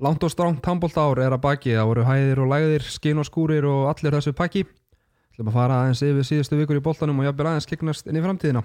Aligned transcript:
Langt 0.00 0.24
og 0.24 0.30
stránt 0.32 0.64
handbólta 0.64 1.04
ár 1.04 1.20
er 1.20 1.34
að 1.36 1.42
baki, 1.44 1.74
það 1.76 1.90
voru 1.90 2.06
hæðir 2.08 2.40
og 2.40 2.52
læðir, 2.54 2.86
skinn 2.88 3.20
og 3.20 3.28
skúrir 3.28 3.66
og 3.68 3.90
allir 3.92 4.16
þessu 4.16 4.32
pakki. 4.32 4.64
Þú 4.64 5.36
ætlum 5.36 5.52
að 5.52 5.58
fara 5.60 5.80
aðeins 5.82 6.04
yfir 6.08 6.28
síðustu 6.28 6.60
vikur 6.60 6.80
í 6.80 6.84
boltanum 6.84 7.20
og 7.20 7.28
jafnvel 7.28 7.50
aðeins 7.52 7.68
kiknast 7.68 8.08
inn 8.08 8.16
í 8.16 8.24
framtíðina. 8.24 8.64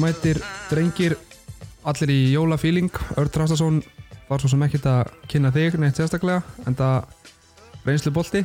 Mættir 0.00 0.40
drengir, 0.70 1.16
allir 1.84 2.10
í 2.12 2.20
jólafíling. 2.34 2.90
Örd 3.20 3.36
Rástason 3.40 3.80
var 4.30 4.40
svo 4.42 4.50
sem 4.52 4.62
ekkert 4.66 4.86
að 4.86 5.10
kynna 5.30 5.50
þig 5.54 5.78
neitt 5.82 5.98
sérstaklega, 5.98 6.42
en 6.66 6.76
það 6.78 7.04
reynslu 7.86 8.12
bolti 8.14 8.42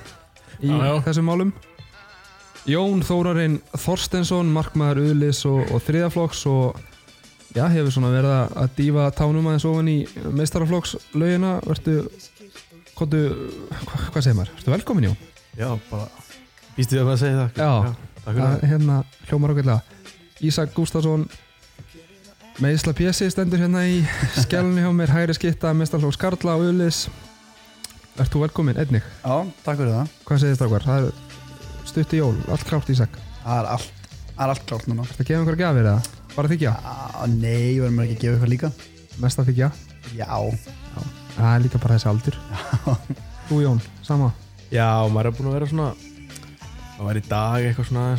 í 0.63 0.69
Já, 0.71 0.75
já. 0.87 0.93
þessum 1.09 1.27
málum. 1.29 1.53
Jón 2.65 3.03
Þórarinn 3.05 3.59
Þorstensson, 3.77 4.47
markmaður 4.55 5.03
Uðlis 5.11 5.43
og, 5.45 5.67
og 5.75 5.83
þriðaflokks 5.85 6.39
og 6.49 6.79
já, 7.53 7.67
hefur 7.69 7.91
svona 7.93 8.09
verið 8.15 8.31
að- 8.33 8.55
að 8.63 8.71
dýfa 8.79 9.03
tánum 9.19 9.45
aðeins 9.51 9.67
ofan 9.69 9.91
í 9.91 9.97
meistaraflokks 10.33 10.95
laugina. 11.13 11.59
Vertu, 11.67 11.99
kontu, 12.97 13.21
hva, 13.69 13.99
hvað 14.09 14.21
segir 14.25 14.39
maður? 14.39 14.55
Vertu 14.57 14.73
velkomin 14.73 15.07
Jón? 15.11 15.17
Já, 15.59 15.69
bara 15.91 16.07
býstu 16.75 16.97
við 16.97 17.13
að 17.13 17.21
segja 17.21 17.37
það 17.37 17.61
Já. 17.61 17.69
takk 17.85 18.25
fyrir 18.25 18.41
Það 18.41 18.55
það 18.59 18.69
hérna 18.71 18.95
hljómar 19.29 19.53
okkurlega 19.53 19.81
Ísak 20.49 20.73
Gústason 20.75 21.27
meðisla 22.63 22.93
pjessi 22.95 23.27
stendur 23.31 23.59
hérna 23.59 23.81
í 23.87 24.01
skjálunni 24.39 24.83
hjá 24.83 24.91
mér, 24.95 25.11
hægri 25.11 25.35
skitta, 25.35 25.73
mestarflóks 25.75 26.19
Karla 26.19 26.55
og 26.55 26.63
Ulis 26.69 27.05
Ert 28.15 28.31
þú 28.31 28.45
velkomin, 28.45 28.77
einnig? 28.79 29.03
Já, 29.25 29.35
takk 29.65 29.75
fyrir 29.81 29.91
það. 29.91 30.11
Hvað 30.23 30.37
segir 30.39 30.53
þetta 30.55 30.67
okkar? 30.69 30.85
Það 30.87 31.07
er 31.09 31.13
stutt 31.89 32.13
í 32.15 32.21
jól, 32.21 32.35
allt 32.47 32.63
klárt 32.69 32.91
Ísak 32.93 33.17
Það 33.41 33.57
er 33.57 33.65
allt, 33.73 33.91
það 34.29 34.43
er 34.45 34.53
allt 34.53 34.65
klárt 34.69 34.87
núna. 34.87 35.03
Ertu 35.03 35.19
að 35.19 35.27
gefa 35.27 35.39
einhverja 35.41 35.61
gafir 35.65 35.89
eða? 35.89 35.99
Bara 36.35 36.51
þykja? 36.53 36.71
Ah, 36.79 37.25
nei, 37.27 37.79
verðum 37.81 37.99
við 37.99 38.05
ekki 38.05 38.15
að 38.15 38.21
gefa 38.23 38.33
eitthvað 38.35 38.53
líka? 38.53 38.69
Mest 39.23 39.41
að 39.41 39.47
þykja? 39.51 39.69
Já. 40.15 40.31
Það 41.35 41.49
er 41.51 41.65
líka 41.65 41.81
bara 41.83 41.97
þessi 41.97 42.09
aldur 42.13 42.35
Þú 43.49 43.55
Jón, 43.65 43.81
sama 44.07 44.31
Já, 44.71 44.87
maður 45.11 45.27
er 45.27 45.35
búin 45.35 45.49
að 45.51 45.57
vera 45.57 45.67
svona 45.73 45.89
Það 46.95 47.03
var 47.09 47.19
í 47.19 47.25
dag 47.27 47.59
eitthvað 47.67 47.89
svona 47.91 48.15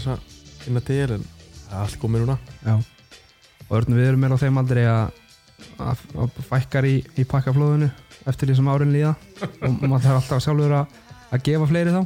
örnum 3.75 3.99
við 3.99 4.11
erum 4.11 4.23
meira 4.23 4.37
á 4.39 4.43
þeim 4.43 4.61
aldrei 4.61 4.85
að 4.87 6.05
fækkar 6.51 6.87
í, 6.89 6.99
í 7.17 7.25
pakkaflóðinu 7.29 7.89
eftir 8.27 8.51
því 8.51 8.59
sem 8.59 8.71
árin 8.71 8.95
líða. 8.95 9.15
Og 9.63 9.83
maður 9.89 10.05
þarf 10.07 10.21
alltaf 10.21 10.45
sjálfur 10.45 10.77
að, 10.81 11.01
að 11.33 11.45
gefa 11.49 11.69
fleiri 11.71 11.95
þá. 11.95 12.03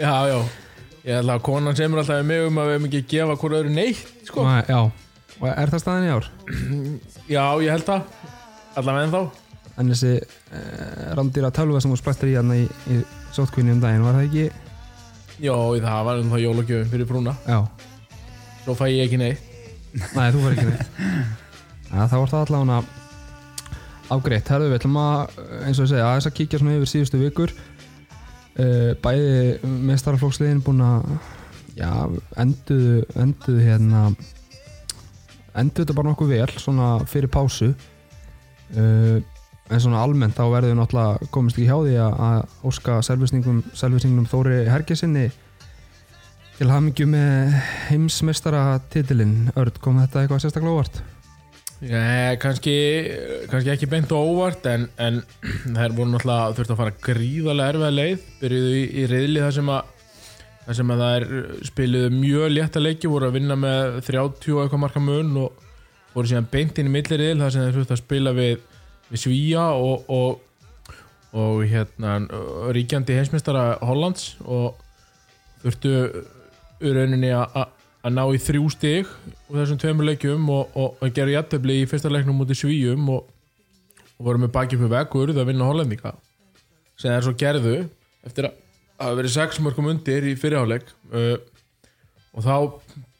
Já, 0.00 0.14
já. 0.32 0.38
Ég 1.04 1.20
ætla 1.20 1.36
að 1.36 1.44
konan 1.44 1.76
semur 1.78 2.00
alltaf 2.00 2.20
við 2.20 2.28
mig 2.30 2.44
um 2.48 2.60
að 2.60 2.68
við 2.68 2.76
hefum 2.78 2.88
ekki 2.88 3.00
að 3.02 3.08
gefa 3.14 3.38
hvort 3.40 3.56
öðru 3.60 3.72
neitt 3.76 4.28
sko. 4.28 4.44
Nei, 4.48 4.60
Já, 4.68 4.80
og 5.40 5.48
er 5.52 5.72
það 5.72 5.82
staðin 5.84 6.06
í 6.08 6.12
ár? 6.14 6.28
Já, 7.36 7.44
ég 7.64 7.74
held 7.74 7.88
það. 7.88 8.28
Allavega 8.74 9.08
en 9.08 9.14
þá 9.14 9.40
En 9.74 9.88
þessi 9.90 10.10
eh, 10.14 11.06
randýra 11.18 11.48
tölva 11.54 11.80
sem 11.82 11.90
þú 11.90 11.96
splættir 11.98 12.30
í 12.30 12.36
hérna 12.36 12.54
í, 12.60 12.68
í 12.94 13.00
sótkvinni 13.34 13.74
um 13.74 13.80
daginn, 13.82 14.04
var 14.06 14.14
það 14.14 14.28
ekki? 14.28 14.44
Já, 15.42 15.56
það 15.82 16.04
var 16.06 16.20
um 16.22 16.30
það 16.30 16.44
jólagjöfum 16.44 16.92
fyrir 16.92 17.08
brúna. 17.10 17.34
Já, 17.42 17.58
Svo 18.62 18.76
fæ 18.78 18.86
ég 18.92 19.02
ekki 19.08 19.18
neitt 19.20 19.53
nei, 19.94 20.28
þú 20.34 20.42
var 20.42 20.54
ekki 20.54 20.66
neitt. 20.68 20.92
Ja, 21.90 22.06
Það 22.10 22.20
var 22.20 22.30
það 22.32 22.44
allavega 22.44 22.78
afgreitt, 24.14 24.50
herðu 24.52 24.70
við 24.70 24.78
ætlum 24.80 24.98
að 25.00 25.38
eins 25.64 25.78
og 25.78 25.86
ég 25.86 25.92
segja, 25.92 26.08
aðeins 26.08 26.28
að 26.28 26.36
kíkja 26.38 26.60
svona 26.60 26.76
yfir 26.78 26.90
síðustu 26.90 27.20
vikur. 27.22 27.54
Uh, 28.54 28.90
bæði 29.02 29.70
meistaraflóksliðin 29.88 30.62
búin 30.62 30.82
að 30.84 31.06
já, 31.78 31.90
enduðu 32.38 33.00
enduðu 33.18 33.64
hérna 33.64 34.02
enduðu 35.54 35.84
þetta 35.84 35.96
bara 35.98 36.10
nokkuð 36.10 36.34
vel 36.34 36.58
svona 36.62 36.90
fyrir 37.10 37.32
pásu. 37.34 37.72
Uh, 38.74 39.22
en 39.72 39.80
svona 39.80 40.02
almennt 40.04 40.36
þá 40.36 40.44
verður 40.52 40.76
náttúrulega 40.78 41.30
komist 41.32 41.56
ekki 41.56 41.70
hjá 41.70 41.78
því 41.80 41.96
að, 42.04 42.44
óska 42.68 42.98
servisningum 43.06 44.26
Þóri 44.28 44.64
Hergesinni 44.68 45.30
til 46.54 46.70
hamingju 46.70 47.06
með 47.10 47.56
heimsmeistara 47.88 48.62
titilinn 48.92 49.50
Örd, 49.58 49.80
kom 49.82 49.98
þetta 50.02 50.22
eitthvað 50.22 50.44
sérstaklega 50.44 50.76
óvart? 50.76 51.00
Nei, 51.84 52.36
kannski, 52.40 52.74
kannski 53.50 53.72
ekki 53.72 53.88
beint 53.90 54.12
og 54.14 54.30
óvart 54.30 54.68
en, 54.70 54.86
en 54.96 55.18
þær 55.74 55.96
voru 55.96 56.12
náttúrulega 56.12 56.54
þurfti 56.54 56.74
að 56.76 56.80
fara 56.80 56.94
gríðarlega 57.08 57.74
erfiða 57.74 57.90
leið 57.96 58.28
byrjuðu 58.40 58.76
í, 58.78 58.84
í 59.02 59.08
reyðli 59.10 59.42
þar 59.42 59.56
sem 59.58 59.72
að 59.74 59.90
þar 60.64 60.78
sem 60.78 60.94
að 60.94 61.02
þær 61.04 61.26
spiluðu 61.68 62.12
mjög 62.14 62.54
létta 62.54 62.84
leiki 62.84 63.10
voru 63.10 63.28
að 63.28 63.36
vinna 63.40 63.58
með 63.60 63.98
30 64.06 64.54
og 64.54 64.62
eitthvað 64.62 64.82
marka 64.86 65.02
mun 65.02 65.34
og 65.42 65.66
voru 66.14 66.30
síðan 66.30 66.48
beint 66.54 66.78
inn 66.78 66.88
í 66.88 66.94
milliriðil 66.94 67.42
þar 67.42 67.52
sem 67.52 67.66
þeir 67.66 67.76
þurfti 67.80 67.96
að 67.96 68.02
spila 68.04 68.34
við, 68.38 68.54
við 69.10 69.24
Svíja 69.24 69.66
og, 69.74 70.06
og, 70.14 70.94
og 71.34 71.66
hérna 71.68 72.16
ríkjandi 72.72 73.18
heimsmeistara 73.18 73.66
Hollands 73.84 74.36
og 74.46 74.80
þurftu 75.64 75.92
rauninni 76.92 77.30
að- 77.32 77.70
ná 78.12 78.24
í 78.28 78.40
þrjú 78.42 78.66
stig 78.72 79.08
úr 79.48 79.62
þessum 79.62 79.78
tveimur 79.80 80.04
leikjum 80.10 80.48
og, 80.52 80.74
og, 80.76 80.98
og 81.00 81.14
gera 81.16 81.32
jættabli 81.38 81.78
í 81.82 81.86
fyrsta 81.88 82.10
leiknum 82.12 82.36
mútið 82.36 82.60
svíjum 82.60 83.08
og, 83.14 83.30
og 84.18 84.26
voru 84.28 84.42
með 84.42 84.52
baki 84.52 84.76
upp 84.76 84.90
vekkur 84.92 85.32
að 85.32 85.46
vinna 85.48 85.64
hollendinga 85.64 86.12
sem 87.00 87.10
þeir 87.10 87.24
svo 87.24 87.32
gerðu 87.40 87.74
eftir 88.28 88.50
að 88.50 88.60
hafa 89.00 89.16
verið 89.22 89.34
sex 89.38 89.58
mörgum 89.64 89.88
undir 89.90 90.28
í 90.28 90.34
fyrirháleik 90.38 90.84
uh, 91.16 91.38
og 92.34 92.44
þá 92.44 92.54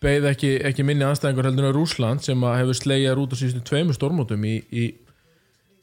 beigð 0.04 0.28
ekki, 0.34 0.52
ekki 0.68 0.84
minni 0.84 1.06
anstæðingur 1.08 1.48
heldur 1.48 1.70
en 1.70 1.76
Rúsland 1.78 2.24
sem 2.26 2.44
hefur 2.44 2.76
slegið 2.76 3.24
út 3.24 3.32
á 3.32 3.36
síðustu 3.40 3.64
tveimur 3.64 3.96
stormótum 3.96 4.44
í, 4.44 4.58
í, 4.68 4.84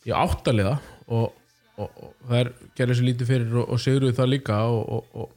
í 0.06 0.14
áttaliða 0.14 0.78
og, 1.10 1.32
og, 1.82 1.90
og 1.90 2.14
þær 2.30 2.54
gerði 2.78 3.00
sér 3.00 3.10
lítið 3.10 3.32
fyrir 3.34 3.62
og, 3.64 3.70
og 3.74 3.82
sigruðu 3.82 4.18
það 4.20 4.34
líka 4.36 4.62
og, 4.70 5.32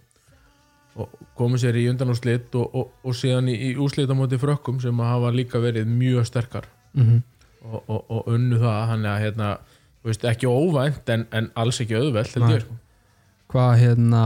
og, 0.94 1.20
komið 1.34 1.64
sér 1.64 1.78
í 1.80 1.88
undanúslit 1.90 2.54
og, 2.54 2.74
og, 2.74 2.90
og 3.02 3.16
síðan 3.18 3.50
í, 3.50 3.54
í 3.68 3.70
úslit 3.80 4.10
á 4.10 4.14
móti 4.14 4.38
frökkum 4.38 4.80
sem 4.82 5.00
hafa 5.02 5.32
líka 5.34 5.58
verið 5.62 5.88
mjög 5.90 6.28
sterkar. 6.30 6.68
Mm 6.94 7.06
-hmm. 7.06 7.22
og, 7.70 7.82
og, 7.88 8.02
og 8.10 8.28
unnu 8.28 8.58
það 8.62 8.86
hann 8.92 9.06
að 9.10 9.20
hérna, 9.24 9.56
veist, 10.04 10.24
ekki 10.24 10.46
óvænt 10.46 11.08
en, 11.08 11.26
en 11.32 11.50
alls 11.54 11.80
ekki 11.80 11.96
auðvelt 11.96 12.34
held 12.34 12.50
ég 12.50 12.60
sko. 12.60 12.76
Hvað 13.50 13.78
hérna 13.78 14.22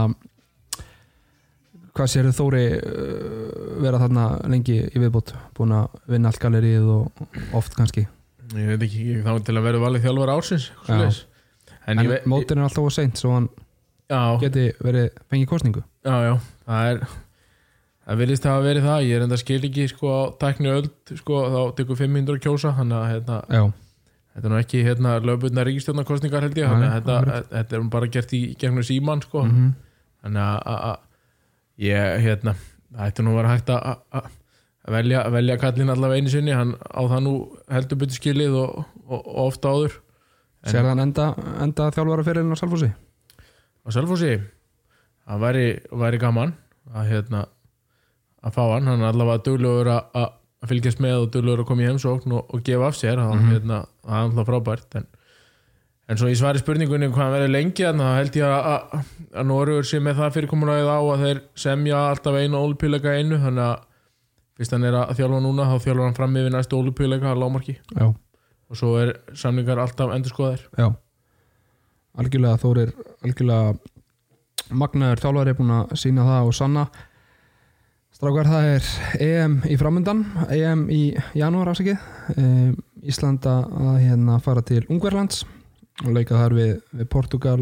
hvað 1.99 2.11
sér 2.13 2.29
Þóri 2.35 2.65
uh, 2.77 3.81
vera 3.83 3.99
þarna 3.99 4.25
lengi 4.51 4.77
í 4.87 5.01
viðbútt 5.01 5.33
búin 5.57 5.75
að 5.75 5.97
vinna 6.07 6.31
allt 6.31 6.41
galerið 6.41 6.87
og 6.93 7.55
oft 7.57 7.75
kannski? 7.77 8.05
Ég 8.55 8.71
veit 8.71 8.85
ekki, 8.85 9.03
ég 9.13 9.25
þá 9.25 9.43
til 9.45 9.57
að 9.57 9.67
vera 9.67 9.81
valið 9.81 10.05
þjálfur 10.07 10.31
ársins 10.33 10.69
en, 10.89 11.99
en 11.99 12.13
mótin 12.29 12.57
er 12.57 12.65
alltaf 12.65 12.87
of 12.87 12.95
seint 12.95 13.19
svo 13.19 13.35
hann 13.35 13.49
já, 14.09 14.21
geti 14.41 14.69
verið 14.81 15.11
fengið 15.29 15.51
kostningu 15.51 15.83
já, 16.05 16.15
já, 16.29 16.33
það 16.69 16.91
er 16.93 17.01
það 18.09 18.17
virðist 18.23 18.47
hafa 18.49 18.63
verið 18.65 18.87
það, 18.89 19.03
ég 19.09 19.15
er 19.19 19.25
enda 19.27 19.37
skil 19.37 19.59
ekki 19.67 19.85
sko 19.91 20.07
á 20.09 20.21
tækni 20.41 20.71
öld, 20.71 20.89
sko 21.19 21.41
þá 21.53 21.59
tekur 21.77 21.99
500 21.99 22.39
kjósa, 22.45 22.71
hann 22.79 22.91
að 22.95 23.07
hérna 23.13 23.39
Já, 23.49 23.63
Þetta 24.29 24.45
er 24.47 24.51
nú 24.53 24.57
ekki 24.61 24.81
hérna 24.85 25.13
lögbundna 25.25 25.63
ríkistjórnarkostningar 25.67 26.43
held 26.45 26.57
ég, 26.61 26.67
þannig 26.69 26.89
að 26.89 27.39
þetta, 27.51 27.77
er 27.79 27.87
bara 27.91 28.07
gert 28.13 28.33
í 28.37 28.41
gegnum 28.61 28.85
síman 28.85 29.21
sko. 29.25 29.43
mm 29.43 29.71
þannig 30.23 30.67
að- 30.67 30.99
ég 31.79 32.21
hérna, 32.25 32.53
það 32.93 33.07
ætti 33.07 33.23
nú 33.23 33.31
að 33.31 33.37
vera 33.39 33.53
hægt 33.55 33.69
að 33.69 34.29
velja, 34.95 35.21
velja 35.31 35.57
kallin 35.61 35.89
allavega 35.93 36.19
einu 36.21 36.29
sinni, 36.33 36.51
hann 36.51 36.73
á 36.75 37.01
það 37.07 37.21
nú 37.23 37.33
heldur 37.71 37.97
betur 38.01 38.17
skilið 38.19 38.55
og, 38.59 38.85
og, 39.07 39.19
og 39.27 39.41
ofta 39.47 39.69
áður. 39.71 39.95
En- 40.63 40.71
sér 40.73 40.83
þann 40.89 41.03
enda, 41.05 41.27
enda 41.63 41.89
þjálfara 41.95 42.25
fyrirlin 42.27 42.51
á 42.51 42.59
Salfossi 42.59 42.89
á 42.91 43.89
Selfossi 43.95 44.33
það 45.29 45.43
væri, 45.45 45.65
væri 46.03 46.19
gaman 46.25 46.55
að 46.95 47.07
hérna 47.13 47.45
að 48.43 48.55
fá 48.55 48.61
hann, 48.73 48.87
hann 48.89 49.01
er 49.03 49.11
allavega 49.13 49.43
duglegur 49.45 49.89
að, 49.93 50.03
að 50.23 50.69
fylgjast 50.71 50.99
með 51.03 51.15
og 51.23 51.31
duglegur 51.33 51.63
að 51.63 51.67
koma 51.69 51.83
í 51.85 51.87
heimsókn 51.89 52.33
og, 52.39 52.53
og 52.55 52.63
gefa 52.67 52.87
af 52.89 52.95
sér, 52.99 53.19
það 53.21 53.33
Mhm. 53.35 53.49
hérna, 53.53 53.79
það 54.05 54.15
er 54.19 54.27
alltaf 54.29 54.47
frábært 54.49 54.95
en, 54.99 55.05
en 56.09 56.17
svo 56.17 56.29
í 56.31 56.37
svari 56.39 56.59
spurningunni 56.63 57.09
hvað 57.13 57.33
verður 57.35 57.51
lengi 57.53 57.85
þannig 57.85 58.07
að 58.07 58.15
held 58.19 58.39
ég 58.39 58.47
að, 58.47 58.95
að, 58.97 59.43
Norður 59.45 59.85
sé 59.85 59.99
með 60.01 60.15
það 60.23 60.33
fyrirkomulega 60.39 60.95
á 60.97 61.01
að 61.13 61.21
þeir 61.25 61.41
semja 61.55 61.99
alltaf 62.09 62.33
einu 62.39 62.57
ólupíleika 62.63 63.11
einu. 63.13 63.37
Þannig 63.37 63.61
að 63.67 63.83
fyrst 64.57 64.73
hann 64.73 64.87
er 64.89 64.95
að 64.97 65.11
þjálfa 65.19 65.41
núna 65.45 65.67
þá 65.69 65.75
þjálfa 65.85 66.07
hann 66.07 66.17
fram 66.17 66.39
yfir 66.41 66.55
næstu 66.55 66.79
ólupíleika 66.79 67.29
að 67.29 67.43
lámarki 67.43 67.75
Já, 67.93 68.07
og 68.09 68.75
svo 68.79 68.95
er 69.03 69.13
samningar 69.37 69.77
alltaf 69.83 70.15
endur 70.15 70.33
skoðar 70.33 70.63
já. 70.79 70.87
Algjörlega 72.19 72.57
Þórir 72.63 72.91
algjörlega 73.23 73.77
Magnaður 74.69 75.23
þjálfari 75.23 75.53
er 75.53 75.57
búin 75.57 75.71
að 75.73 75.95
sína 75.97 76.25
það 76.27 76.49
og 76.49 76.57
sanna 76.57 76.83
Strákar, 78.19 78.49
það 78.49 78.65
er 78.73 78.87
EM 79.23 79.53
í 79.69 79.75
framöndan 79.79 80.25
EM 80.51 80.81
í 80.91 81.03
janúar 81.39 81.69
ásakið 81.71 82.01
um, 82.35 82.73
Ísland 83.07 83.45
að 83.47 83.67
að, 83.79 83.91
hérna 84.03 84.39
fara 84.43 84.63
til 84.65 84.81
Ungverlands 84.91 85.45
og 86.03 86.11
leika 86.17 86.35
þar 86.35 86.55
við, 86.57 86.73
við 86.99 87.09
Portugal 87.13 87.61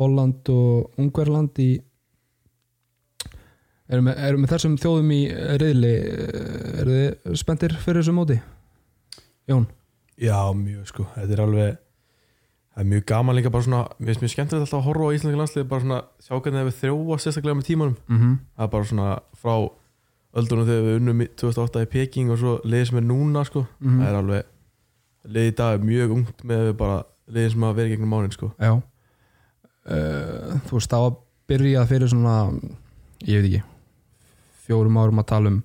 Holland 0.00 0.50
og 0.50 0.98
Ungverland 0.98 1.60
í 1.62 1.68
erum 3.88 4.10
með, 4.10 4.22
erum 4.26 4.44
með 4.44 4.54
þessum 4.56 4.76
þjóðum 4.82 5.12
í 5.14 5.20
riðli 5.62 5.94
eru 6.82 6.96
þið 6.98 7.38
spenntir 7.40 7.76
fyrir 7.78 8.02
þessu 8.02 8.16
móti? 8.18 8.38
Jón? 9.48 9.68
Já, 10.18 10.40
mjög 10.58 10.90
sko, 10.90 11.06
þetta 11.14 11.36
er 11.36 11.44
alveg 11.44 11.78
það 12.78 12.84
er 12.84 12.90
mjög 12.92 13.04
gaman 13.10 13.34
líka 13.36 13.50
bara 13.50 13.64
svona 13.66 13.80
mér 13.98 14.06
finnst 14.12 14.22
mjög 14.22 14.30
skemmtilegt 14.36 14.62
alltaf 14.68 14.78
að 14.78 14.86
horfa 14.86 15.08
á 15.10 15.14
íslenska 15.16 15.40
landslið 15.40 15.68
bara 15.68 15.80
svona 15.82 15.98
sjá 16.22 16.34
hvernig 16.38 16.60
það 16.60 16.68
við 16.68 16.76
þrjóa 16.82 17.18
sérstaklega 17.24 17.58
með 17.58 17.66
tímanum 17.68 17.96
Mm 18.08 18.18
-hmm. 18.20 18.36
það 18.56 18.64
er 18.64 18.70
bara 18.74 18.84
svona 18.84 19.08
frá 19.42 19.54
öldunum 20.38 20.66
þegar 20.68 20.84
við 20.86 20.96
unnum 21.00 21.20
í 21.22 21.26
2008 21.36 21.82
í 21.82 21.90
Peking 21.94 22.30
og 22.30 22.38
svo 22.38 22.52
liðið 22.64 22.86
sem 22.88 22.98
er 22.98 23.02
núna 23.08 23.44
sko 23.44 23.66
Mhm. 23.80 23.98
það 24.00 24.08
er 24.08 24.14
alveg 24.14 24.42
liðið 25.28 25.52
í 25.52 25.56
dag 25.56 25.74
er 25.80 25.84
mjög 25.86 26.10
ungt 26.16 26.44
með 26.44 26.72
bara 26.76 27.02
liðið 27.32 27.50
sem 27.52 27.62
hafa 27.62 27.74
verið 27.80 27.90
gegnum 27.96 28.08
mánin 28.14 28.32
sko 28.32 28.52
Já 28.60 28.72
uh, 29.90 30.60
Þú 30.68 30.72
veist, 30.76 30.90
það 30.90 31.00
var 31.02 31.16
byrjað 31.48 31.86
fyrir 31.88 32.08
svona 32.08 32.34
ég 33.26 33.42
veit 33.42 33.48
ekki 33.52 33.62
fjórum 34.68 34.96
árum 35.00 35.18
að 35.18 35.26
tala 35.26 35.48
um 35.48 35.62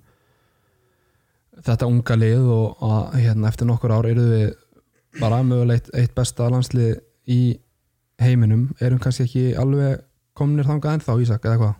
þetta 1.64 1.88
unga 1.88 2.16
lið 2.16 2.48
og 2.52 2.78
að, 2.82 3.14
hérna, 3.22 3.48
eftir 3.48 3.68
nokkur 3.70 3.92
ár 3.92 4.06
erum 4.10 4.30
við 4.32 4.54
bara 5.20 5.44
mögulega 5.46 5.94
eitt, 5.98 6.14
besta 6.16 6.50
landslið 6.52 6.98
í 7.30 7.42
heiminum. 8.22 8.68
Erum 8.82 9.02
kannski 9.02 9.28
ekki 9.28 9.46
alveg 9.60 10.04
komnir 10.38 10.68
þangað 10.68 11.00
ennþá 11.00 11.18
Ísak 11.24 11.48
eða 11.48 11.60
hvað? 11.62 11.80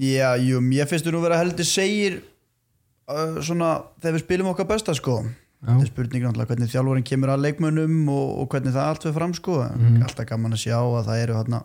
Já, 0.00 0.32
jú, 0.40 0.62
mér 0.64 0.88
finnst 0.88 1.04
þú 1.04 1.12
nú 1.12 1.20
vera 1.24 1.40
heldur 1.40 1.66
segir 1.68 2.22
uh, 3.08 3.40
svona 3.44 3.74
þegar 4.00 4.16
við 4.16 4.24
spilum 4.24 4.50
okkar 4.54 4.68
besta 4.70 4.94
sko. 4.96 5.20
Þetta 5.58 5.82
er 5.82 5.90
spurning 5.90 6.22
náttúrulega 6.22 6.52
hvernig 6.52 6.70
þjálfurinn 6.70 7.06
kemur 7.08 7.32
að 7.34 7.42
leikmönnum 7.48 7.96
og, 8.14 8.28
og 8.44 8.52
hvernig 8.52 8.76
það 8.76 8.92
allt 8.92 9.04
fyrir 9.04 9.16
fram 9.18 9.34
sko. 9.34 9.58
Mhm. 9.66 10.04
alltaf 10.06 10.28
gaman 10.30 10.54
að 10.54 10.62
sjá 10.62 10.78
að 10.78 11.10
það 11.10 11.22
eru 11.24 11.38
hérna 11.40 11.64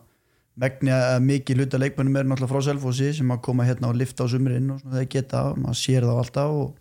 megni 0.60 0.94
að 0.94 1.20
mikið 1.26 1.62
hluta 1.62 1.80
leikmönnum 1.82 2.18
er 2.20 2.28
náttúrulega 2.30 2.52
frá 2.52 2.66
Selfossi 2.68 3.12
sem 3.18 3.32
að 3.34 3.44
koma 3.46 3.66
hérna 3.66 3.90
og 3.90 3.98
lifta 3.98 4.26
á 4.26 4.28
sumurinn 4.30 4.74
og 4.74 4.82
svona 4.82 5.00
þeir 5.00 5.10
geta, 5.16 5.44
maður 5.58 5.80
sér 5.80 6.08
það 6.08 6.20
alltaf 6.24 6.58
og, 6.58 6.74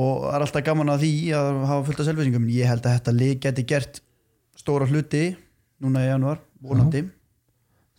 og 0.00 0.22
það 0.26 0.36
er 0.38 0.46
alltaf 0.46 0.66
gaman 0.70 0.92
að 0.94 1.04
því 1.04 1.12
að 1.40 1.50
hafa 1.70 1.88
fullt 1.88 2.00
af 2.02 2.08
selfisingum. 2.08 2.48
Ég 2.54 2.70
held 2.70 2.86
að 2.86 2.96
þetta 2.98 3.16
lið 3.16 3.34
geti 3.44 3.66
gert 3.68 4.00
stóra 4.58 4.88
hluti 4.88 5.26
núna 5.80 6.06
í 6.06 6.10
januar, 6.10 6.40
vonandi. 6.64 7.04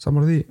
Samar 0.02 0.26
því 0.30 0.42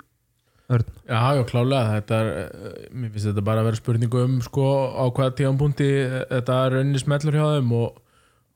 Örn? 0.70 0.86
Já, 1.08 1.34
já, 1.34 1.42
klálega. 1.48 1.96
Þetta 1.98 2.18
er, 2.20 2.28
eh, 2.30 2.86
mér 2.94 3.10
finnst 3.10 3.26
þetta 3.26 3.42
bara 3.42 3.62
að 3.62 3.68
vera 3.70 3.78
spurningu 3.80 4.22
um 4.22 4.38
sko 4.44 4.66
á 4.94 5.04
hvaða 5.10 5.34
tíðanbúndi 5.40 5.90
þetta 6.30 6.58
er 6.66 6.76
rauninni 6.76 7.02
smellur 7.02 7.38
hjá 7.38 7.46
þeim 7.56 7.72
og, 7.74 7.98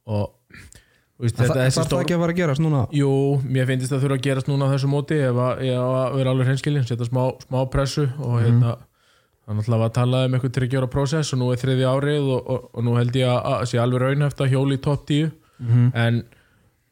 og 0.07 0.29
veist, 1.19 1.35
Það 1.35 1.43
þetta 1.43 1.59
það 1.59 1.65
þessi 1.65 1.75
þarf 1.75 1.81
það 1.81 1.89
stór 1.89 2.05
ekki 2.05 2.15
að 2.15 2.23
fara 2.23 2.35
að 2.35 2.41
gerast 2.41 2.63
núna? 2.63 2.83
Jú, 2.95 3.11
mér 3.43 3.67
finnst 3.71 3.89
þetta 3.89 4.03
þurfa 4.05 4.19
að 4.21 4.27
gerast 4.29 4.51
núna 4.51 4.69
á 4.71 4.73
þessu 4.75 4.91
móti 4.95 5.19
ef 5.19 5.41
að, 5.49 5.65
ef 5.67 5.83
að 5.89 6.19
vera 6.21 6.35
alveg 6.35 6.51
hreinskilin 6.51 6.87
setja 6.87 7.09
smá, 7.11 7.23
smá 7.49 7.59
pressu 7.75 8.07
og 8.23 8.39
hérna 8.45 8.77
það 9.45 9.59
náttúrulega 9.59 9.83
var 9.83 9.91
að 9.91 9.97
tala 9.99 10.23
um 10.27 10.35
eitthvað 10.39 10.55
tryggjóra 10.59 10.89
prósess 10.93 11.35
og 11.35 11.41
nú 11.43 11.51
er 11.53 11.61
þriði 11.61 11.89
árið 11.91 12.31
og, 12.37 12.47
og, 12.55 12.69
og 12.73 12.85
nú 12.87 12.95
held 12.97 13.19
ég 13.21 13.29
að, 13.29 13.41
að 13.59 13.67
sé 13.73 13.81
alveg 13.83 14.03
raunhæft 14.05 14.41
að 14.41 14.55
hjóli 14.55 14.79
í 14.81 14.85
topp 14.89 15.07
10 15.11 15.33
Mhm. 15.55 15.91
en 15.95 16.17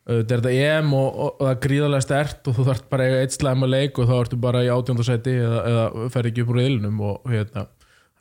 þetta 0.06 0.34
er 0.34 0.40
þetta 0.42 0.52
EM 0.54 0.92
og, 0.94 1.16
og, 1.24 1.32
það 1.40 1.50
er 1.52 1.60
gríðarlega 1.64 2.04
stert 2.04 2.48
og 2.50 2.54
þú 2.56 2.64
þarf 2.68 2.82
bara 2.90 3.04
að 3.04 3.10
eiga 3.10 3.22
eitt 3.24 3.34
slæma 3.36 3.68
leik 3.68 3.98
og 3.98 4.08
þá 4.08 4.14
ertu 4.20 4.38
bara 4.42 4.62
í 4.62 4.70
átjóndasæti 4.70 5.34
eða, 5.42 5.60
eða 5.70 6.08
fer 6.14 6.28
ekki 6.30 6.44
upp 6.44 6.52
úr 6.54 6.60
iðlunum 6.62 7.00
og 7.08 7.30
hérna, 7.30 7.64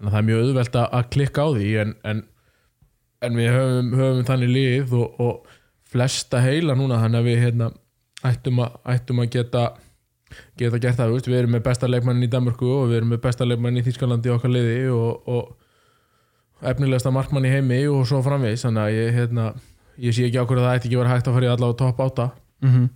það 0.02 0.18
er 0.20 0.28
mjög 0.30 0.42
auðvelt 0.46 0.78
að, 0.82 0.98
klikka 1.14 1.46
á 1.46 1.50
því 1.56 1.70
en, 1.84 1.94
en, 2.12 2.24
en 3.22 3.38
við 3.38 3.50
höfum, 3.56 3.94
höfum 4.02 4.28
þannig 4.32 4.54
lið 4.56 4.96
og, 4.98 5.22
og 5.22 5.56
flesta 5.92 6.42
heila 6.42 6.78
núna 6.80 7.02
þannig 7.04 7.22
að 7.22 7.30
við 7.30 7.42
hérna, 7.46 7.72
ættum, 8.32 8.62
að, 8.66 8.78
ættum 8.96 9.24
að 9.24 9.32
geta 9.38 9.66
geta 10.62 10.80
gert 10.82 11.00
það, 11.00 11.18
við 11.28 11.40
erum 11.40 11.56
með 11.58 11.66
besta 11.66 11.90
leikmannin 11.90 12.28
í 12.28 12.32
Danmörku 12.32 12.70
og 12.70 12.88
við 12.92 13.02
erum 13.02 13.12
með 13.16 13.24
besta 13.26 13.48
leikmannin 13.48 13.82
í 13.82 13.86
Þýskalandi 13.88 14.34
okkar 14.36 14.54
liði 14.54 14.78
og, 14.94 15.28
og 15.32 16.70
efnilegasta 16.72 17.12
markmann 17.14 17.48
í 17.50 17.52
heimi 17.52 17.82
og 17.90 18.06
svo 18.10 18.22
framvegis, 18.26 18.66
þannig 18.68 18.84
að 18.84 18.96
ég, 18.98 19.12
hérna, 19.18 19.48
ég 20.02 20.16
sé 20.16 20.28
ekki 20.28 20.42
á 20.42 20.46
hverju 20.46 20.64
það 20.64 20.78
ætti 20.78 20.90
ekki 20.90 20.98
að 20.98 21.04
vera 21.04 21.14
hægt 21.16 21.30
að 21.30 21.38
fara 21.38 21.48
í 21.48 21.52
allavega 21.52 21.80
topp 21.82 22.02
átta. 22.06 22.30
Mm 22.62 22.88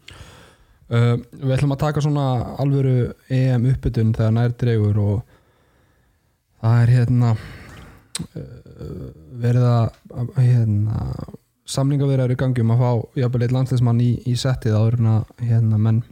uh, 0.89 1.15
Við 1.41 1.55
ætlum 1.57 1.75
að 1.75 1.81
taka 1.85 2.03
svona 2.05 2.25
alvöru 2.61 2.97
EM 3.33 3.69
uppbytun 3.71 4.13
þegar 4.17 4.35
nær 4.35 4.53
dregur 4.61 4.99
og 5.01 5.15
það 6.61 6.81
er 6.83 6.93
hérna 6.93 7.31
uh, 7.33 9.07
verið 9.41 9.67
að 9.69 9.87
að, 10.13 10.29
hérna, 10.37 10.99
samningavirðar 11.65 12.35
í 12.35 12.37
gangi 12.39 12.61
um 12.61 12.75
að 12.75 12.83
fá 12.83 13.21
jafnvel 13.23 13.45
eitt 13.45 13.55
landsleismann 13.55 14.03
í, 14.03 14.11
í 14.29 14.35
settið 14.37 14.77
áður 14.77 14.99
en 14.99 15.11
að 15.15 15.47
hérna, 15.49 15.81
menn 15.81 16.03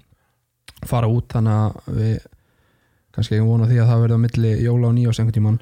fara 0.90 1.10
út 1.12 1.34
þannig 1.34 1.54
að 1.54 1.98
við 1.98 2.16
kannski 3.14 3.38
ekki 3.38 3.48
vona 3.48 3.70
því 3.70 3.82
að 3.82 3.92
það 3.92 4.04
verði 4.04 4.18
á 4.18 4.26
milli 4.26 4.54
jóla 4.64 4.90
og 4.90 4.96
nýjás 4.98 5.20
einhvern 5.22 5.38
tímann. 5.38 5.60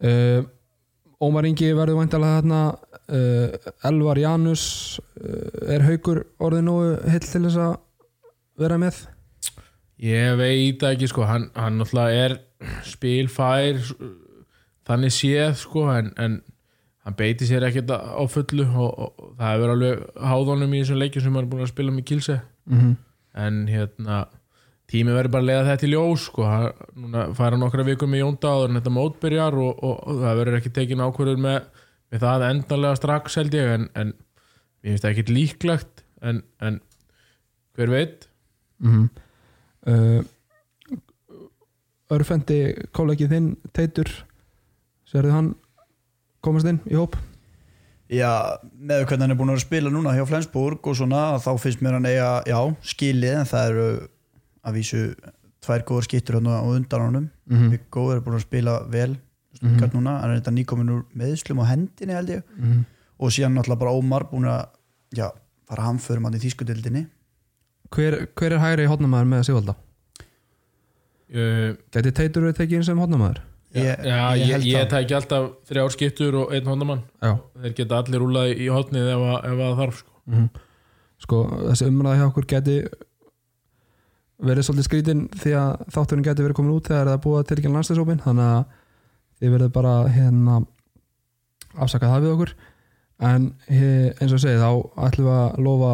Uh, 0.00 0.40
Ómar 1.20 1.46
Ingi 1.46 1.68
verður 1.76 2.00
væntalega 2.00 2.40
þarna 2.40 2.60
uh, 3.12 3.72
Elvar 3.90 4.18
Janus 4.18 4.64
uh, 5.20 5.72
er 5.74 5.84
haukur 5.84 6.24
orðið 6.40 6.66
nú 6.66 6.76
heill 7.12 7.26
til 7.26 7.44
þess 7.44 7.60
að 7.60 7.74
vera 8.60 8.78
með? 8.80 9.02
Ég 10.00 10.38
veit 10.40 10.82
ekki 10.88 11.10
sko, 11.10 11.26
hann, 11.28 11.50
hann 11.52 11.76
náttúrulega 11.76 12.24
er 12.24 12.38
spilfær 12.88 13.82
þannig 14.88 15.12
séð 15.14 15.52
sko 15.60 15.84
en, 15.92 16.10
en 16.16 16.40
hann 17.04 17.16
beiti 17.18 17.48
sér 17.48 17.66
ekkert 17.68 17.92
á 17.92 18.24
fullu 18.28 18.66
og, 18.68 18.90
og 18.90 19.30
það 19.38 19.54
hefur 19.54 19.74
alveg 19.74 20.02
háðunum 20.32 20.74
í 20.74 20.82
þessum 20.82 21.00
leikjum 21.00 21.24
sem 21.24 21.36
hann 21.36 21.44
er 21.44 21.50
búin 21.52 21.64
að 21.66 21.72
spila 21.72 21.94
með 21.94 22.06
kilse 22.10 22.36
mm 22.40 22.78
-hmm. 22.80 22.94
en 23.44 23.60
hérna 23.68 24.22
tími 24.90 25.14
verður 25.14 25.34
bara 25.36 25.44
að 25.44 25.50
leiða 25.50 25.68
þetta 25.68 25.86
í 25.86 25.92
ljós 25.92 26.26
sko, 26.26 26.46
hann, 26.48 26.82
núna 26.98 27.26
færa 27.38 27.58
nokkra 27.60 27.86
vikur 27.86 28.10
með 28.10 28.24
Jónda 28.24 28.54
áður 28.54 28.72
en 28.72 28.80
þetta 28.80 28.94
mótbyrjar 28.96 29.58
og, 29.62 29.70
og, 29.86 29.94
og 30.02 30.20
það 30.24 30.40
verður 30.40 30.58
ekki 30.58 30.74
tekin 30.76 31.04
ákvörður 31.04 31.40
með, 31.46 31.60
með 32.10 32.24
það 32.26 32.46
endanlega 32.48 32.98
strax 32.98 33.38
held 33.40 33.56
ég 33.56 33.72
en, 33.76 33.88
en 33.94 34.12
ég 34.82 34.92
finnst 34.92 35.06
það 35.06 35.14
ekkert 35.14 35.32
líklegt 35.36 36.04
en, 36.26 36.42
en 36.64 36.80
hver 37.78 37.94
veit? 37.94 38.28
Mm 38.82 39.08
uh, 39.88 40.20
Örfendi 42.10 42.74
kollegið 42.96 43.30
þinn 43.30 43.50
Teitur 43.70 44.08
sérðu 45.06 45.34
hann 45.34 45.50
komast 46.42 46.66
inn 46.66 46.80
í 46.90 46.96
hóp? 46.98 47.14
Já, 48.10 48.58
með 48.74 49.04
hvernig 49.04 49.22
hann 49.22 49.34
er 49.36 49.38
búin 49.38 49.52
að 49.54 49.60
spila 49.62 49.92
núna 49.94 50.16
hjá 50.16 50.24
Flensburg 50.26 50.88
og 50.90 50.96
svona, 50.98 51.38
þá 51.38 51.52
finnst 51.62 51.84
mér 51.84 51.94
hann 51.94 52.08
eiga, 52.10 52.30
já, 52.50 52.58
skilið, 52.82 53.36
en 53.38 53.46
það 53.46 53.68
eru 53.70 53.84
að 54.64 54.74
vísu 54.74 55.14
tvær 55.60 55.82
góður 55.84 56.06
skittur 56.08 56.34
hann 56.38 56.46
á 56.48 56.62
undan 56.64 57.00
honum. 57.06 57.30
mm 57.48 57.56
-hmm. 57.58 57.70
Viggo 57.70 58.10
er 58.12 58.20
búin 58.20 58.36
að 58.38 58.40
spila 58.46 58.82
vel, 58.88 59.16
Stuttgart 59.54 59.92
núna, 59.94 60.20
hann 60.20 60.30
er 60.30 60.40
þetta 60.40 60.54
nýkomin 60.54 60.90
úr 60.90 61.04
meðslum 61.14 61.58
á 61.60 61.64
hendinni 61.66 62.12
held 62.14 62.28
ég, 62.28 62.42
Mhm. 62.56 62.84
og 63.18 63.30
síðan 63.30 63.54
náttúrulega 63.54 63.78
bara 63.78 63.90
Ómar 63.92 64.22
búin 64.30 64.44
að, 64.46 64.66
já, 65.14 65.30
fara 65.68 65.82
hamförum 65.82 66.24
hann 66.24 66.34
í 66.34 66.38
þýskudildinni. 66.38 67.06
hver, 67.90 68.26
hver 68.36 68.52
er 68.52 68.58
hægri 68.58 68.86
hótnamaður 68.86 69.26
með 69.26 69.42
Sigvalda? 69.44 69.74
uh, 71.34 71.74
Gæti 71.92 72.12
Teitur 72.12 72.42
verið 72.46 72.56
tekið 72.60 72.72
inn 72.80 72.84
sem 72.84 72.98
hótnamaður? 72.98 73.40
Ég, 73.74 74.00
Já, 74.02 74.34
ég, 74.34 74.46
held 74.50 74.64
ég, 74.66 74.80
það. 74.82 74.88
tæki 74.90 75.14
alltaf 75.14 75.50
þrjár 75.68 75.90
skiptur 75.94 76.34
og 76.40 76.52
einn 76.56 76.66
hondamann 76.66 77.02
Já 77.22 77.36
þeir 77.62 77.74
geta 77.78 78.00
allir 78.02 78.18
rúlað 78.18 78.56
í 78.58 78.66
hotnið 78.66 79.10
ef, 79.12 79.20
að- 79.30 79.44
ef 79.44 79.58
að 79.66 79.76
þarf 79.78 79.94
sko. 80.00 80.10
mm 80.26 80.48
Sko, 81.20 81.36
þessi 81.68 81.86
umræða 81.86 82.16
hjá 82.16 82.26
okkur 82.32 82.46
geti 82.48 82.88
verið 84.40 84.66
svolítið 84.66 84.88
skrítin 84.88 85.22
því 85.36 85.54
að 85.60 85.86
þátturinn 85.94 86.26
geti 86.26 86.44
verið 86.44 86.58
komin 86.58 86.74
út 86.74 86.88
þegar 86.88 87.08
það 87.10 87.16
er 87.16 87.24
búið 87.24 87.40
að 87.40 87.48
tilkynna 87.50 87.78
landstæðsópin 87.78 88.22
þannig 88.24 88.50
að 88.50 88.62
þið 89.40 89.54
verður 89.54 89.72
bara 89.74 89.94
hérna 90.14 90.58
afsaka 91.76 92.10
það 92.10 92.24
við 92.24 92.34
okkur. 92.34 92.54
En 93.20 93.50
eins 93.68 94.32
og 94.32 94.38
ég 94.38 94.44
segi 94.46 94.60
þá 94.60 94.70
ætlum 95.06 95.28
við 95.28 95.36
að 95.36 95.60
lofa 95.66 95.92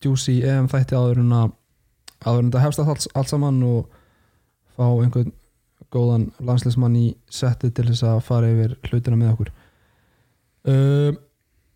Juicy 0.00 0.36
EM 0.46 0.68
þætti 0.70 0.96
áður 0.96 1.22
en 1.24 1.34
að 1.36 1.56
áður 2.20 2.42
en 2.42 2.50
þetta 2.50 2.64
hefst 2.64 2.82
allt, 2.84 3.06
allt 3.16 3.32
saman 3.32 3.62
og 3.66 3.88
fá 4.76 4.86
einhvern 4.88 5.32
góðan 5.90 6.28
landsleismann 6.46 6.98
í 6.98 7.08
setti 7.32 7.72
til 7.74 7.88
þess 7.88 8.06
að 8.06 8.22
fara 8.28 8.50
yfir 8.52 8.76
hlutina 8.86 9.18
með 9.18 9.32
okkur. 9.34 9.50
Uh, 10.70 11.10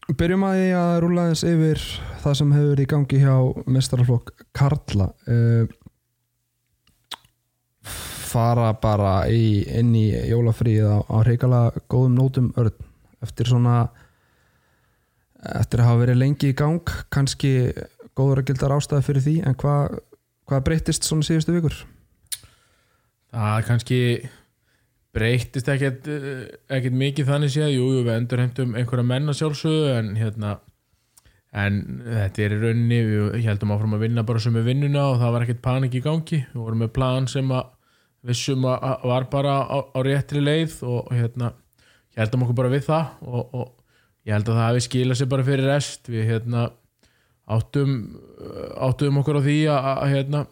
Byrjum 0.05 0.45
að 0.45 0.59
því 0.59 0.67
að 0.77 0.95
rúla 1.01 1.23
þess 1.31 1.47
yfir 1.49 1.85
það 2.21 2.35
sem 2.41 2.51
hefur 2.53 2.83
í 2.83 2.87
gangi 2.93 3.21
hjá 3.23 3.37
mestaraflokk 3.73 4.45
Karla. 4.57 5.09
Uh, 5.25 5.65
fara 8.35 8.73
bara 8.83 9.15
í, 9.31 9.63
inn 9.71 9.95
í 9.97 10.09
jólafríð 10.31 10.91
á, 10.91 10.97
á 11.07 11.17
reykala 11.27 11.63
góðum 11.89 12.19
nótum 12.19 12.53
örn. 12.61 12.91
Eftir 13.25 13.49
svona 13.49 13.87
eftir 15.45 15.81
að 15.81 15.91
hafa 15.91 16.03
verið 16.05 16.21
lengi 16.21 16.51
í 16.53 16.57
gang 16.57 16.93
kannski 17.13 17.73
góður 18.17 18.43
að 18.43 18.51
gildar 18.51 18.77
ástæði 18.77 19.07
fyrir 19.09 19.25
því 19.25 19.35
en 19.49 19.57
hvað 19.61 19.99
hvað 20.45 20.65
breyttist 20.69 21.07
svona 21.09 21.25
síðustu 21.27 21.57
vikur? 21.57 21.77
það 23.35 23.65
kannski 23.69 24.01
breytist 25.15 25.71
ekkert 25.71 26.07
eh, 26.11 26.45
ekkert 26.71 26.97
mikið 26.99 27.31
þannig 27.31 27.55
séð, 27.55 27.73
jú, 27.75 27.89
jú, 27.97 28.05
við 28.07 28.17
endurheimtum 28.19 28.77
einhverja 28.79 29.07
menna 29.07 29.35
sjálfsögðu 29.37 29.91
en 29.99 30.13
hérna 30.19 30.57
en 31.55 31.81
þetta 32.03 32.45
er 32.45 32.57
í 32.57 32.61
rauninni 32.63 33.01
við 33.07 33.47
heldum 33.47 33.75
áfram 33.75 33.95
að 33.95 34.07
vinna 34.09 34.25
bara 34.27 34.43
sem 34.43 34.55
við 34.59 34.69
vinnuna 34.73 35.07
og 35.13 35.21
það 35.23 35.35
var 35.37 35.45
ekkert 35.47 35.63
panik 35.63 35.95
í 35.95 36.03
gangi. 36.03 36.41
Við 36.51 36.59
vorum 36.65 36.83
með 36.83 36.91
plan 36.97 37.29
sem 37.31 37.53
að 37.55 37.69
vissum 38.25 38.65
að 38.69 38.89
að 38.91 39.07
var 39.11 39.29
bara 39.33 39.55
á, 39.69 39.79
á 39.85 39.99
réttri 40.07 40.43
leið 40.43 40.81
og 40.89 41.13
hérna 41.13 41.53
heldum 42.17 42.47
okkur 42.47 42.59
bara 42.63 42.73
við 42.73 42.87
það 42.89 43.27
og, 43.27 43.55
og 43.59 43.71
ég 44.25 44.37
held 44.37 44.49
að 44.49 44.59
það 44.59 44.69
hafi 44.69 44.85
skilað 44.87 45.21
sér 45.21 45.31
bara 45.35 45.47
fyrir 45.47 45.71
rest. 45.71 46.11
Við 46.11 46.29
hérna 46.31 46.67
áttum 47.45 47.97
áttum 48.81 49.21
okkur 49.21 49.41
á 49.41 49.47
því 49.47 49.59
að, 49.69 49.89
að 49.95 50.13
hérna 50.15 50.45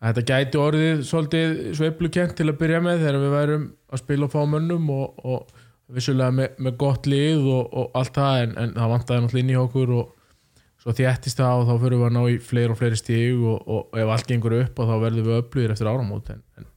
að 0.00 0.14
þetta 0.14 0.28
gæti 0.30 0.60
orðið 0.60 1.02
svolítið 1.06 1.58
sveiflukent 1.76 2.38
til 2.38 2.48
að 2.48 2.60
byrja 2.62 2.80
með 2.84 3.02
þegar 3.04 3.18
við 3.20 3.34
værum 3.36 3.66
að 3.90 4.02
spila 4.02 4.26
og 4.26 4.32
fá 4.32 4.40
mönnum 4.48 4.88
og, 4.94 5.20
og 5.28 5.66
vissulega 5.92 6.32
með, 6.34 6.56
með 6.64 6.78
gott 6.80 7.10
lið 7.10 7.44
og, 7.44 7.68
og 7.68 8.00
allt 8.00 8.16
það 8.16 8.40
en, 8.44 8.56
en 8.62 8.74
það 8.78 8.92
vantaði 8.94 9.24
náttúrulega 9.24 9.44
inn 9.44 9.52
í 9.52 9.60
okkur 9.60 9.94
og 9.98 10.16
svo 10.80 10.94
þéttist 10.96 11.42
það 11.42 11.60
og 11.60 11.68
þá 11.68 11.74
fyrir 11.84 12.00
við 12.00 12.06
að 12.08 12.14
ná 12.16 12.20
í 12.24 12.38
fleiri 12.40 12.72
og 12.72 12.80
fleiri 12.80 13.00
stíg 13.00 13.42
og, 13.44 13.58
og 13.68 14.00
ef 14.00 14.12
allt 14.14 14.30
gengur 14.30 14.56
upp 14.56 14.80
og 14.80 14.88
þá 14.88 14.94
verðum 15.04 15.28
við 15.28 15.40
öflugir 15.42 15.74
eftir 15.74 15.90
áramót 15.90 16.32
en, 16.32 16.40
en 16.56 16.70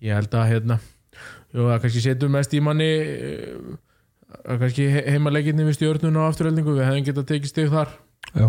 ég 0.00 0.14
held 0.16 0.34
að 0.34 0.48
hérna 0.54 0.76
jú, 1.52 1.66
að 1.66 1.80
kannski 1.82 2.02
setjum 2.04 2.32
mest 2.36 2.54
í 2.56 2.60
manni 2.64 2.86
eh, 2.86 3.74
að 4.46 4.60
kannski 4.62 4.86
heimaleginni 5.10 5.66
við 5.66 5.76
stjórnuna 5.80 6.22
og 6.24 6.30
afturöldingu 6.32 6.76
við 6.76 6.86
hefðum 6.86 7.06
getað 7.08 7.28
tekið 7.32 7.50
stíg 7.50 7.72
þar. 7.72 7.90
Já, 8.30 8.46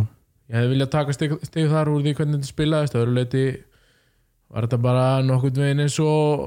ég 0.52 0.56
hefði 0.60 0.72
viljað 0.76 0.92
taka 0.94 1.16
stig, 1.18 1.34
stig 1.48 1.70
þar 1.72 1.90
úr 1.90 2.04
því 2.06 2.14
hvernig 2.20 2.38
þetta 2.40 2.52
spilaðist. 2.54 2.98
Öðru 3.02 3.16
leiti 3.18 3.44
var 4.52 4.68
þetta 4.68 4.82
bara 4.84 5.06
nokkurn 5.26 5.62
veginn 5.64 5.82
eins 5.86 5.98
og 6.04 6.46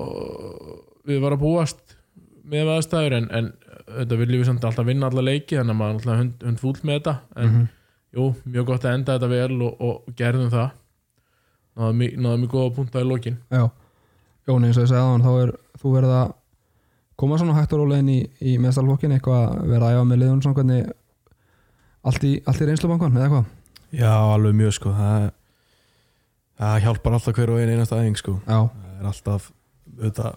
við 1.08 1.20
varum 1.24 1.40
að 1.40 1.44
búast 1.44 1.96
með 2.44 2.70
aðstæður 2.76 3.16
en, 3.18 3.26
en 3.34 3.46
þetta 3.88 4.18
viljum 4.20 4.42
við 4.42 4.48
samt 4.52 4.64
alltaf 4.68 4.86
vinna 4.86 5.08
alla 5.10 5.24
leiki 5.24 5.56
þannig 5.58 5.74
að 5.74 5.80
maður 5.80 5.94
alltaf 5.98 6.20
hund, 6.20 6.44
hund 6.46 6.60
fúll 6.62 6.76
með 6.84 6.98
þetta. 7.00 7.14
En 7.36 7.50
Mhm. 7.50 7.64
jú, 8.14 8.26
mjög 8.46 8.66
gott 8.70 8.84
að 8.86 8.94
enda 9.00 9.16
þetta 9.18 9.28
vel 9.34 9.62
og, 9.66 9.80
og 9.80 10.14
gerðum 10.20 10.50
það. 10.52 10.70
Náðum 11.74 12.04
mjög, 12.44 12.50
góða 12.52 12.74
punta 12.76 13.00
í 13.02 13.08
lokin. 13.08 13.40
Já 13.50 13.64
Jón, 14.48 14.64
eins 14.66 14.76
og 14.76 14.84
ég 14.84 14.90
segði 14.90 15.00
aðan, 15.00 15.24
þá 15.24 15.30
er 15.44 15.52
þú 15.80 15.92
verið 15.94 16.14
að 16.18 16.32
koma 17.22 17.38
svona 17.40 17.54
hægt 17.56 17.72
og 17.72 17.80
rólegin 17.84 18.10
í, 18.12 18.18
í 18.44 18.56
meðstalflokkin, 18.60 19.14
eitthvað 19.16 19.44
að 19.48 19.68
vera 19.70 19.88
að 19.88 19.94
æfa 19.96 20.06
með 20.10 20.20
liðun 20.22 20.42
svona 20.44 20.58
hvernig 20.58 20.90
allt 22.04 22.26
í, 22.28 22.32
allt 22.44 22.60
í 22.60 22.68
reynslubankon 22.68 23.16
eða 23.20 23.30
hvað? 23.32 23.44
Já, 23.94 24.10
alveg 24.34 24.56
mjög 24.58 24.74
sko 24.76 24.92
það, 24.96 25.28
það 26.60 26.80
hjálpar 26.84 27.16
alltaf 27.18 27.38
hver 27.38 27.52
og 27.54 27.60
einn 27.62 27.72
einasta 27.76 28.00
æfing 28.02 28.18
sko. 28.20 28.34
Já, 28.44 28.58
það 28.66 28.98
er 28.98 29.08
alltaf 29.12 29.46
þetta, 30.02 30.34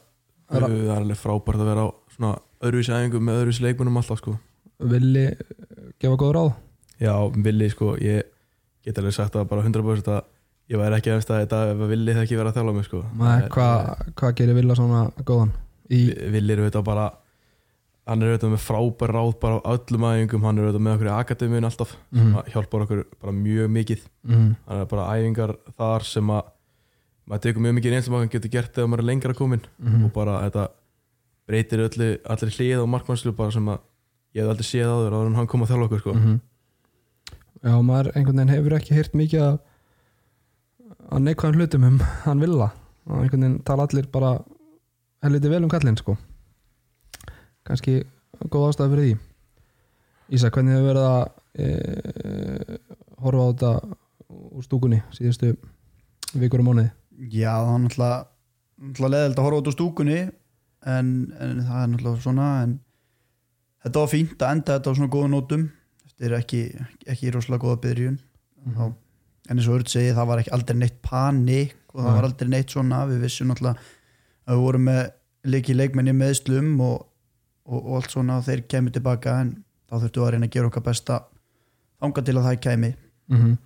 Það 0.47 0.63
er- 0.69 0.93
alveg 0.95 1.17
frábært 1.19 1.59
að 1.59 1.67
vera 1.73 1.83
á 1.83 1.87
svona 2.15 2.29
öðruvísi 2.63 2.93
æfingum 2.95 3.25
með 3.27 3.41
öðruvísi 3.41 3.65
leikmunum 3.65 3.97
alltaf 3.99 4.21
sko. 4.21 4.37
Villi 4.79 5.25
gefa 5.99 6.15
góð 6.21 6.31
ráð? 6.37 6.53
Já, 7.03 7.13
villi 7.35 7.67
sko, 7.73 7.95
ég 7.99 8.23
get 8.85 8.97
alveg 9.01 9.13
sagt 9.17 9.33
það 9.35 9.49
bara 9.49 9.65
100% 9.65 10.07
að 10.13 10.21
ég 10.71 10.81
væri 10.81 10.97
ekki 10.97 11.13
eftir 11.13 11.35
að 11.35 11.45
þetta 11.45 11.61
að 11.67 11.85
villi 11.93 12.15
það 12.15 12.25
ekki 12.25 12.39
vera 12.39 12.51
að 12.51 12.59
þjála 12.59 12.75
mig 12.75 12.87
sko. 12.87 13.03
Hvað 13.53 14.11
hva 14.19 14.33
gerir 14.35 14.57
Villa 14.57 14.75
svona 14.77 15.05
góðan? 15.23 15.53
Í, 15.87 16.01
Villi 16.33 16.53
er 16.53 16.63
auðvitað 16.65 16.85
bara 16.89 17.05
hann 18.07 18.23
er 18.23 18.33
auðvitað 18.33 18.53
með 18.53 18.63
frábær 18.63 19.13
ráð 19.15 19.31
bara 19.41 19.59
á 19.59 19.69
öllum 19.73 20.05
æfingum, 20.07 20.45
hann 20.47 20.59
er 20.59 20.67
auðvitað 20.67 20.83
með 20.85 20.97
okkur 20.97 21.09
í 21.09 21.13
akademiun 21.13 21.67
alltaf, 21.67 21.93
mm, 22.15 22.29
það 22.35 22.51
hjálpar 22.53 22.85
okkur 22.85 23.01
bara 23.23 23.33
mjög 23.35 23.71
mikið, 23.77 24.03
mm, 24.27 24.49
hann 24.67 24.83
er 24.83 24.89
bara 24.91 25.07
æfingar 25.15 25.53
þar 25.75 26.07
sem 26.07 26.31
að 26.31 26.51
maður 27.27 27.43
tekur 27.43 27.65
mjög 27.65 27.75
mikið 27.79 27.97
eins 27.97 28.07
og 28.07 28.15
maður 28.15 28.29
getur 28.35 28.53
gert 28.53 28.75
þegar 28.75 28.91
maður 28.91 29.03
er 29.03 29.09
lengra 29.09 29.35
komin 29.35 29.63
mm, 29.75 30.05
og 30.07 30.13
bara 30.15 30.37
þetta 30.45 30.67
breytir 31.47 31.83
öllu, 31.83 32.09
allir 32.31 32.53
hlið 32.55 32.83
og 32.83 32.91
markmannslu 32.95 33.33
bara 33.35 33.55
sem 33.55 33.67
að 33.71 33.81
ég 34.35 34.43
hef 34.43 34.53
aldrei 34.53 34.67
séð 34.67 34.91
áður 34.93 35.17
áður 35.17 35.31
en 35.31 35.39
hann 35.41 35.49
kom 35.51 35.63
að 35.65 35.73
þjála 35.73 35.89
okkur 35.89 36.03
sko. 36.03 36.15
mm 36.15 36.37
Já, 37.57 37.73
maður 37.81 38.11
einhvern 38.13 38.37
veginn 38.37 38.53
hefur 38.53 38.73
ekki 38.77 38.93
heyrt 38.93 39.15
mikið 39.17 39.41
að 39.41 39.55
að 41.11 41.23
neikvæðan 41.25 41.59
hlutum 41.59 41.87
um 41.87 41.99
hann 42.25 42.43
Villa. 42.43 42.71
Og 43.07 43.21
einhvern 43.21 43.45
veginn 43.45 43.59
tala 43.67 43.87
allir 43.87 44.07
bara 44.11 44.33
helviti 45.23 45.51
vel 45.51 45.63
um 45.63 45.71
kallinn 45.71 45.99
sko. 45.99 46.17
Kannski 47.67 48.01
góð 48.51 48.69
ástæða 48.69 48.91
fyrir 48.93 49.05
því. 49.05 49.13
Ísa, 50.35 50.51
hvernig 50.51 50.75
hefur 50.75 50.89
verið 50.89 51.05
að 51.07 51.21
e, 51.63 52.79
horfa 53.23 53.45
á 53.47 53.49
þetta 53.51 53.71
úr 54.27 54.65
stúkunni 54.65 54.99
síðustu 55.15 55.53
vikur 56.35 56.63
og 56.63 56.67
mánuði? 56.67 56.91
Já, 57.31 57.53
það 57.55 57.71
er 57.73 57.81
náttúrulega, 57.85 58.19
náttúrulega 58.83 59.13
leðild 59.15 59.39
að 59.39 59.47
horfa 59.47 59.61
út 59.61 59.71
úr 59.71 59.77
stúkunni 59.77 60.19
en, 60.19 61.09
en 61.39 61.63
það 61.63 61.79
er 61.79 61.89
náttúrulega 61.93 62.23
svona 62.25 62.49
en 62.65 62.77
þetta 63.85 64.03
var 64.03 64.11
fínt 64.11 64.43
að 64.43 64.55
enda 64.57 64.77
þetta 64.77 64.93
á 64.93 64.97
svona 64.99 65.13
góða 65.15 65.31
nótum 65.31 65.67
þetta 66.17 66.27
er 66.27 66.37
ekki, 66.41 66.61
ekki 67.07 67.31
rosalega 67.33 67.63
góða 67.63 67.81
byrjun. 67.85 68.17
Þá, 68.75 68.85
en 69.47 69.57
eins 69.57 69.67
og 69.69 69.79
Örd 69.79 69.91
segi 69.91 70.15
það 70.15 70.29
var 70.31 70.41
ekki 70.41 70.53
aldrei 70.57 70.77
neitt 70.81 70.97
panik 71.05 71.75
og 71.93 72.01
það 72.01 72.17
var 72.17 72.27
aldrei 72.29 72.51
neitt 72.51 72.73
svona. 72.73 73.03
Við 73.09 73.23
vissum 73.25 73.51
náttúrulega 73.51 73.79
að 74.47 74.55
við 74.57 74.63
vorum 74.65 74.87
með 74.87 75.01
leiki 75.47 75.75
leikmenni 75.75 76.13
meðslum 76.17 76.73
og, 76.83 77.07
og, 77.67 77.79
og 77.79 77.97
allt 77.99 78.13
svona 78.15 78.39
og 78.41 78.47
þeir 78.47 78.63
kemur 78.71 78.95
tilbaka 78.95 79.39
en 79.43 79.55
þá 79.87 79.97
þurftum 79.97 80.21
við 80.21 80.27
að 80.27 80.33
reyna 80.35 80.49
að 80.49 80.55
gera 80.57 80.71
okkar 80.71 80.87
besta 80.87 81.19
þanga 82.01 82.25
til 82.27 82.37
að 82.37 82.49
það 82.49 82.63
kæmi. 82.67 82.95
Mm 83.33 83.57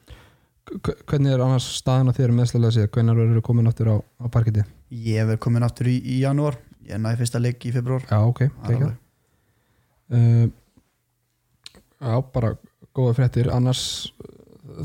Hvernig 0.72 1.34
er 1.34 1.42
annars 1.42 1.66
staðan 1.74 2.14
á 2.14 2.16
þér 2.16 2.32
meðslega 2.38 2.70
sér, 2.72 2.90
hvernig 2.94 3.18
eru 3.18 3.42
komin 3.44 3.68
aftur 3.68 3.90
á, 3.92 3.96
á 3.98 4.26
parkiti? 4.32 4.62
ég 4.92 5.28
verð 5.28 5.42
komin 5.44 5.66
aftur 5.66 5.90
í, 5.92 5.98
í 6.00 6.22
janúar. 6.22 6.58
Ég 6.88 7.00
næði 7.02 7.22
fyrsta 7.22 7.40
leik 7.42 7.66
í 7.70 7.72
februar 7.76 8.04
Já, 8.10 8.18
ok, 8.26 8.42
ekki 8.66 8.88
uh, 10.18 10.48
Já, 12.02 12.16
bara 12.34 12.56
góða 12.98 13.14
fréttir. 13.20 13.52
Annars 13.54 13.84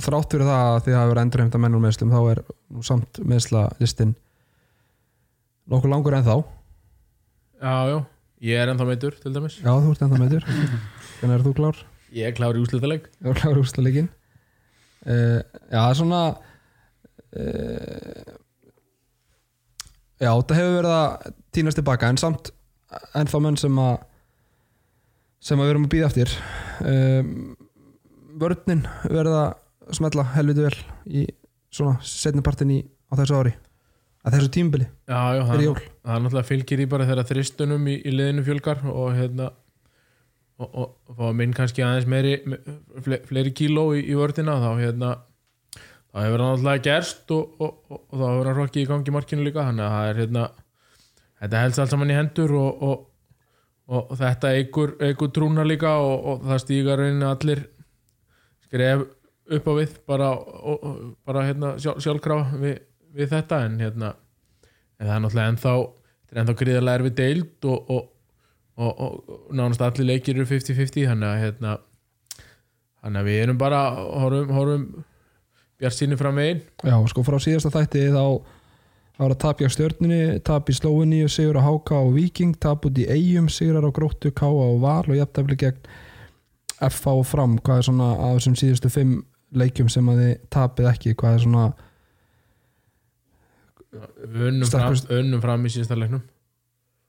þrátt 0.02 0.34
fyrir 0.34 0.48
það 0.48 0.68
að 0.70 0.78
þið 0.86 0.96
hafa 0.98 1.10
verið 1.10 1.22
endur 1.24 1.42
heimta 1.44 1.60
mennur 1.62 1.82
meðslum 1.82 2.14
þá 2.14 2.20
er 2.32 2.42
samt 2.86 3.20
meðsla 3.24 3.64
listin 3.80 4.14
nokkuð 5.70 5.92
langur 5.92 6.16
en 6.16 6.26
þá. 6.26 6.36
Já, 7.56 7.76
já, 7.90 7.98
ég 8.46 8.62
er 8.62 8.72
ennþá 8.72 8.86
meitur 8.88 9.18
til 9.22 9.34
dæmis. 9.34 9.60
Já, 9.62 9.72
þú 9.72 9.92
ert 9.94 10.02
enda 10.06 10.20
meðtur 10.20 10.48
Hvernig 11.20 11.38
er 11.38 11.46
þú 11.46 11.54
klár? 11.56 11.84
ég 12.16 12.28
er 12.28 12.36
klár 12.36 12.56
í 12.56 12.62
úslitaleg 12.62 13.06
Ég 13.20 13.28
var 13.30 13.38
klár 13.40 13.60
úrstæðleikin 13.60 14.08
uh, 15.06 15.40
Já, 15.70 15.78
það 15.78 15.88
er 15.90 15.98
svona 16.00 16.20
uh, 17.36 18.34
Já, 20.16 20.30
þetta 20.30 20.58
hefur 20.60 20.76
verið 20.78 20.94
að 20.96 21.32
týnast 21.56 21.80
tilbaka 21.80 22.08
en 22.12 22.20
samt 22.20 22.52
ennþá 23.18 23.40
menn 23.44 23.58
sem 23.60 23.80
að 23.82 23.96
sem 25.44 25.60
að 25.60 25.68
við 25.68 25.72
erum 25.74 25.84
að 25.84 25.90
býða 25.92 26.06
eftir. 26.08 26.32
Um, 26.80 27.26
vörninn 28.40 28.80
verið 29.04 29.34
að 29.36 29.50
smetla 29.94 30.24
helviti 30.34 30.64
vel 30.66 30.76
í 31.06 31.26
svona 31.70 31.98
setnipartin 32.02 32.72
í 32.74 32.80
á 32.82 33.14
þessu 33.20 33.36
ári. 33.38 33.52
Að 34.26 34.34
þessu 34.38 34.50
tímbili 34.56 34.86
já, 35.06 35.20
já, 35.36 35.42
það, 35.46 35.60
það 36.02 36.22
náttúrulega 36.24 36.48
fylgir 36.48 36.80
í 36.82 36.86
bara 36.90 37.04
þegar 37.06 37.28
þristunum 37.28 37.84
í, 37.86 37.94
í 38.02 38.10
liðinu 38.10 38.42
fjölgar 38.48 38.80
og 38.90 39.12
hérna 39.14 39.46
og, 40.58 40.66
og, 40.66 40.88
og 41.06 41.18
fá 41.20 41.28
minn 41.38 41.52
kannski 41.54 41.84
aðeins 41.86 42.08
meiri 42.10 42.32
me- 42.48 42.58
fle, 43.04 43.20
fleiri 43.28 43.52
kíló 43.54 43.84
í, 43.94 44.00
í 44.10 44.16
vördina 44.18 44.56
þá 44.58 44.70
hérna 44.80 45.12
þá 45.76 46.18
hefur 46.24 46.42
hann 46.42 46.50
náttúrulega 46.56 46.82
gerst 46.88 47.30
og, 47.36 47.54
og, 47.62 47.76
og, 47.92 48.00
og 48.00 48.16
þá 48.18 48.24
hefur 48.32 48.50
hann 48.50 48.58
rokkið 48.58 48.82
í 48.82 48.88
gangi 48.90 49.14
markinu 49.14 49.46
líka 49.46 49.66
þannig 49.68 49.86
að 49.86 49.94
það 49.94 50.08
er 50.10 50.20
hérna 50.24 50.44
þetta 51.44 51.62
helst 51.62 51.82
allt 51.84 51.94
saman 51.94 52.10
í 52.10 52.16
hendur 52.18 52.56
og, 52.58 52.82
og, 52.88 53.06
og, 53.86 54.00
og 54.10 54.14
þetta 54.24 54.52
eigur, 54.58 54.96
eigur 55.06 55.30
trúna 55.36 55.68
líka 55.68 55.94
og, 56.02 56.16
og 56.32 56.46
það 56.50 56.62
stígar 56.64 56.98
rauninni 57.04 57.28
allir 57.30 57.62
skref 58.66 59.06
upp 59.46 59.68
á 59.70 59.72
við 59.78 59.96
bara, 60.08 60.30
og, 60.34 60.76
og, 60.82 61.00
bara 61.26 61.46
hérna, 61.46 61.76
sjálf, 61.78 62.02
sjálfkrafa 62.02 62.58
við, 62.60 62.80
við 63.14 63.32
þetta 63.32 63.62
en 63.66 63.78
hérna 63.80 64.12
en 64.96 65.06
það 65.06 65.14
er 65.14 65.22
náttúrulega 65.24 65.52
ennþá 65.52 65.74
er 66.26 66.40
ennþá 66.42 66.56
gríðarlega 66.60 67.00
erfið 67.00 67.18
deild 67.20 67.68
og, 67.70 67.90
og, 67.96 68.12
nánast 69.56 69.84
allir 69.84 70.10
leikir 70.10 70.36
eru 70.36 70.48
50-50 70.48 71.06
þannig 71.12 71.28
að 71.30 71.42
hérna 71.44 73.22
við 73.24 73.42
erum 73.44 73.60
bara 73.60 73.82
horfum, 73.94 74.50
horfum 74.52 74.86
bjart 75.80 75.96
síni 75.96 76.16
fram 76.18 76.36
megin. 76.36 76.62
Já, 76.82 76.96
sko 77.10 77.22
frá 77.26 77.38
síðasta 77.42 77.72
þætti 77.74 78.08
þá 78.14 78.24
var 79.16 79.32
að 79.32 79.40
tapja 79.44 79.70
stjörnunni, 79.72 80.40
tap 80.44 80.68
í 80.68 80.76
slóinni 80.76 81.22
og 81.24 81.32
sigur 81.32 81.60
á 81.60 81.64
Háka 81.64 82.00
og 82.02 82.16
Viking, 82.16 82.56
tap 82.60 82.84
út 82.88 82.98
í 83.00 83.06
eigum 83.08 83.48
sigrar 83.52 83.86
á 83.86 83.90
Gróttu, 83.94 84.32
Káa 84.34 84.50
og 84.50 84.82
Val 84.82 85.06
og 85.06 85.16
jafntefli 85.16 85.56
gegn 85.60 85.88
FH 86.84 87.14
og 87.14 87.24
Fram. 87.24 87.56
Hvað 87.64 87.80
er 87.80 87.88
svona 87.88 88.10
af 88.12 88.36
þessum 88.36 88.58
síðustu 88.60 88.92
fimm 88.92 89.14
leikjum 89.54 89.88
sem 89.92 90.08
að 90.10 90.22
þið 90.22 90.32
tapið 90.50 90.88
ekki 90.90 91.14
hvað 91.14 91.34
er 91.38 91.44
svona, 91.44 91.66
unnum 94.26 94.66
fram, 94.68 94.70
Sterkust- 94.70 95.10
unnum 95.14 95.40
fram 95.42 95.64
í 95.66 95.72
síðasta 95.72 95.96
leiknum. 95.98 96.22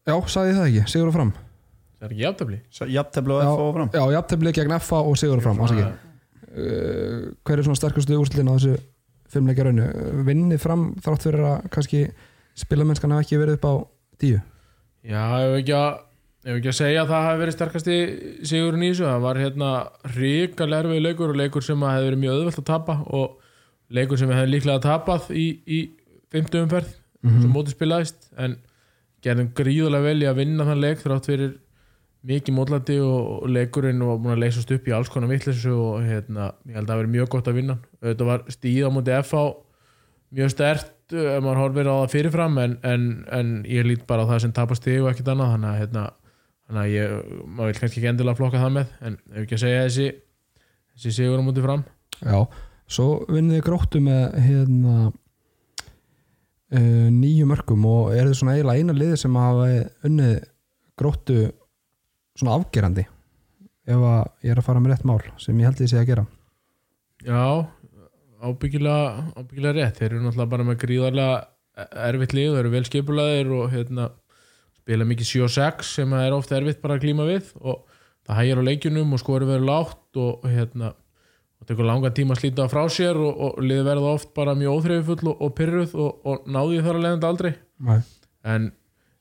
Já, 0.07 0.15
sagði 0.31 0.51
ég 0.53 0.57
það 0.57 0.67
ekki, 0.69 0.83
sigur 0.93 1.09
á 1.11 1.15
Fram? 1.17 1.31
Það 1.97 2.05
er 2.05 2.11
ekki 2.13 2.23
jafntöfli 2.23 2.59
jafntefli 2.93 3.33
og. 3.33 3.41
F 3.43 3.61
og 3.63 3.73
fram. 3.75 3.89
Já, 3.91 4.03
jafntefli 4.15 4.53
gegn 4.55 4.75
FH 4.77 4.93
og 5.01 5.17
sigur 5.19 5.41
á 5.41 5.43
Fram 5.43 5.57
ásaki. 5.65 5.87
Uh, 6.57 7.33
hver 7.45 7.59
er 7.59 7.63
svona 7.67 7.75
sterkustu 7.77 8.15
úrslitin 8.17 8.47
á 8.49 8.55
þessu 8.55 8.77
fimmleikja 9.33 9.65
rauninu, 9.67 10.23
vinnið 10.25 10.61
fram 10.63 10.85
þrátt 11.03 11.25
fyrir 11.27 11.43
að 11.43 11.65
kannski 11.73 12.05
spilamennskan 12.57 13.11
hafa 13.11 13.25
ekki 13.25 13.37
verið 13.41 13.57
upp 13.59 13.67
á 13.67 13.73
tíu? 14.21 14.39
Já, 15.03 15.23
ef 15.43 15.57
ekki 15.59 15.75
að 15.75 15.99
ef 16.47 16.55
ekki 16.55 16.71
að 16.71 16.77
segja 16.77 17.03
að 17.03 17.11
það 17.11 17.25
hafi 17.27 17.41
verið 17.41 17.55
sterkasti 17.57 17.97
sigurinn 18.47 18.85
í 18.85 18.91
þessu, 18.93 19.07
það 19.09 19.25
var 19.25 19.39
hérna 19.41 19.71
ríkalega 20.15 20.85
erfið 20.85 21.03
leikur 21.03 21.33
og 21.33 21.39
leikur 21.41 21.65
sem 21.65 21.83
að 21.83 21.93
hefði 21.95 22.07
verið 22.07 22.21
mjög 22.23 22.37
öðvöld 22.37 22.61
að 22.61 22.67
tapa 22.69 22.95
og 23.17 23.35
leikur 23.97 24.21
sem 24.21 24.31
hefði 24.31 24.53
líklega 24.53 24.83
tapað 24.85 25.29
í, 25.35 25.45
í 25.67 25.79
50 26.35 26.65
umferð 26.65 26.95
sem 27.27 27.51
móti 27.51 27.73
spilaðist. 27.73 28.29
En 28.39 28.57
gerðum 29.25 29.51
gríðulega 29.57 30.07
vel 30.07 30.23
í 30.23 30.29
að 30.29 30.39
vinna 30.41 30.67
þann 30.67 30.83
leik 30.83 31.01
þrátt 31.03 31.29
fyrir 31.31 31.55
mikið 32.27 32.55
mótlandi 32.57 32.97
og, 33.03 33.19
og 33.43 33.51
leikurinn 33.53 34.03
og 34.03 34.19
búin 34.23 34.35
að 34.35 34.43
leysast 34.45 34.71
upp 34.73 34.87
í 34.87 34.93
alls 34.95 35.11
konar 35.11 35.31
vitleysu 35.31 35.71
og 35.75 36.03
hérna, 36.03 36.51
ég 36.67 36.75
held 36.75 36.87
að 36.87 36.91
það 36.91 37.01
verið 37.01 37.15
mjög 37.15 37.31
gott 37.33 37.49
að 37.51 37.59
vinna. 37.59 37.77
Þetta 38.03 38.27
var 38.27 38.45
stíð 38.51 38.87
á 38.87 38.89
móti 38.95 39.15
FH 39.15 39.43
mjög 40.37 40.51
stert 40.51 40.93
ef 41.15 41.43
maður 41.43 41.61
horfir 41.61 41.87
á 41.87 41.95
það 41.95 42.13
fyrirfram 42.15 42.57
en, 42.59 42.73
en, 42.83 43.05
en 43.31 43.51
ég 43.69 43.87
lít 43.87 44.07
bara 44.09 44.25
á 44.27 44.29
það 44.33 44.41
sem 44.43 44.55
tapast 44.57 44.83
stíð 44.83 45.05
og 45.05 45.11
ekkert 45.13 45.31
annað. 45.31 45.53
Þannig 45.55 45.69
að, 45.69 45.79
hérna, 45.83 46.05
þannig 46.67 46.81
að 46.83 46.93
ég, 46.93 47.13
maður 47.45 47.69
vil 47.71 47.79
kannski 47.81 48.01
ekki 48.01 48.09
endilega 48.11 48.39
flokka 48.39 48.63
það 48.63 48.73
með 48.77 48.95
en 49.07 49.19
ef 49.31 49.39
ekki 49.43 49.57
að 49.57 49.63
segja 49.63 49.85
þessi 49.85 50.07
þessi 50.97 51.13
sigur 51.15 51.41
á 51.41 51.47
móti 51.47 51.63
fram. 51.63 51.83
Já, 52.17 52.39
svo 52.89 53.07
vinnið 53.29 53.63
gróttu 53.67 54.01
með 54.03 54.23
hérna 54.47 54.95
uh, 56.73 57.07
nýju 57.13 57.47
mörgum 57.49 57.85
og 57.87 58.13
er 58.15 58.29
þið 58.29 58.39
svona 58.41 58.57
eiginlega 58.57 58.83
eina 58.83 58.97
liði 58.97 59.19
sem 59.21 59.39
hafa 59.39 59.69
unnið 60.09 60.35
gróttu 60.97 61.37
svona 62.37 62.57
afgerandi 62.57 63.05
ef 63.87 64.01
að 64.03 64.23
ég 64.43 64.51
er 64.51 64.59
að 64.59 64.67
fara 64.67 64.81
með 64.83 64.93
rétt 64.93 65.05
mál 65.07 65.21
sem 65.39 65.59
ég 65.61 65.69
held 65.69 65.83
ég 65.83 65.91
sé 65.91 65.99
að 66.01 66.09
gera. 66.09 66.25
Já, 67.25 67.65
ábyggilega, 68.43 69.27
ábyggilega 69.37 69.77
rétt. 69.77 70.01
Þeir 70.01 70.11
eru 70.11 70.23
náttúrulega 70.25 70.51
bara 70.51 70.65
með 70.67 70.81
gríðarlega 70.83 71.37
erfitt 72.07 72.33
lið, 72.35 72.51
þeir 72.51 72.61
eru 72.63 72.73
vel 72.73 72.83
skipulaðir 72.87 73.53
og 73.57 73.71
hérna, 73.73 74.09
spila 74.87 75.03
mikið 75.07 75.27
7-6 75.49 75.89
sem 75.97 76.13
er 76.15 76.31
ofta 76.35 76.55
erfitt 76.55 76.79
bara 76.79 76.95
að 76.95 77.03
klíma 77.03 77.27
við 77.27 77.51
og 77.59 77.83
það 78.23 78.39
hægir 78.39 78.61
á 78.63 78.67
leikjunum 78.69 79.13
og 79.15 79.19
skori 79.19 79.47
verður 79.49 79.67
lágt 79.67 80.19
og 80.23 80.47
hérna 80.47 80.93
og 81.57 81.67
tekur 81.67 81.87
langan 81.89 82.15
tíma 82.15 82.35
að 82.35 82.43
slíta 82.43 82.67
frá 82.71 82.85
sér 82.93 83.19
og, 83.19 83.33
og 83.35 83.61
liði 83.65 83.83
verða 83.87 84.13
oft 84.15 84.33
bara 84.37 84.55
mjög 84.55 84.79
óþreifull 84.79 85.31
og, 85.33 85.41
og 85.43 85.55
pyrruð 85.57 85.95
og, 85.99 86.19
og 86.23 86.47
náði 86.47 86.83
þar 86.85 86.99
að 86.99 87.05
leiðandi 87.05 87.29
aldrei 87.31 87.51
Nei. 87.89 87.97
en 88.47 88.69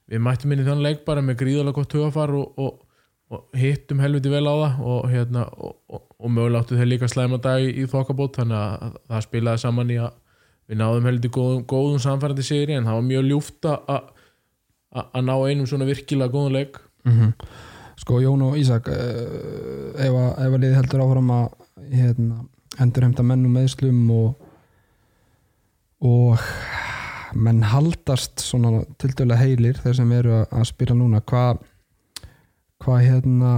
við 0.06 0.22
mættum 0.22 0.52
inn 0.54 0.62
í 0.62 0.66
þann 0.68 0.84
leik 0.84 1.06
bara 1.08 1.24
með 1.24 1.40
gríðarlega 1.42 1.78
gott 1.80 1.96
hugafar 1.96 2.34
og, 2.38 2.60
og, 2.62 3.00
og 3.32 3.58
hittum 3.58 4.02
helviti 4.04 4.30
vel 4.30 4.44
á 4.46 4.54
það 4.54 4.84
og, 4.92 5.00
hérna, 5.10 5.46
og, 5.56 5.78
og, 5.90 6.04
og 6.20 6.34
mögulega 6.36 6.62
áttu 6.62 6.78
þeir 6.78 6.92
líka 6.92 7.10
slæma 7.10 7.40
dag 7.42 7.64
í, 7.64 7.72
í 7.82 7.88
þokkabót 7.90 8.38
þannig 8.38 8.60
að 8.60 9.00
það 9.08 9.26
spilaði 9.26 9.64
saman 9.64 9.90
í 9.96 9.98
að 9.98 10.14
við 10.66 10.80
náðum 10.82 11.08
helviti 11.10 11.32
góðum, 11.34 11.66
góðum 11.66 12.02
samfærandi 12.02 12.46
sigri 12.46 12.76
en 12.76 12.86
það 12.86 13.00
var 13.00 13.10
mjög 13.10 13.28
ljúft 13.30 13.68
að 13.70 14.14
að- 14.96 15.22
ná 15.28 15.34
einum 15.46 15.68
svona 15.68 15.88
virkilega 15.88 16.32
góðum 16.32 16.56
leik. 16.58 16.80
Mm 17.04 17.32
Sko 17.96 18.18
Jón 18.20 18.42
og 18.44 18.58
Ísak 18.60 18.90
uh, 18.92 19.94
ef, 19.96 20.12
að, 20.12 20.32
liði 20.60 20.76
heldur 20.76 21.00
áfram 21.00 21.30
að 21.32 21.46
hérna, 21.96 22.42
endur 22.84 23.06
heimta 23.06 23.24
menn 23.24 23.46
og 23.48 23.54
meðslum 23.54 24.02
og 24.12 24.42
og 26.04 26.42
menn 27.40 27.62
haldast 27.64 28.44
svona 28.44 28.82
tildölu 29.00 29.38
heilir 29.40 29.80
þeir 29.80 29.96
sem 29.96 30.12
eru 30.12 30.34
að, 30.42 30.44
spila 30.68 30.94
núna 30.98 31.22
hvað 31.24 31.62
hvað 32.84 33.00
hérna 33.06 33.54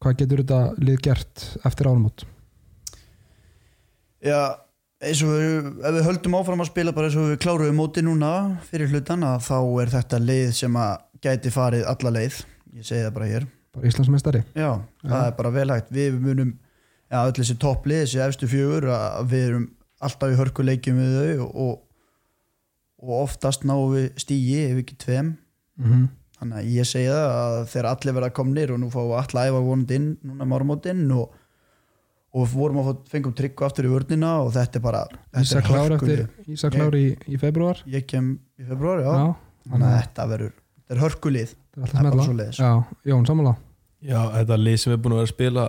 hvað 0.00 0.16
getur 0.22 0.42
þetta 0.42 0.60
lið 0.80 1.00
gert 1.04 1.44
eftir 1.68 1.90
áramót? 1.90 2.24
Já, 4.24 4.56
eins 4.98 5.20
og 5.22 5.30
við, 5.30 5.68
við 5.84 6.06
höldum 6.08 6.36
áfram 6.38 6.62
að 6.64 6.70
spila 6.72 6.94
bara 6.94 7.08
eins 7.08 7.18
og 7.18 7.28
við 7.30 7.40
kláruðum 7.44 7.78
móti 7.78 8.02
núna 8.02 8.32
fyrir 8.66 8.90
hlutan 8.90 9.22
að 9.26 9.44
þá 9.46 9.58
er 9.84 9.92
þetta 9.94 10.20
leið 10.22 10.50
sem 10.58 10.78
að 10.78 10.94
gæti 11.24 11.52
farið 11.54 11.86
alla 11.92 12.14
leið. 12.18 12.40
Ég 12.78 12.86
segi 12.86 13.04
það 13.06 13.14
bara 13.16 13.30
hér. 13.30 13.46
Bara 13.74 13.90
Íslandsmeistari. 13.90 14.42
Já, 14.58 14.70
það 15.04 15.24
er 15.24 15.34
bara 15.38 15.54
vel 15.54 15.68
hægt. 15.72 15.90
Við 15.94 16.20
munum, 16.22 16.52
já, 17.06 17.18
öll 17.20 17.36
þessi 17.38 17.58
topplið 17.62 18.04
þessi 18.04 18.22
efstu 18.26 18.50
fjögur, 18.50 18.88
að 18.94 19.32
við 19.32 19.48
erum 19.48 19.66
alltaf 20.04 20.32
í 20.32 20.38
hörkuleikjum 20.38 21.00
við 21.02 21.18
þau 21.18 21.48
og, 21.48 21.74
og 23.02 23.16
oftast 23.22 23.66
náum 23.66 23.92
við 23.94 24.08
stígi 24.18 24.62
ef 24.66 24.82
ekki 24.82 24.98
tveim. 25.04 25.34
Mm 25.78 25.90
-hmm. 25.90 26.06
þannig 26.38 26.58
að 26.58 26.70
ég 26.74 26.86
segi 26.90 27.10
það 27.10 27.28
að 27.38 27.58
þegar 27.72 27.90
allir 27.92 28.14
verða 28.14 28.34
komnir 28.34 28.72
og 28.74 28.80
nú 28.82 28.88
fáum 28.90 29.12
við 29.12 29.20
allir 29.22 29.50
æfa 29.50 29.60
vonandi 29.62 29.94
inn 29.94 30.08
núna 30.26 30.44
mármótinn 30.44 31.04
og, 31.14 31.34
og 32.34 32.44
við 32.44 32.54
vorum 32.60 32.80
að 32.82 32.88
fá, 32.88 33.04
fengum 33.14 33.34
tryggu 33.36 33.64
aftur 33.66 33.88
í 33.88 33.92
vörnina 33.92 34.32
og 34.44 34.50
þetta 34.54 34.78
er 34.78 34.84
bara 34.84 35.02
þetta 35.08 35.44
Ísa 35.44 35.58
er 35.60 35.66
klár 35.68 35.92
hörkulið. 35.94 36.20
eftir 36.24 36.52
Ísa 36.56 36.70
klár 36.74 36.96
í, 36.98 37.04
í 37.28 37.40
februar 37.40 37.80
ég 37.88 38.04
kem 38.10 38.32
í 38.58 38.66
februar, 38.68 39.00
já, 39.04 39.12
Já, 39.18 39.28
þannig 39.70 39.88
að 39.88 39.96
þetta 40.02 40.26
verður 40.32 40.52
þetta 40.52 40.96
er 40.96 41.02
hörkulið, 41.04 41.54
það 41.54 41.82
er 41.82 41.88
er 41.88 41.94
bara 41.94 42.02
smetla 42.02 42.26
svoleiðis. 42.28 42.60
Já, 42.60 42.72
Jón, 43.12 43.26
sammála. 43.28 43.54
Já, 43.98 44.20
þetta 44.36 44.58
lið 44.60 44.76
sem 44.82 44.92
er 44.94 45.00
búin 45.04 45.14
að 45.16 45.20
vera 45.22 45.28
að 45.28 45.34
spila 45.34 45.64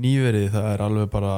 nýverið, 0.00 0.48
það 0.54 0.68
er 0.74 0.84
alveg 0.86 1.10
bara 1.14 1.34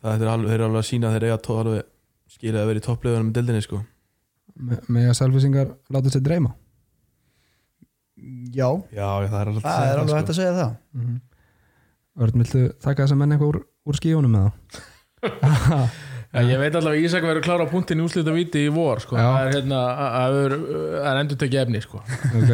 það 0.00 0.24
er 0.24 0.32
alveg, 0.34 0.50
þeir 0.50 0.58
eru 0.60 0.68
alveg 0.68 0.82
að 0.84 0.88
sína 0.90 1.14
þeir 1.14 1.26
eiga 1.28 1.40
tó, 1.44 1.56
alveg 1.60 1.88
skilja 2.30 2.62
að 2.62 2.70
vera 2.70 2.80
í 2.80 2.84
topplegunum 2.86 3.30
með 3.30 3.38
deildinni 3.40 3.64
sko. 3.64 3.80
Me, 4.60 4.78
með 4.88 5.08
að 5.10 5.18
selfisingar 5.18 5.72
láta 5.92 6.12
sér 6.12 6.22
dreyma. 6.24 6.52
Já, 8.52 8.68
Já, 8.92 9.06
það 9.24 9.40
er 9.40 9.50
alveg 9.50 9.64
það 9.64 9.90
er 9.90 10.00
alveg 10.02 10.18
hægt 10.18 10.32
að 10.32 10.38
segja 10.38 10.54
það. 10.56 10.72
Mm 10.92 11.04
-hmm. 11.04 11.20
Örn, 12.18 12.42
viltu 12.42 12.62
taka 12.82 13.04
þessa 13.06 13.16
menn 13.20 13.32
eitthvað 13.36 13.52
úr, 13.54 13.58
úr 13.86 13.98
skíunum 14.00 14.32
með 14.34 14.48
það? 14.48 15.90
Já, 16.30 16.40
ég 16.46 16.60
veit 16.62 16.74
allavega 16.78 17.00
að 17.00 17.04
Ísak 17.08 17.24
verður 17.26 17.42
klára 17.42 17.64
á 17.66 17.72
punktin 17.72 17.98
í 17.98 18.04
úslita 18.06 18.30
viti 18.34 18.60
í 18.66 18.70
vor 18.70 19.00
sko. 19.02 19.16
Það 19.18 19.38
er, 19.40 19.48
hérna, 19.56 19.78
að- 19.90 20.14
að 20.20 20.36
er 21.10 21.20
endur 21.24 21.38
tekið 21.40 21.60
efni 21.64 21.80
sko. 21.82 22.02
ok 22.38 22.52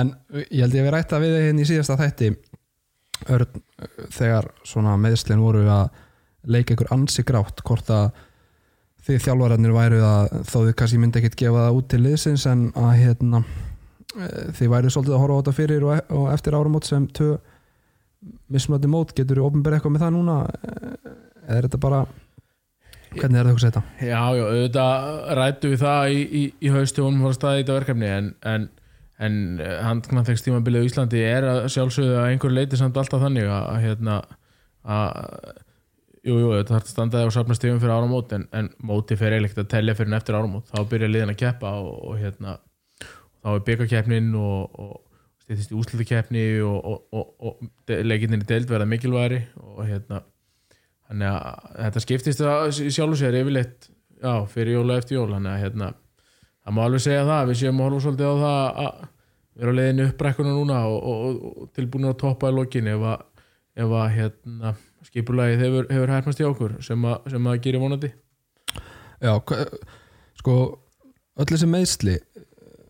en 0.00 0.14
ég 0.50 0.62
held 0.64 0.74
ég 0.74 0.80
að 0.80 0.86
við 0.88 0.92
rætta 0.94 1.20
við 1.22 1.34
þig 1.36 1.44
hérna 1.48 1.64
í 1.64 1.68
síðasta 1.68 1.98
þætti 2.00 2.30
Örn, 3.34 3.60
þegar 4.12 4.48
meðslinn 5.00 5.40
voru 5.44 5.62
að 5.70 5.88
leika 6.50 6.74
ykkur 6.74 6.90
ansi 6.92 7.22
grátt 7.24 7.62
hvort 7.64 7.88
að 7.94 8.10
þið 9.06 9.20
þjálfararnir 9.26 9.72
væru 9.76 10.00
að 10.04 10.34
þó 10.48 10.56
þið 10.64 10.74
kannski 10.80 10.98
myndi 11.00 11.20
ekkert 11.20 11.38
gefa 11.40 11.62
það 11.68 11.78
út 11.78 11.88
til 11.92 12.00
liðsins 12.04 12.44
en 12.50 12.66
að 12.74 12.90
hérna 13.00 13.40
eh, 14.16 14.52
þið 14.58 14.72
væru 14.74 14.92
svolítið 14.92 15.14
að 15.16 15.22
horfa 15.24 15.36
á 15.36 15.40
þetta 15.42 15.56
fyrir 15.60 15.84
og, 15.88 16.12
og 16.18 16.26
eftir 16.34 16.56
áramót 16.58 16.88
sem 16.88 17.06
tvö 17.16 17.36
mismunandi 18.52 18.90
mót, 18.92 19.14
getur 19.16 19.40
þú 19.40 19.48
ofnbæri 19.48 19.78
eitthvað 19.78 19.94
með 19.94 20.04
það 20.04 20.14
núna 20.18 20.36
eða 21.44 21.56
er 21.56 21.66
þetta 21.68 21.82
bara 21.82 22.04
hvernig 23.14 23.40
er 23.40 23.48
það 23.48 23.54
að 23.54 23.64
þetta? 23.64 23.82
Já, 24.02 24.22
já, 24.36 24.44
auðvitað 24.44 25.18
rættu 25.38 25.72
við 25.72 25.82
það 25.84 26.14
í, 26.14 26.22
í, 26.24 26.44
í 26.60 26.72
haustu 26.74 27.04
og 27.04 27.10
hún 27.10 27.20
fór 27.22 27.32
að 27.32 27.36
staða 27.38 27.58
í 27.58 27.62
þetta 27.62 27.76
verkefni 27.78 28.10
en, 28.10 28.30
en, 28.52 28.68
en 29.26 29.36
handknarþegst 29.88 30.48
tímabilið 30.48 30.84
á 30.84 30.88
Íslandi 30.90 31.22
er 31.24 31.48
að 31.50 31.60
sjálfsögðu 31.74 32.16
að 32.20 32.30
einhver 32.32 32.56
leiti 32.56 32.80
samt 32.80 32.98
alltaf 33.00 33.22
þannig 33.22 33.50
að, 33.54 33.68
hérna 33.84 34.18
að 34.84 35.14
jú, 36.24 36.36
jú, 36.40 36.52
þetta 36.58 36.74
þarf 36.74 36.84
að 36.84 36.92
standa 36.92 37.20
það 37.20 37.32
á 37.32 37.36
safna 37.38 37.58
stífum 37.58 37.80
fyrir 37.82 37.96
áramót 37.96 38.36
en, 38.36 38.46
en 38.56 38.70
móti 38.84 39.18
fer 39.20 39.36
ekkert 39.38 39.64
að 39.64 39.72
telja 39.76 39.96
fyrir 39.98 40.12
en 40.12 40.18
eftir 40.18 40.38
áramót 40.38 40.70
þá 40.72 40.78
byrja 40.90 41.10
liðin 41.10 41.34
að 41.34 41.40
keppa 41.44 41.74
og, 41.80 41.98
og 42.10 42.20
hérna 42.20 42.58
þá 43.44 43.50
er 43.54 43.66
byggakeppnin 43.68 44.30
og, 44.40 44.78
og 44.80 44.94
stýttist 45.44 45.72
í 45.72 45.78
úslitakeppni 45.78 46.44
og, 46.64 46.78
og, 46.84 47.00
og, 47.12 47.32
og 47.44 47.96
leikinni 48.08 48.40
í 48.40 48.46
deild 48.48 48.70
verða 48.70 48.88
mikilværi 48.88 49.42
og 49.60 49.82
hérna 49.84 50.22
þannig 51.08 51.28
að 51.30 51.74
þetta 51.82 52.02
skiptist 52.04 52.40
það 52.40 52.80
í 52.80 52.92
sjálfu 52.94 53.18
sér 53.20 53.36
yfirleitt 53.42 53.90
já, 54.24 54.32
fyrir 54.50 54.78
jól 54.78 54.86
og 54.88 54.96
eftir 54.96 55.18
jól 55.18 55.28
þannig 55.34 55.52
að 55.52 55.60
hérna, 55.64 55.90
það 56.64 56.76
má 56.76 56.80
alveg 56.86 57.04
segja 57.04 57.26
það 57.28 57.50
við 57.50 57.60
séum 57.60 57.82
að 57.82 57.88
horfa 57.88 58.04
svolítið 58.06 58.30
á 58.32 58.36
það 58.44 58.80
að 58.84 59.04
vera 59.54 59.74
á 59.74 59.78
leiðinu 59.78 60.06
uppbrekkuna 60.10 60.54
núna 60.54 60.80
og, 60.90 61.10
og, 61.12 61.44
og 61.50 61.68
tilbúin 61.76 62.08
að 62.08 62.18
toppa 62.24 62.50
í 62.50 62.56
lokin 62.56 62.90
ef 62.94 63.04
að, 63.12 63.26
ef 63.84 63.94
að 64.00 64.08
hérna, 64.16 64.72
skipulagið 65.10 65.66
hefur, 65.66 65.90
hefur 65.92 66.14
hermast 66.14 66.40
í 66.40 66.48
okkur 66.48 66.78
sem 66.82 67.04
að, 67.10 67.28
sem 67.34 67.50
að 67.52 67.60
gerir 67.66 67.84
vonandi. 67.84 68.10
Já, 69.22 69.36
sko 70.40 70.56
öll 71.36 71.50
þessi 71.52 71.68
meðsli 71.70 72.16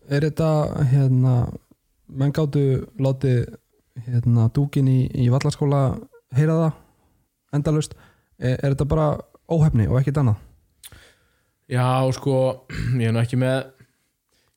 er 0.09 0.25
þetta 0.25 0.49
hérna 0.89 1.35
menn 2.19 2.33
gáttu 2.35 2.65
látið 3.01 3.45
hérna 4.07 4.49
dúkin 4.55 4.89
í, 4.91 4.99
í 5.15 5.29
vallarskóla 5.31 5.83
heyra 6.35 6.57
það 6.63 7.59
endalaust. 7.59 7.95
Er, 8.39 8.57
er 8.59 8.73
þetta 8.73 8.89
bara 8.91 9.07
óhefni 9.51 9.87
og 9.87 10.01
ekkert 10.01 10.19
annað? 10.21 10.41
Já, 11.71 11.87
sko, 12.13 12.65
ég 13.01 13.09
er 13.09 13.15
nú 13.15 13.21
ekki 13.23 13.39
með 13.41 13.71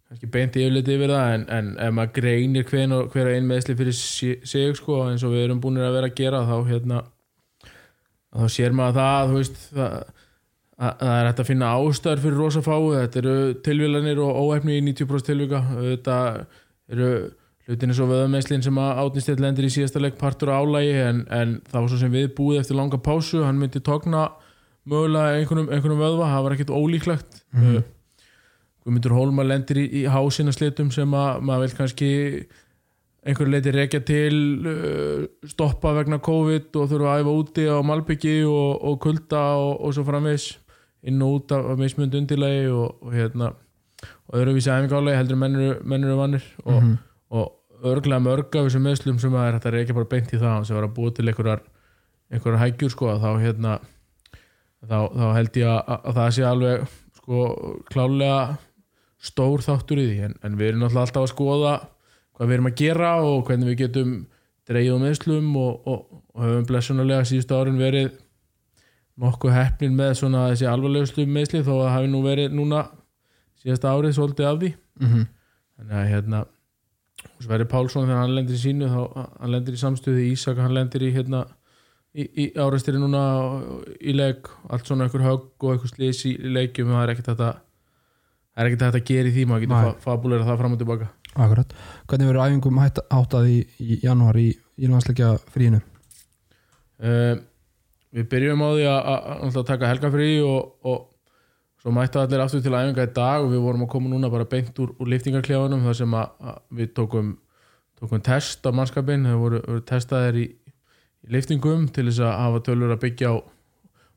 kannski 0.08 0.30
beint 0.32 0.56
yfirleiti 0.56 0.94
yfir 0.96 1.12
það 1.12 1.34
en, 1.34 1.42
en 1.52 1.66
ef 1.84 1.94
maður 1.96 2.14
greinir 2.16 2.64
hver, 2.68 2.92
hver 3.12 3.28
og 3.28 3.34
ein 3.36 3.48
meðsli 3.48 3.74
fyrir 3.76 3.96
sig 3.96 4.76
sko, 4.78 5.02
eins 5.04 5.24
og 5.26 5.34
við 5.34 5.44
erum 5.44 5.60
búin 5.60 5.80
að 5.82 5.98
vera 5.98 6.08
að 6.08 6.16
gera 6.16 6.44
þá 6.48 6.54
hérna 6.70 7.02
þá 8.32 8.54
sér 8.54 8.76
maður 8.76 8.96
það, 8.98 9.34
veist 9.34 9.58
það, 9.66 9.98
að, 9.98 10.06
að 10.78 11.02
það 11.02 11.18
er 11.18 11.28
hægt 11.28 11.42
að 11.42 11.50
finna 11.50 11.74
ástæður 11.76 12.24
fyrir 12.24 12.40
rosa 12.40 12.62
fáu, 12.64 12.86
þetta 12.94 13.20
eru 13.20 13.36
tilvílanir 13.66 14.22
og 14.24 14.40
óhefni 14.46 14.78
í 14.78 14.86
90% 14.88 15.28
tilvíka 15.28 15.60
þetta 15.76 16.16
eru 16.88 17.12
hlutin 17.68 17.90
eins 17.92 17.98
og 18.00 18.08
vöðameðslin 18.10 18.62
sem 18.64 18.78
að 18.80 19.00
átnistið 19.04 19.40
lendir 19.44 19.66
í 19.68 19.72
síðasta 19.74 20.00
leik 20.00 20.16
partur 20.20 20.48
á 20.50 20.56
álægi 20.62 20.94
en, 21.04 21.18
en 21.30 21.50
það 21.68 21.80
var 21.84 21.88
svo 21.92 21.98
sem 22.00 22.12
við 22.14 22.30
búið 22.38 22.60
eftir 22.62 22.78
langa 22.78 22.98
pásu, 23.04 23.42
hann 23.44 23.58
myndi 23.60 23.82
tókna 23.84 24.28
mögulega 24.88 25.36
einhvernum, 25.36 25.68
einhvernum 25.68 26.00
vöðva, 26.00 26.30
það 26.32 26.44
var 26.46 26.56
ekkert 26.56 26.74
ólíklegt. 26.74 27.42
Mm 27.52 27.60
Mhm. 27.68 27.82
Guðmundur 28.88 29.12
Hólmar 29.12 29.44
lendir 29.44 29.76
í, 29.82 29.86
í 30.00 30.02
hásina 30.08 30.52
slitum 30.54 30.88
sem 30.94 31.10
að 31.12 31.42
maður 31.44 31.66
vil 31.66 31.76
kannski 31.76 32.08
einhverju 33.28 33.50
leiti 33.52 33.72
rekja 33.74 34.00
til 34.06 34.36
uh, 34.64 35.26
stoppa 35.50 35.90
vegna 35.98 36.16
COVID 36.24 36.78
og 36.80 36.86
þurfa 36.88 37.10
að 37.16 37.20
æfa 37.24 37.34
úti 37.42 37.66
á 37.68 37.76
Malbyggi 37.84 38.36
og, 38.48 38.78
og 38.88 38.96
kulda 39.04 39.42
og, 39.60 39.74
og 39.84 39.92
svo 39.92 40.06
framvegs 40.08 40.46
inn 41.04 41.20
og 41.22 41.34
út 41.42 41.52
af 41.58 41.76
mismund 41.76 42.14
undilegi 42.16 42.70
og, 42.72 42.96
og 43.04 43.12
hérna 43.12 43.50
og 44.30 44.38
öðruvísi 44.40 44.70
æfingálega 44.72 45.18
heldur 45.20 45.36
en 45.36 45.42
menn 45.44 45.58
eru, 45.60 45.76
menn 45.84 46.04
eru 46.08 46.16
vannir. 46.22 46.48
Og, 46.64 46.78
Mhm. 46.78 46.96
og 46.96 47.07
örglega 47.84 48.20
mörg 48.22 48.56
af 48.56 48.66
þessum 48.68 48.82
meðslum 48.88 49.18
sem 49.22 49.34
að 49.38 49.46
er 49.48 49.56
hægt 49.58 49.66
að 49.70 49.76
reykja 49.76 49.94
bara 49.98 50.10
beint 50.14 50.32
í 50.34 50.38
það 50.40 50.64
sem 50.66 50.76
var 50.78 50.86
að 50.88 50.94
búa 50.96 51.10
til 51.14 51.28
einhverjar, 51.28 51.60
einhverjar 52.32 52.62
hægjur 52.64 52.90
sko 52.94 53.12
þá 53.22 53.28
hérna 53.42 53.74
þá, 54.88 54.98
þá 55.14 55.26
held 55.36 55.60
ég 55.60 55.68
að, 55.68 55.92
að 55.98 56.18
það 56.18 56.32
sé 56.36 56.46
alveg 56.48 56.88
sko 57.20 57.44
klálega 57.92 58.40
stór 59.18 59.62
þáttur 59.66 59.98
í 60.02 60.08
því 60.10 60.18
en, 60.28 60.34
en 60.46 60.58
við 60.58 60.72
erum 60.72 60.84
alltaf 60.88 61.22
að 61.22 61.30
skoða 61.32 61.74
hvað 62.38 62.48
við 62.50 62.56
erum 62.58 62.70
að 62.70 62.76
gera 62.82 63.12
og 63.26 63.40
hvernig 63.48 63.72
við 63.72 63.80
getum 63.84 64.12
á 64.68 64.96
meðslum 65.00 65.54
og, 65.56 65.86
og, 65.88 66.02
og 66.34 66.42
höfum 66.44 66.66
blessunarlega 66.68 67.24
síðustu 67.26 67.56
árin 67.56 67.78
verið 67.80 68.10
nokkuð 69.18 69.54
heppnin 69.56 69.96
með 69.98 70.12
svona 70.20 70.44
þessi 70.52 70.66
alvarlegustu 70.70 71.24
meðsli 71.26 71.62
þó 71.64 71.72
að 71.72 71.80
það 71.86 71.94
hafi 71.96 72.10
nú 72.12 72.20
verið 72.26 72.52
núna 72.54 72.82
síðasta 73.62 73.94
árið 73.94 74.14
svolítið 74.18 74.50
af 74.50 74.60
því 74.62 74.74
Mhm. 74.98 75.24
þannig 75.78 75.94
að 75.94 76.08
hérna 76.12 76.38
Sverri 77.44 77.68
Pálsson 77.70 78.08
þegar 78.08 78.24
hann 78.24 78.34
lendir 78.34 78.58
í 78.58 78.62
sínu 78.62 78.90
þá 78.90 79.00
hann 79.40 79.52
lendir 79.54 79.76
í 79.76 79.80
samstöðu 79.80 80.24
Ísak 80.32 80.58
hann 80.62 80.74
lendir 80.74 81.04
í 81.06 81.12
hérna 81.14 81.44
í, 82.14 82.24
í 82.26 82.46
áreistri 82.58 82.98
núna 82.98 83.22
í 84.00 84.14
leik 84.16 84.50
allt 84.68 84.88
svona 84.88 85.06
einhver 85.06 85.26
högg 85.26 85.64
og 85.64 85.74
einhver 85.74 85.92
slís 85.92 86.24
í 86.26 86.34
leikjum 86.38 86.90
það 86.94 87.04
er 87.04 87.14
ekkert 87.14 87.30
þetta 87.32 87.52
það 87.52 88.64
er 88.64 88.70
ekkert 88.70 88.84
þetta 88.86 89.02
að 89.02 89.08
gera 89.12 89.30
í 89.30 89.36
því 89.36 89.46
maður 89.46 89.66
getur 89.66 89.84
fa 89.84 89.94
fabulera 90.08 90.48
það 90.48 90.60
fram 90.62 90.74
og 90.74 90.82
tilbaka 90.82 91.12
Akkurat. 91.38 91.74
Hvernig 92.08 92.30
verður 92.32 92.48
æfingum 92.48 92.78
hætt, 92.82 92.98
háttað 93.12 93.50
í, 93.52 93.58
í 93.78 93.98
janúar 94.02 94.38
í, 94.40 94.48
í 94.80 94.88
landsleikja 94.90 95.36
fríinu? 95.52 95.78
uh, 96.98 97.36
við 98.14 98.28
byrjum 98.32 98.64
á 98.64 98.68
því 98.72 98.86
að, 98.88 98.98
að, 98.98 99.28
að, 99.34 99.58
að 99.60 99.68
taka 99.68 99.92
helgafrí 99.92 100.30
og, 100.42 100.72
og 100.88 101.04
svo 101.88 101.94
mættu 101.96 102.20
allir 102.20 102.42
aftur 102.44 102.60
til 102.60 102.74
æfinga 102.76 103.06
í 103.08 103.12
dag 103.16 103.40
og 103.40 103.52
við 103.54 103.62
vorum 103.64 103.86
að 103.86 103.92
koma 103.94 104.10
núna 104.12 104.28
bara 104.28 104.44
beint 104.44 104.76
úr, 104.76 104.90
úr 105.00 105.08
liftingarklefanum 105.08 105.86
þar 105.86 105.94
sem 105.96 106.16
að, 106.20 106.34
að 106.44 106.58
við 106.76 106.90
tókum 106.98 107.30
tókum 107.96 108.20
test 108.26 108.68
á 108.68 108.70
mannskapin 108.76 109.24
það 109.24 109.38
voru, 109.40 109.60
voru 109.64 109.84
testaðir 109.88 110.36
í, 110.36 110.44
í 111.24 111.32
liftingum 111.32 111.86
til 111.88 112.04
þess 112.10 112.20
að 112.28 112.36
hafa 112.42 112.60
tölur 112.68 112.92
að 112.92 113.00
byggja 113.06 113.32
á 113.32 113.36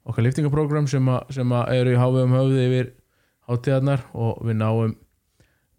okkar 0.04 0.28
liftingaprógram 0.28 0.92
sem, 0.92 1.08
að, 1.16 1.32
sem 1.38 1.56
að 1.56 1.74
eru 1.78 1.96
í 1.96 2.02
hávegum 2.02 2.36
höfði 2.36 2.68
yfir 2.68 2.92
hátíðarnar 3.48 4.06
og 4.12 4.44
við 4.50 4.60
náum 4.60 4.96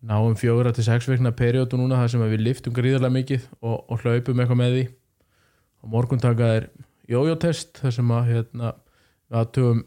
náum 0.03 0.35
fjögra 0.35 0.73
til 0.75 0.89
sex 0.89 1.07
vikna 1.13 1.31
periodu 1.37 1.77
núna 1.77 2.01
þar 2.01 2.15
sem 2.15 2.25
við 2.25 2.47
liftum 2.49 2.75
gríðarlega 2.75 3.19
mikið 3.21 3.51
og, 3.61 3.77
og 3.85 4.01
hlaupum 4.01 4.41
eitthvað 4.41 4.59
með 4.65 4.77
því. 4.79 4.87
Og 5.83 5.93
morgun 5.93 6.23
taka 6.23 6.55
er 6.57 6.71
jójótest 7.11 7.83
þar 7.85 7.95
sem 8.01 8.15
að 8.17 8.31
hérna, 8.33 8.73
við 9.29 9.43
aðtugum 9.43 9.85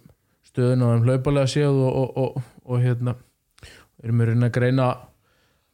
stöðun 0.56 0.82
á 0.82 0.88
þeim 0.96 1.04
hlaupalega 1.10 1.52
séð 1.52 1.76
og, 1.84 2.00
og, 2.00 2.18
og, 2.18 2.44
og 2.65 2.80
hérna 2.82 3.15
erum 4.04 4.22
við 4.24 4.26
að 4.26 4.32
reyna 4.32 4.48
að 4.48 4.56
greina 4.56 4.88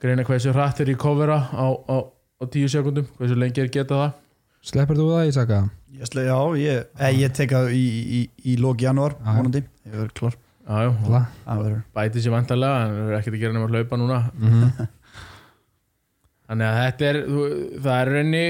greina 0.01 0.25
hversu 0.25 0.51
hratt 0.55 0.81
er 0.81 0.89
í 0.89 0.97
kofera 0.97 1.37
á, 1.53 1.65
á, 1.69 1.97
á 2.41 2.43
tíu 2.49 2.67
sekundum, 2.71 3.05
hversu 3.19 3.37
lengi 3.37 3.61
er 3.61 3.69
geta 3.71 4.01
það 4.01 4.17
Sleppur 4.61 4.97
þú 4.97 5.05
það 5.13 5.27
Ísaka? 5.31 5.57
Ég, 5.91 6.05
sle- 6.09 6.23
já, 6.27 6.35
ég, 6.61 6.83
eh, 7.01 7.13
ég 7.17 7.31
tek 7.33 7.49
það 7.53 7.71
í, 7.75 7.81
í, 8.17 8.19
í 8.53 8.55
lóki 8.61 8.85
janúar 8.87 9.15
Já, 9.17 9.25
já. 9.25 9.37
vonandi, 9.39 9.61
ég 9.85 9.95
verður 9.97 10.13
klár 10.19 10.35
Já, 10.61 10.75
já, 10.85 10.89
og 10.91 11.05
Alla? 11.09 11.21
Það 11.45 11.61
verður 11.65 11.79
bæti 11.97 12.21
sér 12.23 12.33
vantarlega 12.35 12.81
en 12.85 12.93
það 12.95 13.09
er 13.11 13.17
ekkert 13.19 13.35
að 13.37 13.41
gera 13.41 13.55
nema 13.57 13.67
að 13.69 13.73
hlaupa 13.77 13.99
núna 14.01 14.19
Mhm. 14.37 14.67
þannig 16.51 16.67
að 16.67 16.79
þetta 16.81 17.09
er 17.09 17.19
þú- 17.31 17.81
það 17.85 17.97
er 18.01 18.11
reyni 18.15 18.43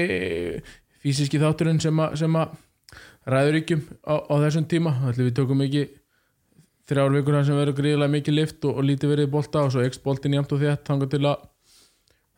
fysiski 1.02 1.40
þátturinn 1.42 1.80
sem 1.82 2.00
að, 2.02 2.16
sem 2.22 2.36
að 2.38 2.54
ræður 3.32 3.58
ykkur 3.62 3.82
á, 4.06 4.14
á 4.26 4.34
þessum 4.46 4.66
tíma 4.70 4.92
ætli 5.10 5.26
við 5.28 5.36
tökum 5.38 5.62
ekki 5.66 5.82
þrjár 6.92 7.16
vikur 7.16 7.36
þar 7.38 7.48
sem 7.48 7.58
verður 7.58 7.78
gríðilega 7.80 8.12
mikið 8.12 8.36
lift 8.36 8.68
og, 8.68 8.78
og 8.78 8.86
lítið 8.86 9.12
verið 9.14 9.28
í 9.28 9.32
bolta 9.32 9.64
og 9.66 9.72
svo 9.74 9.84
ekst 9.86 10.04
boltin 10.04 10.36
jæmt 10.36 10.54
og 10.54 10.62
þétt 10.62 10.86
þangar 10.88 11.10
til 11.12 11.22
að 11.24 11.48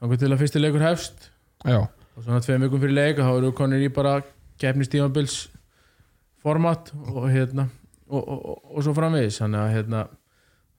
þangar 0.01 0.21
til 0.23 0.31
að 0.31 0.41
fyrsti 0.43 0.63
leikur 0.63 0.85
hefst. 0.85 1.29
Já, 1.65 1.81
og 1.85 2.27
svona 2.27 2.43
tveim 2.45 2.67
vikum 2.67 2.83
fyrir 2.83 2.99
leik 2.99 3.21
þá 3.21 3.31
eru 3.33 3.53
konir 3.57 3.85
í 3.85 3.93
bara 3.93 4.19
keppnistímabils 4.63 5.39
format 6.45 6.93
og 7.11 7.31
hérna 7.33 7.69
og, 8.09 8.21
og, 8.23 8.43
og, 8.71 8.83
svo 8.85 8.95
framvegis. 8.97 9.41
Þannig 9.43 9.63
að 9.63 9.73
hérna 9.79 10.03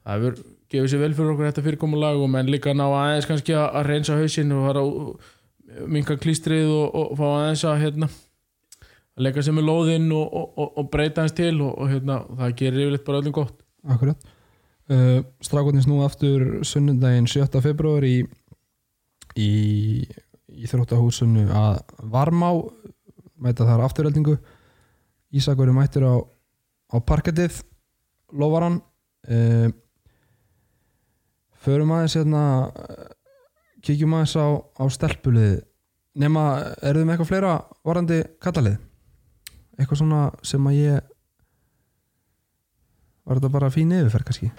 það 0.05 0.13
hefur 0.13 0.38
gefið 0.71 0.91
sér 0.91 1.01
vel 1.01 1.15
fyrir 1.17 1.33
okkur 1.33 1.49
þetta 1.49 1.65
fyrirkomulag 1.65 2.21
og 2.21 2.31
menn 2.31 2.51
líka 2.51 2.75
ná 2.77 2.85
aðeins 2.88 3.27
kannski 3.29 3.57
að, 3.57 3.67
að 3.79 3.89
reynsa 3.89 4.19
hausinn 4.19 4.53
og 4.55 4.69
fara 4.69 4.85
að 4.85 5.89
minka 5.91 6.17
klístrið 6.21 6.69
og, 6.69 6.95
og 7.01 7.17
fá 7.19 7.25
aðeins 7.31 7.65
að 7.67 7.81
hérna 7.83 8.09
að 9.15 9.27
leika 9.27 9.43
sem 9.45 9.59
er 9.59 9.65
lóðinn 9.65 10.09
og, 10.13 10.25
og, 10.25 10.57
og, 10.59 10.73
og 10.81 10.89
breyta 10.91 11.23
hans 11.23 11.35
til 11.35 11.55
og, 11.63 11.71
og 11.79 11.91
hérna 11.91 12.19
það 12.29 12.57
gerir 12.61 12.85
yfirleitt 12.85 13.07
bara 13.07 13.21
öllum 13.23 13.35
gott 13.35 13.64
akkurat. 13.89 14.34
Uh, 14.86 15.24
Strákotnins 15.41 15.88
nú 15.89 16.04
aftur 16.06 16.62
sunnundaginn 16.67 17.26
7. 17.30 17.50
februar 17.63 18.06
í 18.06 18.19
í, 19.36 19.52
í 20.54 20.67
þróttahúsinu 20.69 21.48
að 21.50 21.80
Varmá 22.12 22.52
mæta 23.41 23.65
þar 23.67 23.86
afturöldingu 23.88 24.38
Ísak 25.36 25.58
verður 25.60 25.76
mættur 25.76 26.06
á, 26.06 26.15
á 26.93 26.98
parkettið 27.02 27.58
lofaran 28.32 28.78
uh, 29.28 29.67
förum 31.65 31.95
aðeins 31.95 32.15
hérna 32.19 32.41
eh, 32.69 33.08
kíkjum 33.82 34.13
aðeins 34.13 34.36
á, 34.38 34.48
á 34.78 34.84
stelpulið. 34.93 35.63
Nema, 36.21 36.43
eru 36.86 37.02
þið 37.02 37.08
með 37.08 37.15
eitthvað 37.15 37.32
fleira 37.32 37.56
varandi 37.84 38.19
kattalið 38.39 38.78
eitthvað 39.76 40.00
svona 40.00 40.21
sem 40.45 40.69
að 40.69 40.78
ég 40.78 41.10
var 43.25 43.39
þetta 43.39 43.51
bara 43.55 43.69
fín 43.73 43.91
yfirferð 43.95 44.27
kannski? 44.29 44.51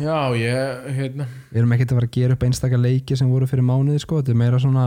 Já, 0.00 0.16
ég, 0.38 0.86
hérna. 0.96 1.26
Við 1.52 1.60
erum 1.60 1.72
ekkert 1.76 1.92
að 1.92 1.98
fara 2.00 2.08
að 2.08 2.16
gera 2.16 2.36
upp 2.38 2.44
einstakar 2.48 2.80
leiki 2.80 3.16
sem 3.18 3.28
voru 3.30 3.46
fyrir 3.50 3.66
mánuði 3.68 4.00
sko, 4.02 4.20
þetta 4.20 4.32
er 4.34 4.38
meira 4.40 4.60
svona 4.62 4.86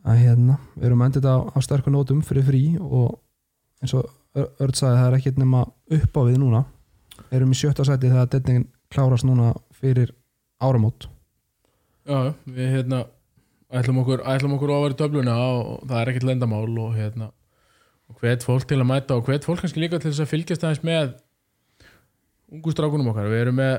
að 0.00 0.20
hérna, 0.22 0.56
við 0.78 0.86
erum 0.88 1.02
endið 1.04 1.26
á, 1.28 1.36
á 1.52 1.58
sterkur 1.60 1.92
nótum 1.92 2.22
fyrir 2.24 2.46
frí 2.46 2.62
og 2.80 3.18
eins 3.82 3.94
og 3.98 4.08
Ör- 4.38 4.46
Örd 4.62 4.76
sagði 4.78 4.94
það 5.00 5.06
er 5.10 5.14
ekkert 5.18 5.38
nema 5.42 5.60
upp 5.66 6.14
á 6.16 6.22
við 6.22 6.36
núna. 6.38 6.60
Erum 7.34 7.50
í 7.50 7.56
sjötta 7.58 7.82
sæti 7.82 8.06
þegar 8.12 8.28
deadlingin 8.30 8.68
klárast 8.94 9.26
núna 9.26 9.48
fyrir 9.74 10.12
áramót. 10.62 11.08
Já, 12.06 12.30
við 12.46 12.68
hérna 12.76 13.00
ætlum 13.74 13.98
okkur, 14.04 14.22
ætlum 14.30 14.54
okkur 14.54 14.70
ofar 14.76 14.94
í 14.94 14.98
töfluna 15.00 15.34
og 15.34 15.82
það 15.82 15.98
er 16.04 16.12
ekkert 16.12 16.28
lendamál 16.30 16.78
og 16.78 16.94
hérna 16.94 17.28
og 18.10 18.22
hvet 18.22 18.46
fólk 18.46 18.68
til 18.70 18.78
að 18.78 18.88
mæta 18.92 19.18
og 19.18 19.26
hvet 19.26 19.44
fólk 19.46 19.64
kannski 19.64 19.82
líka 19.82 19.98
til 19.98 20.12
þess 20.12 20.22
að 20.24 20.30
fylgjast 20.30 20.64
aðeins 20.68 20.86
með 20.86 21.10
ungu 22.50 22.74
strákunum 22.74 23.10
okkar. 23.12 23.28
Við 23.30 23.44
erum 23.44 23.58
með, 23.60 23.76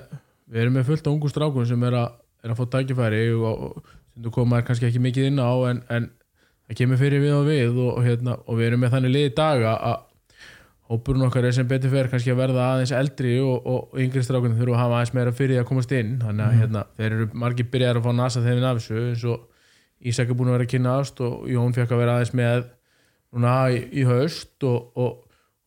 við 0.52 0.64
erum 0.66 0.78
með 0.80 0.88
fullt 0.92 1.08
af 1.08 1.14
ungu 1.16 1.32
strákunum 1.32 1.70
sem 1.70 1.84
er 1.90 1.98
að, 2.02 2.14
er 2.44 2.54
að 2.54 2.62
fá 2.62 2.70
tækifæri 2.78 3.26
og, 3.36 3.82
þú 4.22 4.34
koma 4.36 4.62
kannski 4.68 4.90
ekki 4.90 5.02
mikið 5.04 5.30
inn 5.32 5.42
á 5.44 5.52
en, 5.72 5.84
en 5.92 6.08
það 6.68 6.80
kemur 6.82 7.00
fyrir 7.02 7.24
við 7.24 7.36
og 7.36 7.46
við 7.50 7.82
og, 7.84 8.00
hérna, 8.06 8.38
og 8.46 8.60
við 8.60 8.70
erum 8.72 8.84
með 8.86 8.96
þannig 8.96 9.16
liði 9.18 9.36
dag 9.40 9.68
að- 9.74 10.08
hópurinn 10.92 11.24
okkar 11.24 11.46
er 11.48 11.56
sem 11.56 11.68
betur 11.68 11.92
fer 11.94 12.10
kannski 12.12 12.34
að 12.34 12.40
verða 12.42 12.66
aðeins 12.74 12.92
eldri 12.92 13.38
og, 13.40 13.64
og, 13.64 13.94
yngri 14.02 14.24
strákunum 14.28 14.58
þurfa 14.60 14.76
að 14.76 14.82
hafa 14.82 14.98
aðeins 14.98 15.14
meira 15.16 15.32
fyrir 15.38 15.54
því 15.56 15.62
að 15.62 15.68
komast 15.70 15.94
inn. 15.96 16.18
Þannig 16.20 16.44
að 16.48 16.58
hérna, 16.60 16.82
þeir 16.98 17.16
eru 17.16 17.28
margir 17.44 17.70
byrjar 17.72 18.00
að 18.00 18.08
fá 18.08 18.12
nasa 18.18 18.42
af 18.44 18.50
þessu 18.50 18.98
eins 19.06 19.24
og 19.32 19.48
Ísak 20.02 20.32
er 20.34 20.34
búin 20.34 20.50
að 20.50 20.56
vera 20.58 20.66
að 20.66 20.72
kynnast 20.74 21.20
og 21.22 21.44
Jón 21.52 21.76
fekk 21.78 21.92
að 21.94 22.00
vera 22.02 22.14
aðeins 22.18 22.34
með 22.34 22.64
núna 23.32 23.52
í, 23.70 23.82
í 24.02 24.06
haust 24.10 24.66
og, 24.66 24.88
og, 24.98 25.20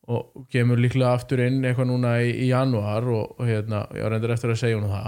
og 0.05 0.45
kemur 0.53 0.81
líklega 0.81 1.15
aftur 1.17 1.41
inn 1.41 1.63
eitthvað 1.65 1.89
núna 1.89 2.19
í, 2.21 2.29
í 2.45 2.51
janúar 2.51 3.07
og, 3.09 3.39
og 3.39 3.49
hérna, 3.49 3.85
ég 3.97 4.05
var 4.05 4.17
endur 4.19 4.35
eftir 4.35 4.53
að 4.53 4.61
segja 4.61 4.77
hún 4.77 4.91
það. 4.91 5.07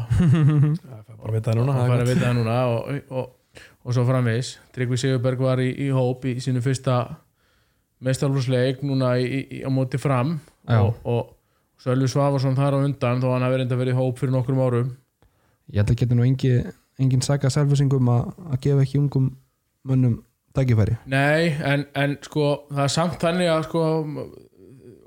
Bara 1.20 1.34
veit 1.34 1.44
það 1.44 1.58
núna 1.60 1.74
og 1.76 1.82
er 1.84 1.92
gott. 1.92 2.08
vita 2.08 2.24
það 2.24 2.36
núna 2.38 2.56
og, 2.72 3.00
og, 3.10 3.62
og 3.84 3.96
svo 3.96 4.04
framvegis. 4.08 4.54
Tryggvi 4.72 5.00
Sigurberg 5.02 5.44
var 5.44 5.60
í, 5.60 5.68
í 5.84 5.90
hóp 5.92 6.24
í 6.30 6.36
sínu 6.40 6.64
fyrsta 6.64 7.00
meistarlúsleik 8.06 8.80
núna 8.86 9.16
í, 9.20 9.26
í, 9.44 9.60
á 9.64 9.70
móti 9.72 10.00
fram. 10.00 10.38
Og, 10.72 10.96
og 11.04 11.34
Sölvi 11.82 12.08
Svavarsson 12.08 12.56
þar 12.56 12.78
á 12.80 12.84
undan 12.86 13.20
þó 13.20 13.34
hann 13.34 13.44
hafi 13.44 13.60
reynda 13.60 13.76
verið 13.76 13.98
í 13.98 14.00
hóp 14.00 14.20
fyrir 14.22 14.32
nokkrum 14.32 14.62
árum. 14.64 14.94
Ég 15.68 15.82
held 15.82 15.92
að 15.92 16.00
geta 16.00 16.16
nú 16.16 16.24
engi, 16.24 16.54
engin 17.02 17.24
saga 17.24 17.50
selvfisingum 17.52 18.08
að, 18.12 18.30
að 18.48 18.60
gefa 18.64 18.86
ekki 18.86 19.02
ungum 19.02 19.28
mönnum 19.86 20.20
tækifæri. 20.56 20.96
Nei, 21.12 21.52
en, 21.60 21.84
en 21.98 22.16
sko 22.24 22.48
það 22.70 22.84
er 22.86 22.92
samt 22.96 23.18
þannig 23.20 23.52
að 23.52 23.66
sko 23.68 23.82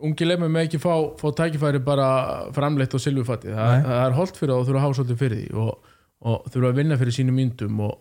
ungi 0.07 0.27
leifum 0.27 0.51
með 0.53 0.67
ekki 0.67 0.79
fá, 0.83 0.93
fá 1.19 1.27
tækifæri 1.39 1.81
bara 1.85 2.09
framleitt 2.55 2.93
á 2.95 2.99
silfufatti 2.99 3.51
það, 3.53 3.73
það 3.88 4.03
er 4.05 4.15
holdt 4.19 4.38
fyrir 4.39 4.53
það 4.53 4.62
og 4.62 4.67
þurfa 4.69 4.79
að 4.79 4.85
hafa 4.88 4.97
svolítið 4.99 5.19
fyrir 5.23 5.41
því 5.41 5.63
og, 5.63 5.89
og 6.29 6.45
þurfa 6.53 6.71
að 6.73 6.79
vinna 6.83 6.97
fyrir 7.01 7.15
sínum 7.17 7.38
myndum 7.39 7.81
og, 7.88 7.97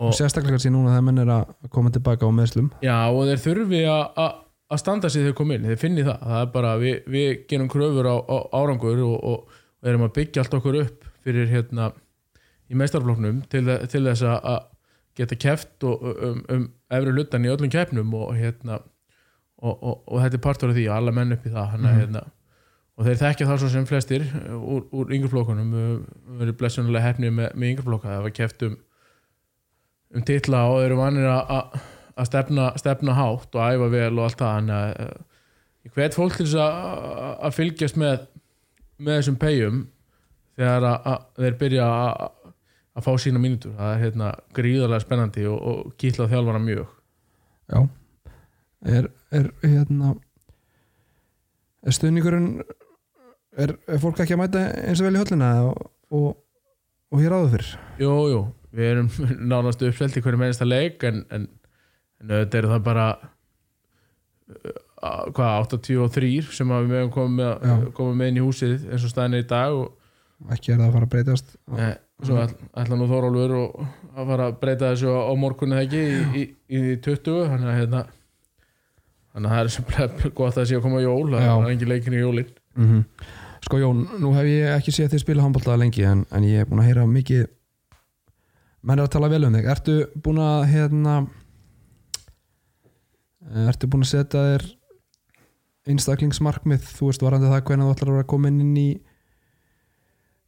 og 0.00 0.06
og 0.10 0.14
sérstaklega 0.16 0.56
kannski 0.56 0.72
núna 0.74 0.94
þegar 0.94 1.06
menn 1.08 1.22
er 1.24 1.32
að 1.34 1.50
koma 1.74 1.92
tilbaka 1.94 2.28
á 2.28 2.30
meðslum 2.32 2.70
Já, 2.84 2.96
og 3.10 3.26
þeir 3.30 3.42
þurfi 3.46 3.82
að- 3.90 4.38
standa 4.78 5.08
sig 5.10 5.24
þegar 5.24 5.32
þeir 5.32 5.38
kom 5.40 5.50
inn, 5.50 5.64
þeir 5.66 5.78
finni 5.82 6.02
það. 6.06 6.18
Það 6.30 6.40
er 6.44 6.50
bara, 6.54 6.74
við, 6.78 6.98
við 7.10 7.30
gerum 7.50 7.68
kröfur 7.72 8.06
á, 8.06 8.16
á 8.22 8.36
árangur 8.54 9.00
og, 9.02 9.16
og, 9.18 9.56
og 9.82 9.88
erum 9.90 10.04
að 10.06 10.12
byggja 10.20 10.44
allt 10.44 10.54
okkur 10.60 10.78
upp 10.84 11.08
fyrir 11.26 11.48
hérna 11.50 11.88
í 12.70 12.78
meistarfloknum 12.78 13.40
til, 13.50 13.64
til 13.90 14.04
þess 14.06 14.22
að 14.30 14.60
geta 15.18 15.36
keft 15.42 15.84
og, 15.90 16.04
um, 16.06 16.38
um 16.54 16.68
efri 16.94 17.12
lutan 17.16 17.44
í 17.44 17.50
öllum 17.50 17.72
keppnum 17.72 18.14
og 18.14 18.30
hérna 18.38 18.78
og, 19.62 19.82
og, 19.82 20.02
og 20.06 20.20
þetta 20.22 20.38
er 20.38 20.44
partur 20.44 20.70
af 20.72 20.76
því 20.76 20.84
og 20.90 20.96
alla 20.96 21.12
menn 21.16 21.32
upp 21.36 21.46
í 21.46 21.52
það 21.54 21.70
hana, 21.74 21.88
Mhm. 21.92 22.00
hérna, 22.00 22.22
og 22.98 23.06
þeir 23.06 23.18
þekkja 23.22 23.46
það 23.48 23.58
svo 23.62 23.68
sem 23.72 23.86
flestir 23.88 24.24
úr, 24.56 24.82
úr 24.92 25.12
yngreflokkunum 25.16 25.70
við 25.72 25.92
verðum 26.40 26.56
blessunulega 26.60 27.06
hefnið 27.06 27.32
með, 27.38 27.54
með 27.54 27.70
yngreflokka 27.74 28.08
það 28.14 28.22
var 28.26 28.30
keft 28.40 28.62
um 28.68 28.76
um 30.14 30.22
titla 30.26 30.64
og 30.66 30.80
þeir 30.80 30.86
eru 30.90 30.96
vanir 30.98 31.28
að- 31.30 31.78
stefna, 32.26 32.64
stefna 32.76 33.14
hátt 33.14 33.54
og 33.54 33.62
æfa 33.72 33.90
vel 33.92 34.18
og 34.18 34.24
allt 34.26 34.40
það 34.40 34.56
þannig 34.56 34.74
að 34.74 35.00
eh, 35.00 35.20
ég 35.86 35.94
hvet 35.94 36.16
fólk 36.18 36.34
til 36.36 36.46
þess 36.46 36.58
að 37.46 37.54
fylgjast 37.56 37.96
með 37.96 38.26
með 39.00 39.20
þessum 39.20 39.38
pegjum 39.40 39.78
þegar 40.58 40.86
þeir 41.38 41.54
byrja 41.62 41.86
að, 41.86 42.26
fá 43.06 43.12
sína 43.22 43.40
mínútur. 43.40 43.72
Það 43.78 43.94
er 43.94 44.02
hérna 44.02 44.32
gríðarlega 44.52 45.00
spennandi 45.06 45.46
og, 45.48 45.62
og 45.70 45.94
kýtla 45.96 46.26
þjálfara 46.28 46.60
mjög. 46.60 46.90
Já. 47.70 47.80
Er, 48.98 49.08
er 49.30 49.50
hérna 49.62 50.14
Er 51.80 51.96
stuðningurinn 51.96 52.60
er, 53.56 53.72
er 53.88 54.00
fólk 54.02 54.20
ekki 54.20 54.36
að 54.36 54.42
mæta 54.42 54.64
eins 54.82 55.00
og 55.00 55.06
vel 55.06 55.16
í 55.16 55.20
höllina 55.22 55.50
og, 55.64 55.86
og, 56.12 56.26
og 57.08 57.22
hér 57.22 57.36
áður 57.36 57.54
fyrr? 57.54 57.70
Jú, 58.02 58.10
jú, 58.28 58.40
við 58.76 58.90
erum 58.90 59.08
nánast 59.52 59.84
uppselt 59.88 60.18
í 60.18 60.24
hverju 60.24 60.42
mennsta 60.42 60.68
leik 60.68 61.06
en, 61.08 61.22
en, 61.32 61.48
en 62.20 62.34
auðvitað 62.34 62.58
eru 62.60 62.72
það 62.74 62.84
bara 62.90 63.06
uh, 64.52 65.24
hvað, 65.32 65.72
83 65.72 66.52
sem 66.58 66.76
við 66.76 66.92
meðum 66.92 67.14
koma 67.16 67.56
með, 67.64 68.28
inn 68.28 68.42
í 68.42 68.44
húsið 68.44 68.86
eins 68.90 69.08
og 69.08 69.14
staðin 69.14 69.40
er 69.40 69.46
í 69.46 69.50
dag 69.54 69.80
og 69.80 70.52
ekki 70.52 70.74
er 70.74 70.80
það 70.80 70.86
að 70.86 70.94
fara 70.94 71.06
að 71.06 71.12
breytast. 71.14 71.50
Eh, 71.76 71.96
svo 72.24 72.36
ætla 72.40 72.96
nú 72.96 73.08
Þórólfur 73.08 73.56
og 73.58 73.82
að 74.14 74.30
fara 74.34 74.46
að 74.48 74.54
breyta 74.62 74.92
þessu 74.92 75.12
á, 75.12 75.32
morgunni 75.36 75.76
eða 75.76 75.84
ekki 75.84 76.00
í, 76.04 76.44
í, 76.44 76.80
í 76.80 76.96
20 77.04 77.50
þannig 77.50 77.72
að 77.72 77.78
hérna 77.80 78.04
þannig 79.34 79.50
að 79.50 79.54
það 79.54 79.62
er 79.62 79.72
sem 79.74 79.86
gott 80.38 80.50
að 80.50 80.58
það 80.58 80.68
sé 80.70 80.78
að 80.78 80.84
koma 80.88 81.04
jól 81.04 81.30
það 81.34 81.46
er 81.50 81.70
engin 81.74 81.92
leikin 81.94 82.18
í 82.18 82.24
jólin. 82.24 82.50
Mm 82.78 83.04
Sko 83.60 83.76
Jón, 83.76 84.06
nú 84.18 84.30
hef 84.32 84.46
ég 84.48 84.70
ekki 84.72 84.92
séð 84.94 85.12
þið 85.12 85.20
spila 85.20 85.42
handbólta 85.44 85.74
lengi 85.76 86.04
en, 86.08 86.22
en 86.32 86.44
ég 86.48 86.62
er 86.62 86.68
búin 86.68 86.80
að 86.80 86.86
heyra 86.88 87.04
mikið 87.06 87.42
menn 88.80 88.98
er 88.98 89.04
að 89.04 89.12
tala 89.12 89.28
vel 89.28 89.44
um 89.46 89.56
þig. 89.58 89.68
Ertu 89.68 89.96
búin 90.24 90.40
að 90.40 90.62
hérna 90.72 91.16
eh, 93.44 93.68
Ertu 93.68 93.90
búin 93.92 94.06
að 94.06 94.12
setja 94.14 94.46
þér 94.48 94.66
einstaklingsmarkmið? 95.92 96.88
Þú 96.96 97.10
veist 97.10 97.24
varandi 97.24 97.52
það 97.52 97.62
hvernig 97.68 97.86
þú 97.86 97.94
ætlar 97.94 98.12
að 98.12 98.18
vera 98.18 98.30
komin 98.32 98.64
inn 98.64 98.74
í 98.80 98.88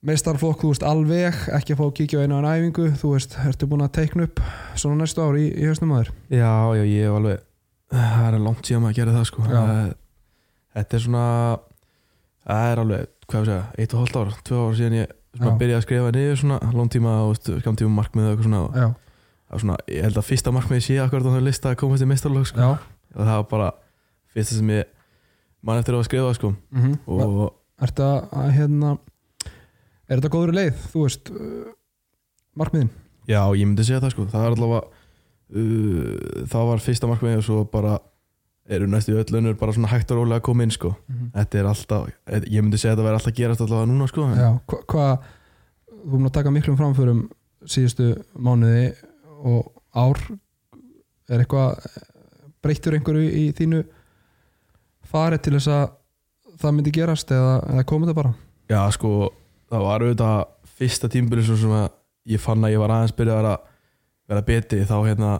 meistarflokk, 0.02 0.64
þú 0.64 0.72
veist 0.72 0.84
alveg 0.86 1.40
ekki 1.60 1.76
að 1.76 1.78
fá 1.78 1.84
að 1.86 1.94
kíkja 2.00 2.18
á 2.18 2.22
einu 2.24 2.34
á 2.34 2.40
en 2.40 2.50
æfingu 2.50 2.88
þú 2.98 3.12
veist, 3.14 3.36
ertu 3.46 3.68
búin 3.70 3.84
að 3.86 3.94
teikna 4.00 4.26
upp 4.26 4.42
svona 4.74 4.98
næstu 4.98 5.22
ár 5.22 5.38
í, 5.38 5.46
í 5.52 5.68
hausnum 5.68 5.94
aður 5.94 6.10
Já, 6.26 6.50
já, 6.74 6.82
ég 6.82 7.06
hef 7.06 7.18
alveg 7.20 7.44
það 7.92 8.26
er 8.32 8.38
langt 8.46 8.64
síðan 8.68 8.82
maður 8.84 8.92
að 8.94 8.98
gera 9.00 9.14
það 9.18 9.26
sko. 9.30 9.42
Já. 9.48 9.58
Það- 9.60 9.94
Þetta 10.72 10.96
er 10.96 11.02
svona 11.04 11.24
það 12.48 12.70
er 12.72 12.80
alveg, 12.82 13.08
hvað 13.28 13.42
ég 13.42 13.48
segja, 13.50 13.64
eitt 13.78 13.92
og 13.94 14.00
hálft 14.00 14.16
ár 14.16 14.30
tvö 14.48 14.60
ár 14.62 14.76
síðan 14.78 14.94
ég 14.96 15.10
svona 15.36 15.58
byrjaði 15.60 15.76
að 15.78 15.84
skrifa 15.86 16.12
niður 16.16 16.38
svona 16.40 16.58
langtíma 16.72 17.12
og 17.26 17.36
skamtíma 17.60 17.92
markmið 17.98 18.24
og 18.24 18.32
eitthvað 18.32 18.48
svona, 18.48 18.62
og 18.62 19.52
var 19.52 19.60
svona 19.62 19.76
ég 19.92 20.02
held 20.06 20.16
að 20.22 20.26
fyrsta 20.30 20.52
markmið 20.56 20.80
sé 20.86 20.96
akkurat 21.04 21.28
á 21.28 21.32
það 21.36 21.44
lista 21.46 21.70
að 21.72 21.78
komast 21.82 22.02
í 22.02 22.08
meistarlög 22.08 22.46
sko. 22.48 22.58
já. 22.64 22.70
Og 23.12 23.20
það 23.28 23.36
var 23.36 23.46
bara 23.52 23.68
fyrsta 24.32 24.56
sem 24.56 24.72
ég 24.72 24.84
mann 25.62 25.78
eftir 25.82 25.94
að 25.98 26.06
skrifa 26.08 26.32
sko. 26.40 26.54
Mm 26.72 26.98
og 27.06 27.52
Ertu 27.82 28.02
að, 28.06 28.18
að 28.32 28.50
hérna 28.56 28.90
er 30.08 30.20
þetta 30.20 30.32
góður 30.32 30.52
leið, 30.56 30.74
þú 30.92 31.04
veist 31.04 31.30
uh, 31.34 31.70
markmiðin? 32.56 32.90
já, 33.28 33.40
ég 33.56 33.66
myndi 33.68 33.84
segja 33.84 34.00
það 34.00 34.12
sko. 34.16 34.26
Það 34.32 34.44
er 34.46 34.56
allavega 34.56 34.82
uh, 35.52 36.46
það 36.48 36.66
var 36.70 36.82
fyrsta 36.86 37.10
markmið 37.10 37.36
og 37.40 37.44
svo 37.46 37.60
bara 37.72 37.98
eru 38.72 38.86
næstu 38.86 39.16
öll 39.18 39.36
önnur 39.38 39.56
bara 39.58 39.72
svona 39.74 39.90
hægt 39.90 40.10
og 40.14 40.20
rólega 40.22 40.38
að 40.40 40.44
koma 40.46 40.62
inn 40.66 40.70
sko. 40.74 40.92
Þetta 41.34 41.58
er 41.58 41.68
alltaf, 41.72 42.10
ég 42.46 42.62
myndi 42.62 42.78
segja 42.78 42.92
að 42.94 43.00
þetta 43.00 43.06
væri 43.08 43.18
alltaf 43.18 43.34
gerast 43.36 43.64
allavega 43.64 43.90
núna 43.90 44.06
sko 44.08 44.26
Já, 44.38 44.50
hva- 44.70 44.84
hvað 44.86 45.26
þú 46.02 46.12
erum 46.12 46.28
að 46.28 46.34
taka 46.36 46.52
miklum 46.54 46.78
framförum 46.78 47.22
síðustu 47.66 48.06
mánuði 48.38 48.86
og 49.42 49.72
ár. 49.94 50.18
Er 51.30 51.42
eitthvað 51.42 51.82
breyttur 52.62 52.94
einhverju 52.96 53.26
í 53.42 53.44
þínu 53.58 53.82
farið 55.10 55.42
til 55.44 55.54
þess 55.58 55.70
að 55.74 55.84
það 56.62 56.74
myndi 56.76 56.92
gerast 56.94 57.30
eða, 57.34 57.54
eða 57.74 57.84
komið 57.90 58.12
það 58.12 58.18
bara? 58.20 58.32
Já, 58.70 58.80
sko, 58.94 59.10
það 59.72 59.84
var 59.88 60.04
auðvitað 60.06 60.42
fyrsta 60.78 61.10
tímbili 61.12 61.44
svo 61.46 61.56
sem 61.58 61.74
ég 62.32 62.40
fann 62.42 62.62
að 62.64 62.74
ég 62.76 62.82
var 62.82 62.94
aðeins 62.94 63.14
byrjað 63.18 63.48
að 63.52 63.68
vera 64.32 64.44
betri 64.46 64.84
þá 64.88 64.96
hérna, 65.06 65.32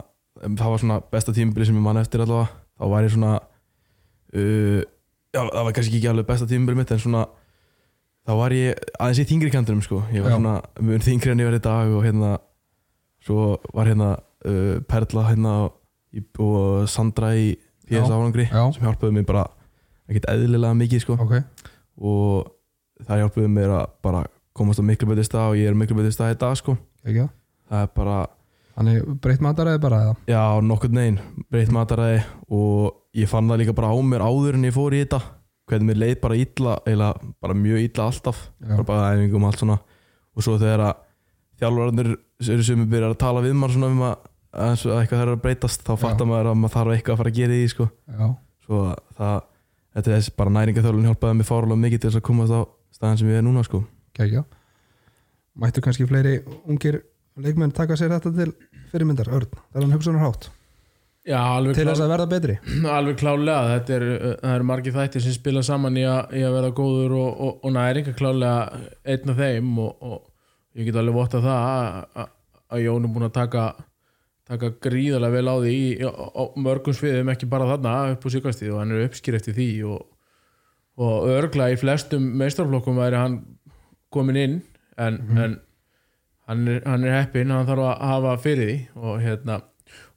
það 0.43 0.73
var 0.75 0.83
svona 0.83 0.99
besta 1.13 1.35
tímbili 1.37 1.69
sem 1.69 1.77
ég 1.79 1.85
mann 1.85 2.01
eftir 2.01 2.25
allavega. 2.25 2.51
Þá 2.79 2.85
var 2.93 3.07
ég 3.07 3.15
svona 3.15 3.33
uh, 3.39 4.81
já, 5.33 5.41
það 5.41 5.65
var 5.67 5.77
kannski 5.77 5.99
ekki 5.99 6.11
alveg 6.13 6.29
besta 6.29 6.49
tímbili 6.51 6.79
mitt 6.79 6.93
en 6.95 7.03
svona 7.03 7.27
þá 8.27 8.33
var 8.39 8.55
ég 8.55 8.81
aðeins 8.99 9.23
í 9.23 9.29
þingri 9.29 9.53
kantunum 9.55 9.83
sko. 9.85 10.03
Ég 10.15 10.25
var 10.25 10.35
Já. 10.35 10.39
svona 10.39 10.55
mun 10.81 11.05
þingri 11.05 11.35
en 11.35 11.43
ég 11.43 11.51
var 11.51 11.59
í 11.59 11.63
dag 11.65 11.93
og 11.97 12.07
hérna 12.07 12.33
svo 13.23 13.57
var 13.75 13.91
hérna 13.91 14.13
uh, 14.19 14.79
Perla 14.89 15.27
hérna 15.31 15.57
og, 15.67 15.77
og 16.43 16.89
Sandra 16.91 17.33
í 17.39 17.53
PS 17.89 18.11
árangri 18.11 18.47
sem 18.49 18.85
hjálpaði 18.87 19.19
mér 19.19 19.27
bara 19.29 19.47
ekkert 20.09 20.31
eðlilega 20.33 20.79
mikið 20.79 21.05
sko. 21.05 21.19
Ok, 21.23 21.69
og 22.03 22.53
það 23.07 23.25
hjálpuði 23.25 23.53
mér 23.53 23.75
að 23.81 23.93
bara 24.05 24.25
komast 24.57 24.83
á 24.83 24.85
miklu 24.87 25.09
betri 25.11 25.27
stað 25.27 25.55
og 25.55 25.61
ég 25.61 25.71
er 25.71 25.79
miklu 25.79 25.99
betri 25.99 26.15
stað 26.15 26.37
í 26.37 26.41
dag 26.43 26.59
sko. 26.59 26.77
Ekki 27.03 27.27
það 27.73 27.87
er 27.87 27.93
bara, 27.97 28.17
Þannig 28.73 29.05
breytt 29.21 29.43
mataræði 29.45 29.81
bara 29.83 30.01
eða 30.07 30.15
já, 30.33 30.43
nokkurn 30.65 30.97
veginn 30.97 31.19
breytt 31.53 31.73
mataræði 31.75 32.23
og 32.49 33.19
ég 33.19 33.29
fann 33.29 33.51
það 33.51 33.61
líka 33.61 33.75
bara 33.77 33.93
á 33.93 33.97
mér 34.01 34.25
áður 34.25 34.57
en 34.57 34.65
ég 34.69 34.77
fór 34.77 34.97
í 34.97 35.03
þetta 35.03 35.21
hvernig 35.69 35.89
mér 35.91 36.01
leið 36.01 36.15
bara 36.23 36.39
illa 36.41 36.77
eða 36.89 37.09
bara 37.43 37.57
mjög 37.57 37.85
illa 37.87 38.07
alltaf 38.09 38.41
Já. 38.61 38.73
bara 38.73 38.87
bara 38.89 39.11
æfingum 39.13 39.45
og 39.45 39.51
allt 39.53 39.63
svona 39.63 39.79
og 40.33 40.47
svo 40.47 40.57
þegar 40.61 40.85
að 40.89 41.03
þjálfararnir 41.63 42.11
eru 42.49 42.67
sem 42.67 42.87
byrjar 42.91 43.15
að 43.15 43.21
tala 43.23 43.45
við 43.45 43.55
maður 43.59 43.77
svona 43.77 43.93
um 43.93 44.03
að, 44.09 44.17
að 44.53 44.73
að 44.89 44.97
eitthvað 45.03 45.23
þarf 45.23 45.37
að 45.37 45.45
breytast 45.45 45.87
þá 45.87 45.93
fattar 46.01 46.31
maður 46.33 46.51
að 46.51 46.59
maður 46.63 46.77
þarf 46.79 46.97
eitthvað 46.97 47.15
að 47.15 47.23
fara 47.23 47.33
að 47.33 47.39
gera 47.39 47.55
í 47.55 47.61
því 47.61 47.71
sko. 47.75 47.89
Svo 48.65 48.81
það, 49.19 49.37
þetta 49.93 50.11
er 50.11 50.17
þessi 50.17 50.35
bara 50.41 50.55
næringaþjálfun 50.57 51.09
hjálpaði 51.11 51.39
mér 51.39 51.49
fárlega 51.53 51.83
mikið 51.85 52.03
til 52.03 52.11
þess 52.11 52.21
að 52.23 52.27
komast 52.31 52.57
á 52.57 52.61
staðan 52.97 53.21
sem 53.21 53.31
ég 53.31 53.41
er 53.43 53.47
núna 53.47 53.65
sko. 53.69 53.85
kækja 54.17 54.45
Mættu 55.63 55.85
kannski 55.85 56.09
fleiri 56.09 56.39
ungir 56.65 57.03
leikmenn 57.41 57.73
taka 57.73 57.97
sér 57.97 58.13
þetta 58.17 58.33
til 58.37 58.53
fyrirmyndar, 58.93 59.31
Örn, 59.33 59.49
það 59.73 59.79
er 59.79 59.87
hann 59.87 59.95
hugsunar 59.97 60.25
hátt 60.27 60.51
Já, 61.23 61.39
alveg 61.39 61.77
til 61.79 61.85
klár- 61.87 61.93
þess 61.95 62.03
að 62.03 62.11
verða 62.11 62.27
betri. 62.33 62.55
Alveg 62.99 63.17
klálega, 63.21 63.77
þetta 63.77 63.95
er, 63.95 64.05
það 64.43 64.55
eru 64.57 64.65
margir 64.67 64.95
þættir 64.97 65.23
sem 65.23 65.37
spila 65.37 65.63
saman 65.63 65.97
í, 66.01 66.03
a, 66.03 66.17
í 66.35 66.43
að 66.43 66.57
verða 66.57 66.73
góður 66.81 67.15
og, 67.21 67.29
og, 67.47 67.53
og 67.63 67.73
næring 67.77 68.09
klálega 68.19 68.81
einn 69.07 69.31
af 69.31 69.39
þeim 69.39 69.71
og, 69.79 69.93
og 70.03 70.81
ég 70.81 70.89
get 70.91 70.99
alveg 70.99 71.15
votta 71.21 71.41
það 71.45 72.23
að- 72.25 72.39
Jón 72.83 73.05
er 73.05 73.11
búin 73.13 73.27
að 73.29 73.35
taka 73.37 73.63
taka 74.49 74.71
gríðarlega 74.83 75.35
vel 75.37 75.49
á 75.53 75.57
því 75.63 75.73
í, 75.77 75.89
á, 76.09 76.43
mörgum 76.59 76.95
sviðum, 76.97 77.29
ekki 77.31 77.47
bara 77.53 77.67
þarna 77.71 77.93
upp 78.17 78.25
á 78.27 78.29
síkastíð 78.35 78.73
og 78.75 78.81
hann 78.83 78.95
er 78.97 79.05
uppskýr 79.07 79.37
eftir 79.39 79.55
því 79.57 79.67
og, 79.93 80.01
og 81.07 81.29
örgla 81.37 81.69
í 81.71 81.77
flestum 81.81 82.25
meistarflokkum 82.41 82.99
væri 82.99 83.21
hann 83.21 83.37
komin 84.13 84.41
inn 84.43 84.57
en, 84.99 85.21
en 85.39 85.55
hann 86.51 86.67
er, 86.69 86.81
hann 86.87 87.07
er 87.07 87.21
heppinn, 87.21 87.53
hann 87.55 87.69
þarf 87.69 87.87
að 87.91 88.03
hafa 88.13 88.35
fyrir 88.43 88.71
því 88.71 88.81
og 89.03 89.23
hérna 89.23 89.61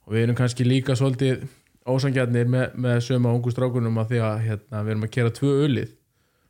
og 0.06 0.14
við 0.14 0.24
erum 0.24 0.38
kannski 0.38 0.66
líka 0.66 0.96
svolítið 0.98 1.46
ósangjarnir 1.86 2.50
með, 2.50 2.74
með 2.82 3.00
söma 3.06 3.32
ungu 3.34 3.52
strákunum 3.54 4.02
að 4.02 4.12
því 4.12 4.20
að 4.26 4.42
hérna, 4.48 4.82
við 4.82 4.94
erum 4.94 5.06
að 5.06 5.14
kera 5.16 5.34
tvö 5.34 5.54
ullið 5.68 5.94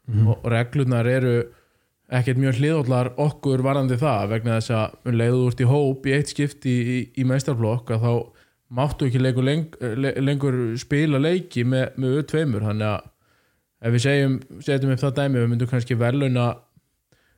og, 0.07 0.35
og 0.37 0.51
reglurnar 0.53 1.09
eru 1.11 1.37
ekkert 2.17 2.39
mjög 2.39 2.61
hliðallar 2.61 3.11
okkur 3.19 3.65
varandi 3.67 3.99
það 3.99 4.29
vegna 4.31 4.59
þess 4.61 4.75
að 4.79 5.11
um 5.11 5.17
leiðu 5.19 5.45
úr 5.49 5.57
í 5.59 5.69
hóp 5.71 6.07
í 6.07 6.15
eitt 6.15 6.33
skipti 6.33 6.73
í, 6.73 6.83
í, 6.97 6.99
í 7.19 7.27
meistarflokk 7.27 7.91
að 7.97 8.05
þá 8.07 8.13
máttu 8.77 9.09
ekki 9.09 9.23
lengur, 9.23 9.47
leng, 9.47 9.77
le, 9.99 10.13
lengur 10.23 10.57
spila 10.79 11.21
leiki 11.23 11.65
með, 11.67 11.93
með 12.03 12.23
tveimur. 12.31 12.67
Þannig 12.67 12.89
að 12.93 13.11
ef 13.87 13.95
við 13.95 14.05
segjum, 14.07 14.39
setjum 14.67 14.95
upp 14.95 15.03
það 15.03 15.19
dæmi 15.21 15.41
við 15.41 15.51
myndum 15.53 15.71
kannski 15.71 15.99
verðlauna 15.99 16.47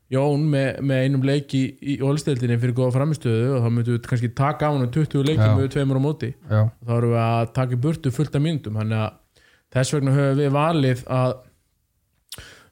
Jón 0.09 0.47
með, 0.49 0.68
með 0.88 1.03
einum 1.05 1.25
leiki 1.29 1.61
í 1.85 1.99
ólsteldinni 2.01 2.57
fyrir 2.61 2.77
góða 2.79 2.94
framistöðu 2.94 3.51
og 3.59 3.64
þá 3.64 3.68
myndum 3.68 3.97
við 3.99 4.07
kannski 4.09 4.31
taka 4.38 4.68
á 4.68 4.73
hann 4.73 4.87
20 4.94 5.27
leiki 5.29 5.44
Já. 5.44 5.53
með 5.59 5.68
tveimur 5.75 6.01
á 6.01 6.03
móti. 6.07 6.31
Já, 6.49 6.62
þá 6.88 6.92
erum 6.97 7.12
við 7.12 7.21
að 7.25 7.53
taka 7.59 7.77
í 7.77 7.81
burtu 7.85 8.12
fullt 8.16 8.38
af 8.38 8.44
myndum. 8.47 8.79
Þannig 8.81 9.03
að 9.05 9.44
þess 9.77 9.94
vegna 9.97 10.16
höfum 10.16 10.40
við 10.40 10.55
valið 10.57 11.05
að 11.18 11.35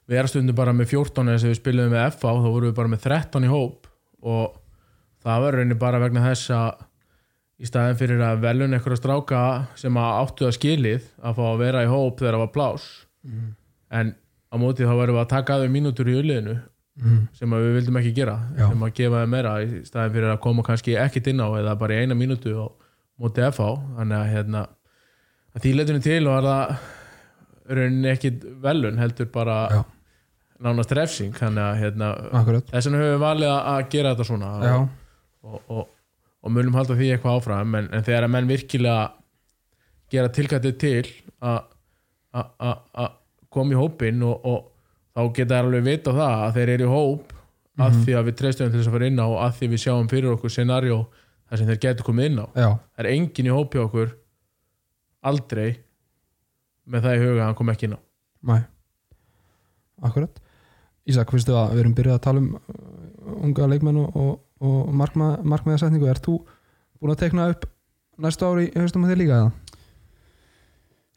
við 0.06 0.20
erum 0.22 0.32
stundum 0.32 0.56
bara 0.62 0.76
með 0.78 0.92
14 0.94 1.32
eins 1.34 1.44
og 1.44 1.52
við 1.52 1.60
spilum 1.60 1.92
með 1.92 2.06
FA 2.16 2.32
þá 2.40 2.48
vorum 2.48 2.70
við 2.70 2.76
bara 2.80 2.92
með 2.94 3.04
13 3.10 3.44
í 3.48 3.52
hóp. 3.52 3.90
Og 4.24 4.56
það 5.26 5.44
var 5.44 5.58
rauninni 5.58 5.78
bara 5.82 6.00
vegna 6.00 6.24
þess 6.30 6.54
að 6.56 6.86
í 7.56 7.68
staðin 7.68 7.98
fyrir 8.00 8.22
að 8.24 8.42
velun 8.44 8.76
einhverja 8.76 9.00
stráka 9.00 9.42
sem 9.80 9.96
að 9.96 10.16
áttu 10.22 10.48
að 10.48 10.56
skilið 10.58 11.04
að 11.24 11.38
fá 11.38 11.44
að 11.50 11.60
vera 11.62 11.84
í 11.86 11.90
hóp 11.90 12.20
þegar 12.20 12.36
það 12.36 12.42
var 12.44 12.50
plás 12.56 12.88
en 13.96 14.10
á 14.52 14.56
móti 14.60 14.84
þá 14.84 14.92
verðum 14.92 15.16
við 15.16 15.22
að 15.22 15.30
taka 15.32 15.56
aðeins 15.56 15.72
mínútur 15.72 16.10
í 16.12 16.16
uliðinu 16.20 16.56
mm. 17.02 17.20
sem 17.36 17.50
við 17.56 17.72
vildum 17.78 17.98
ekki 18.00 18.12
gera 18.16 18.36
Já. 18.56 18.68
sem 18.70 18.84
að 18.86 18.92
gefa 19.00 19.22
þeim 19.22 19.34
meira 19.36 19.54
í 19.64 19.80
staðin 19.88 20.14
fyrir 20.16 20.32
að 20.34 20.40
koma 20.46 20.64
kannski 20.66 20.96
ekkit 21.00 21.30
inn 21.32 21.42
á 21.44 21.48
eða 21.60 21.74
bara 21.80 21.96
í 21.96 22.04
eina 22.04 22.16
mínútu 22.18 22.54
á 22.56 22.66
móti 23.20 23.44
FH 23.50 23.68
þannig 23.98 24.16
að 24.20 24.30
hérna 24.34 24.62
að 25.56 25.64
því 25.64 25.74
letunum 25.78 26.04
til 26.04 26.22
var 26.28 26.46
það 26.46 26.76
rauninni 27.76 28.10
ekkit 28.12 28.44
velun 28.62 28.98
heldur 29.02 29.28
bara 29.34 29.58
Já. 29.72 29.82
nánast 30.66 30.92
refsing 30.96 31.34
þannig 31.36 31.64
að 31.66 31.80
hérna 31.82 32.10
þess 32.70 32.88
vegna 32.88 33.02
höfum 33.02 33.14
við 33.16 33.22
valið 33.26 33.52
að- 33.56 33.90
gera 33.96 34.12
þetta 34.14 34.28
svona 34.30 34.50
já, 34.64 34.76
og, 35.46 35.60
og, 35.68 35.88
og 36.46 36.52
munum 36.54 36.76
halda 36.78 36.96
því 36.98 37.08
eitthvað 37.14 37.40
áfram 37.40 37.74
en, 37.80 37.88
en 37.92 38.04
þegar 38.06 38.28
að 38.28 38.34
menn 38.36 38.50
virkilega 38.52 39.08
gera 40.12 40.28
tilkættið 40.30 40.76
til 40.78 41.06
að 41.42 41.64
koma 43.50 43.72
í 43.74 43.78
hópinn 43.78 44.22
og, 44.26 44.44
og 44.46 44.72
þá 45.16 45.20
geta 45.38 45.54
þær 45.56 45.64
alveg 45.70 45.84
vita 45.86 46.12
það 46.12 46.42
að 46.46 46.54
þeir 46.58 46.72
eru 46.76 46.84
í 46.86 46.92
hóp 46.92 47.32
að 47.76 47.90
Mhm. 47.92 48.02
því 48.06 48.12
að 48.18 48.24
við 48.30 48.36
treystum 48.40 48.70
til 48.70 48.78
þess 48.80 48.88
að 48.88 48.94
fara 48.96 49.06
inn 49.10 49.20
á 49.20 49.26
og 49.26 49.38
að 49.46 49.56
því 49.58 49.66
við 49.72 49.80
sjáum 49.84 50.08
fyrir 50.12 50.30
okkur 50.36 50.52
scenarjó 50.52 50.98
þar 51.48 51.58
sem 51.58 51.66
þeir 51.68 51.80
getur 51.84 52.06
komið 52.08 52.26
inn 52.30 52.38
á. 52.40 52.46
Já, 52.56 52.68
það 52.96 53.02
er 53.04 53.10
engin 53.12 53.46
í 53.50 53.52
hóp 53.56 53.74
hjá 53.76 53.82
okkur 53.84 54.14
aldrei 55.26 55.68
með 56.88 57.02
það 57.04 57.16
í 57.16 57.20
huga 57.24 57.40
að 57.42 57.46
hann 57.46 57.54
kom 57.58 57.68
ekki 57.74 57.84
inn 57.90 57.96
á. 57.96 58.00
Mæ 58.46 58.56
akkurat. 60.06 60.40
Ísak, 61.06 61.30
finnstu 61.30 61.54
að 61.54 61.72
við 61.76 61.80
erum 61.84 61.94
byrjað 61.94 62.16
að 62.18 62.24
tala 62.26 62.38
um 62.42 62.48
uh, 62.56 63.44
unga 63.46 63.66
leikmenn 63.70 64.00
og, 64.02 64.16
og, 64.16 64.32
og 64.60 64.90
markma, 64.94 65.28
markmiðarsetningu 65.44 66.08
er 66.10 66.18
þú 66.20 66.38
búin 67.00 67.12
að 67.14 67.20
tekna 67.22 67.50
upp 67.52 67.64
næstu 68.18 68.44
ári 68.48 68.66
í 68.72 68.80
haustum 68.80 69.04
að 69.06 69.12
þið 69.14 69.20
líka 69.22 69.38
eða? 69.40 69.52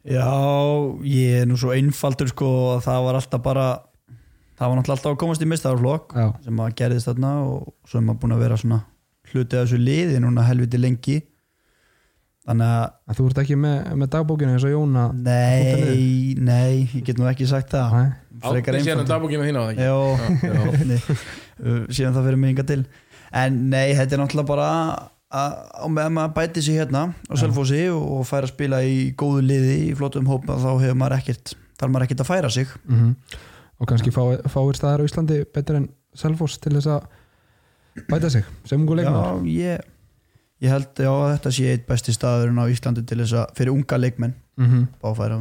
Já, 0.00 0.28
ég 1.04 1.42
er 1.42 1.46
nú 1.50 1.58
svo 1.60 1.74
einfaldur 1.76 2.30
sko 2.32 2.48
að 2.76 2.84
það 2.86 3.02
var 3.04 3.18
alltaf 3.18 3.42
bara 3.44 3.66
það 4.60 4.68
var 4.68 4.76
náttúrulega 4.76 4.98
alltaf 4.98 5.14
að 5.14 5.20
komast 5.22 5.42
í 5.44 5.48
mistaðarflokk 5.48 6.14
Já, 6.18 6.26
sem 6.44 6.58
að 6.60 6.72
gerðist 6.76 7.08
þarna 7.08 7.34
og 7.46 7.68
svo 7.88 8.00
er 8.00 8.06
maður 8.06 8.22
búin 8.24 8.34
að 8.36 8.42
vera 8.44 8.58
svona 8.60 8.80
hluti 9.30 9.56
af 9.56 9.66
þessu 9.66 9.78
liði 9.80 10.20
núna 10.20 10.44
helviti 10.44 10.80
lengi. 10.80 11.20
Þannig 12.50 12.72
að 12.72 12.84
en 12.90 13.16
þú 13.18 13.26
ert 13.28 13.40
ekki 13.42 13.56
með, 13.60 13.76
með 14.00 14.10
dagbókinu 14.14 14.54
eins 14.54 14.64
og 14.66 14.72
Jóna 14.72 15.04
nei, 15.12 16.34
nei, 16.40 16.88
ég 16.96 17.04
get 17.06 17.20
nú 17.20 17.28
ekki 17.30 17.46
sagt 17.48 17.72
það. 17.72 17.96
Átni 18.40 18.82
síðan 18.82 19.04
að 19.04 19.12
dagbókina 19.12 19.46
þín 19.46 19.60
á 19.60 19.62
það 19.68 19.80
Já, 19.84 19.94
síðan 21.96 22.16
það 22.16 22.28
fyrir 22.28 22.40
mig 22.40 22.54
inga 22.54 22.66
til. 22.68 22.80
En 23.40 23.60
nei, 23.70 23.92
þetta 23.94 24.16
er 24.16 24.22
náttúrulega 24.24 24.50
bara 24.50 24.70
að 25.30 25.92
meðan 25.94 26.16
maður 26.16 26.34
bæti 26.40 26.64
sig 26.64 26.80
hérna 26.80 27.04
á 27.14 27.34
Selfossi 27.38 27.84
og, 27.92 28.02
og 28.16 28.24
færa 28.26 28.48
að 28.48 28.56
spila 28.56 28.80
í 28.82 29.12
góðu 29.20 29.44
liði 29.46 29.76
í 29.84 29.92
flottum 29.96 30.26
hópa 30.26 30.56
þá 30.58 30.72
hefur 30.72 30.98
maður 30.98 31.20
ekkert 31.20 31.54
þarf 31.78 31.92
maður 31.92 32.08
ekkert 32.08 32.24
að 32.24 32.30
færa 32.32 32.52
sig. 32.56 32.74
Mm 32.88 33.14
og 33.80 33.88
kannski 33.88 34.12
fá, 34.14 34.22
fáir 34.50 34.76
staðar 34.78 35.04
á 35.04 35.08
Íslandi 35.08 35.40
betur 35.54 35.80
en 35.80 35.88
Selfoss 36.16 36.58
til 36.60 36.74
þess 36.76 36.90
að 36.90 38.04
bæta 38.10 38.30
sig 38.32 38.44
sem 38.68 38.80
ungu 38.80 38.98
leikmenn 38.98 39.46
Já, 39.46 39.70
ég, 39.70 39.88
ég 40.64 40.74
held 40.74 40.90
já, 41.04 41.10
að 41.10 41.32
þetta 41.36 41.54
sé 41.56 41.70
eitt 41.72 41.86
besti 41.88 42.14
staðurinn 42.14 42.60
á 42.60 42.66
Íslandi 42.72 43.06
til 43.06 43.20
þess 43.22 43.38
að 43.40 43.54
fyrir 43.58 43.74
unga 43.74 44.00
leikmenn 44.00 44.34
mm 44.34 44.66
-hmm. 44.66 44.86
báfæra 45.02 45.40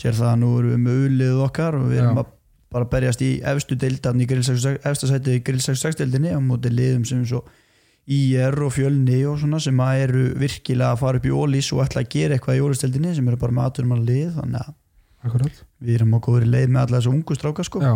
sér 0.00 0.14
það 0.16 0.30
að 0.30 0.38
nú 0.42 0.52
erum 0.58 0.70
við 0.72 0.84
með 0.86 1.02
ullið 1.08 1.42
okkar 1.48 1.76
og 1.78 1.90
við 1.90 2.02
erum 2.02 2.16
Já. 2.16 2.24
að 2.24 2.38
bara 2.72 2.86
að 2.86 2.92
berjast 2.94 3.22
í 3.24 3.32
efstu 3.44 3.76
deildan 3.76 4.20
í 4.20 4.26
grill 4.28 4.44
66 4.44 4.86
efsta 4.88 5.10
sæti 5.10 5.36
í 5.36 5.42
grill 5.44 5.60
66 5.60 5.98
deildinni 6.00 6.32
á 6.32 6.40
móti 6.40 6.72
liðum 6.72 7.04
sem 7.04 7.24
svo 7.28 7.42
IR 8.10 8.56
og 8.66 8.72
fjölni 8.74 9.20
og 9.30 9.36
svona 9.38 9.60
sem 9.62 9.78
að 9.78 10.04
eru 10.06 10.22
virkilega 10.40 10.94
að 10.94 11.02
fara 11.04 11.20
upp 11.20 11.26
í 11.28 11.34
ólís 11.34 11.68
og 11.74 11.84
ætla 11.84 12.02
að 12.02 12.08
gera 12.16 12.34
eitthvað 12.34 12.58
í 12.58 12.62
ólisteldinni 12.64 13.12
sem 13.14 13.28
eru 13.28 13.38
bara 13.38 13.54
með 13.54 13.68
aðturum 13.68 13.94
að 13.94 14.08
lið 14.08 14.32
þannig 14.38 14.64
að 14.64 14.72
Akkurat. 15.22 15.62
Við 15.82 15.94
erum 16.00 16.14
á 16.16 16.18
góðri 16.24 16.48
leið 16.50 16.70
með 16.74 16.80
alla 16.86 16.98
þessu 17.00 17.12
ungu 17.14 17.36
stráka 17.38 17.64
sko. 17.66 17.82
Já. 17.82 17.92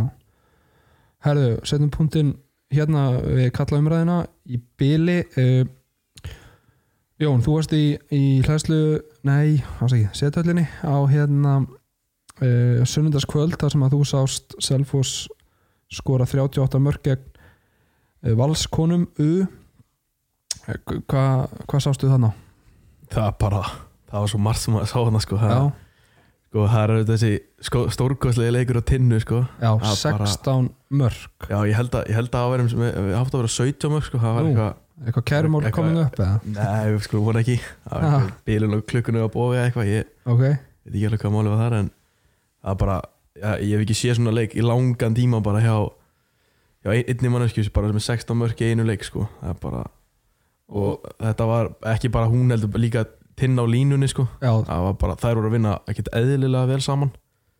Herðu, 1.26 1.48
setjum 1.66 1.90
punktin 1.94 2.34
hérna 2.70 3.06
við 3.22 3.48
kalla 3.56 3.80
umræðina 3.80 4.18
í 4.52 4.60
byli 4.78 5.18
uh, 5.38 5.64
Jón, 7.16 7.40
þú 7.40 7.54
varst 7.56 7.72
í, 7.72 7.94
í 8.12 8.22
hlæslu 8.44 8.78
nei, 9.24 9.62
ásæki, 9.80 10.10
setöllinni 10.18 10.66
á 10.84 10.96
hérna 11.08 11.54
uh, 11.64 12.82
sunnundaskvöld 12.84 13.56
þar 13.62 13.72
sem 13.72 13.86
að 13.86 13.94
þú 13.96 14.00
sást 14.10 14.56
Selfoss 14.66 15.22
skora 15.96 16.26
38 16.28 16.82
mörg 16.84 17.00
gegn 17.06 17.24
uh, 17.24 18.34
valskonum 18.36 19.06
U. 19.22 19.30
Eh, 20.66 20.76
Hvað 21.08 21.56
hva 21.70 21.80
sástu 21.80 22.10
þannig? 22.10 22.36
það 23.06 23.26
er 23.30 23.34
bara, 23.40 23.62
það 24.10 24.22
var 24.24 24.30
svo 24.34 24.38
margt 24.42 24.64
sem 24.66 24.76
að 24.76 24.88
sá 24.90 24.96
hana 24.98 25.20
sko, 25.22 25.36
það, 25.38 25.52
Já, 25.56 25.85
sko, 26.56 26.64
það 26.72 26.80
er 26.86 26.92
auðvitað 26.94 27.12
þessi 27.20 27.66
sko, 27.68 27.80
stórkostlega 27.92 28.54
leikur 28.56 28.78
á 28.80 28.82
tinnu 28.88 29.18
sko. 29.20 29.42
já 29.60 29.68
Það 29.76 29.92
er 29.92 30.16
bara- 30.16 30.26
16 30.32 30.70
mörg 30.96 31.48
já, 31.50 31.58
ég 31.68 31.74
held 31.76 31.90
að, 32.00 32.06
ég 32.08 32.14
held 32.16 32.30
að 32.32 32.40
það 32.40 32.52
væri, 32.54 32.66
við 32.80 33.14
hafði 33.20 33.36
að 33.36 33.40
vera 33.42 33.52
17 33.56 33.90
mörg 33.92 34.06
sko, 34.08 34.18
það 34.24 34.34
var 34.38 34.42
Nú. 34.42 34.50
eitthvað 34.54 34.74
Eitthvað 34.96 35.24
kærumál 35.28 35.70
komin 35.76 35.98
upp 36.00 36.14
eða? 36.16 36.40
Nei, 36.56 36.98
sko 37.04 37.20
voru 37.20 37.40
ekki 37.42 37.58
Það 37.84 38.30
bílun 38.48 38.76
og 38.78 38.86
klukkunni 38.88 39.20
á 39.20 39.28
bóði 39.28 39.58
eða 39.58 39.66
eitthvað 39.68 39.90
Ég 39.92 40.06
Ok, 40.24 40.40
veit 40.40 40.94
ekki 40.94 41.04
alveg 41.10 41.20
hvað 41.20 41.34
málið 41.34 41.52
var 41.52 41.60
þar 41.60 41.74
En 41.76 41.90
það 42.64 42.70
er 42.72 42.78
bara 42.80 42.96
já, 43.36 43.50
Ég 43.60 43.74
hef 43.76 43.84
ekki 43.84 43.96
séð 44.00 44.16
svona 44.16 44.32
leik 44.32 44.56
í 44.56 44.64
langan 44.64 45.14
tíma 45.18 45.42
bara 45.44 45.60
hjá 45.60 45.74
Já, 46.86 46.90
ein, 46.96 47.04
einni 47.12 47.28
manneskjus 47.34 47.68
bara 47.76 47.88
sem 47.92 48.00
er 48.00 48.06
16 48.08 48.40
mörg 48.40 48.56
í 48.64 48.70
einu 48.72 48.86
leik 48.88 49.04
sko 49.04 49.28
Það 49.42 49.52
er 49.52 49.60
bara 49.66 49.84
Og 50.72 51.04
þetta 51.20 51.46
var 51.52 51.68
ekki 51.92 52.08
bara 52.16 52.32
hún 52.32 52.48
heldur 52.56 52.80
líka 52.80 53.04
tinn 53.36 53.58
á 53.60 53.64
línunni 53.68 54.08
sko. 54.10 54.26
Það 54.40 54.86
bara, 55.00 55.16
þær 55.20 55.34
voru 55.40 55.50
að 55.50 55.56
vinna 55.58 55.74
ekkert 55.90 56.08
eðlilega 56.16 56.70
vel 56.70 56.80
saman. 56.84 57.10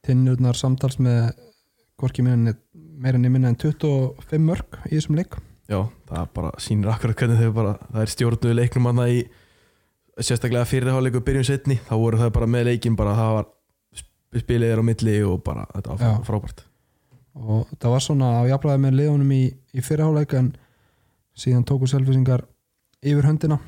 Tinnurnar 0.07 0.57
samtals 0.59 0.99
með 1.03 1.33
hvorki 2.01 2.23
meira 2.25 3.19
ég 3.19 3.31
minna 3.33 3.49
en 3.53 3.57
25 3.61 4.41
mörg 4.47 4.79
í 4.91 4.95
þessum 4.97 5.17
leik. 5.19 5.37
Já, 5.67 5.81
það 6.07 6.29
bara 6.37 6.53
sýnir 6.63 6.93
akkurat 6.93 7.19
hvernig 7.19 7.41
þau 7.43 7.53
bara 7.57 7.73
Það 7.91 8.03
er 8.05 8.11
stjórnuðu 8.13 8.55
leiknum 8.55 8.87
að 8.87 9.01
það 9.01 9.15
í 9.17 9.23
Sérstaklega 10.23 10.69
fyrirháleiku 10.71 11.21
byrjun 11.27 11.45
setni 11.49 11.75
Þá 11.89 11.95
voru 11.99 12.21
það 12.21 12.31
bara 12.37 12.47
með 12.49 12.69
leikin 12.71 12.95
bara 12.97 13.17
það 13.19 13.33
var 13.35 13.49
sp- 13.99 14.41
Spilið 14.45 14.71
er 14.77 14.79
á 14.81 14.85
milli 14.87 15.17
og 15.27 15.43
bara 15.45 15.65
Þetta 15.75 15.97
var 15.99 16.23
frábært. 16.29 16.63
Og 17.37 17.67
það 17.83 17.91
var 17.97 18.05
svona 18.07 18.29
að 18.39 18.53
jafnlaði 18.53 18.83
með 18.87 18.95
liðunum 19.01 19.33
í, 19.35 19.43
í 19.77 19.83
fyrirháleik 19.85 20.37
en 20.39 20.53
síðan 21.37 21.67
tóku 21.69 21.91
selfisingar 21.91 22.47
yfir 23.03 23.27
höndina 23.29 23.59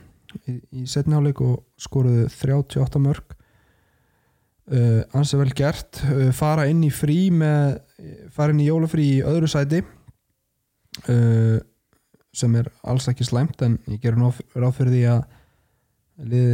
í, 0.48 0.58
í 0.80 0.84
setniháleik 0.88 1.40
og 1.44 1.60
skoruðu 1.80 2.26
38 2.32 3.02
mörg 3.02 3.34
uh, 4.72 5.02
ansi 5.16 5.38
vel 5.40 5.52
gert. 5.56 6.02
Uh, 6.06 6.30
fara 6.36 6.68
inn 6.70 6.82
í 6.86 6.92
frí 6.94 7.28
með 7.34 7.78
fara 8.34 8.54
inn 8.54 8.62
í 8.62 8.68
jólafrí 8.68 9.06
í 9.18 9.22
öðru 9.26 9.50
sæti. 9.50 9.82
Uh, 11.08 11.58
sem 12.34 12.54
er 12.58 12.68
alls 12.86 13.08
ekki 13.10 13.26
slæmt 13.26 13.62
en 13.64 13.78
ég 13.88 14.04
nú 14.18 14.30
ráð 14.54 14.76
fyrir 14.76 14.94
því 14.94 15.04
að 15.14 15.22
lið 16.28 16.52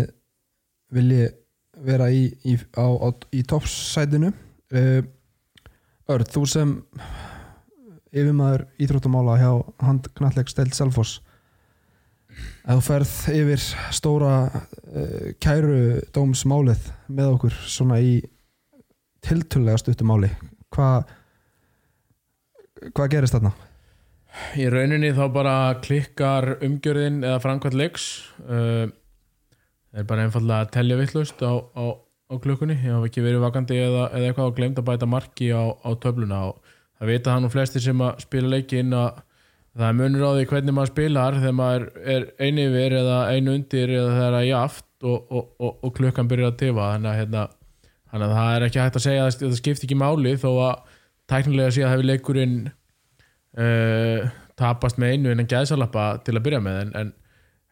vilji 0.95 1.25
vera 1.85 2.07
í, 2.15 2.29
í, 2.47 2.55
í 2.55 3.45
toppsætinu. 3.51 4.31
Uh, 4.75 5.03
Örd, 6.05 6.29
þú 6.29 6.43
sem 6.45 6.73
yfirmaður 8.13 8.67
íþróttamála 8.85 9.39
hjá 9.41 9.51
handknalleg 9.81 10.51
stelt 10.53 10.77
Selfoss 10.77 11.23
að 12.65 12.79
þú 12.79 12.85
ferð 12.89 13.13
yfir 13.35 13.67
stóra 13.95 14.33
uh, 14.49 15.29
kæru 15.43 16.01
dómsmálið 16.15 16.89
með 17.09 17.35
okkur 17.37 17.61
svona 17.67 18.01
í 18.03 18.17
tiltölulega 19.25 19.81
stuttumáli 19.81 20.33
hvað 20.75 21.13
hvað 22.93 23.13
gerist 23.15 23.37
þarna? 23.37 23.55
Í 24.59 24.67
rauninni 24.73 25.13
þá 25.15 25.25
bara 25.33 25.57
klikkar 25.85 26.57
umgjörðin 26.65 27.23
eða 27.23 27.41
framkvæmt 27.45 27.79
leiks 27.79 28.07
uh, 28.49 28.89
er 29.95 30.09
bara 30.09 30.27
einfallega 30.27 30.65
að 30.65 30.73
telja 30.75 30.99
vittlust 30.99 31.45
á, 31.47 31.55
á, 31.55 31.85
á 31.95 32.35
klukkunni 32.43 32.77
ég 32.81 32.97
hafa 32.97 33.11
ekki 33.11 33.23
verið 33.25 33.45
vakandi 33.45 33.79
eða, 33.79 34.09
eða 34.11 34.31
eitthvað 34.31 34.51
og 34.51 34.57
glemt 34.59 34.81
að 34.81 34.89
bæta 34.91 35.11
marki 35.11 35.53
á, 35.55 35.71
á 35.71 35.91
töfluna 36.03 36.41
og 36.51 36.75
það 36.99 37.13
vita 37.13 37.37
hann 37.37 37.47
og 37.47 37.55
flestir 37.55 37.85
sem 37.85 38.03
að 38.03 38.25
spila 38.27 38.51
leikin 38.57 38.97
að 38.99 39.23
það 39.75 39.97
munur 39.99 40.23
á 40.23 40.31
því 40.37 40.47
hvernig 40.53 40.77
maður 40.77 40.93
spilar 40.93 41.37
þegar 41.41 41.57
maður 41.59 41.87
er 42.15 42.27
einu 42.39 42.67
yfir 42.69 42.97
eða 43.01 43.19
einu 43.35 43.55
undir 43.59 43.93
eða 43.97 44.13
það 44.19 44.37
er 44.39 44.47
jaft 44.49 44.87
og, 45.05 45.17
og, 45.35 45.49
og, 45.59 45.73
og 45.83 45.95
klukkan 45.97 46.31
byrjar 46.31 46.53
að 46.53 46.61
tifa. 46.63 46.91
Þannig 46.95 47.11
að, 47.11 47.19
hérna, 47.21 47.45
þannig 48.13 48.29
að 48.29 48.39
það 48.39 48.55
er 48.55 48.67
ekki 48.69 48.83
hægt 48.83 48.99
að 49.01 49.07
segja 49.09 49.25
að 49.25 49.37
það 49.43 49.59
skipti 49.59 49.89
ekki 49.89 49.99
máli 49.99 50.37
þó 50.39 50.51
að 50.53 50.95
tæknilega 51.33 51.75
sé 51.75 51.85
að 51.85 51.95
hefur 51.95 52.09
leikurinn 52.11 52.57
uh, 53.59 54.31
tapast 54.61 55.01
með 55.03 55.17
einu 55.17 55.35
innan 55.35 55.51
gæðsalappa 55.51 56.07
til 56.27 56.37
að 56.37 56.45
byrja 56.47 56.63
með. 56.63 56.81
En, 56.85 56.95
en, 57.01 57.13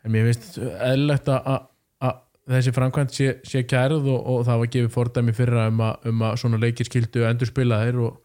en 0.03 0.15
mér 0.17 0.29
finnst 0.31 0.59
eðlilegt 0.59 1.31
að, 1.31 1.49
að, 1.55 1.71
að 2.09 2.21
þessi 2.57 2.75
framkvæmt 2.75 3.15
sé, 3.15 3.31
sé 3.47 3.63
kærð 3.71 4.11
og, 4.17 4.43
það 4.49 4.65
var 4.65 4.75
gefið 4.75 4.93
fordæmi 4.97 5.37
fyrra 5.39 5.71
um 5.71 5.87
að, 5.87 6.11
um 6.11 6.27
að 6.27 6.39
svona 6.43 6.63
leikir 6.63 6.91
skildu 6.91 7.23
endur 7.29 7.53
spila 7.53 7.85
þeir 7.85 8.03
og, 8.09 8.19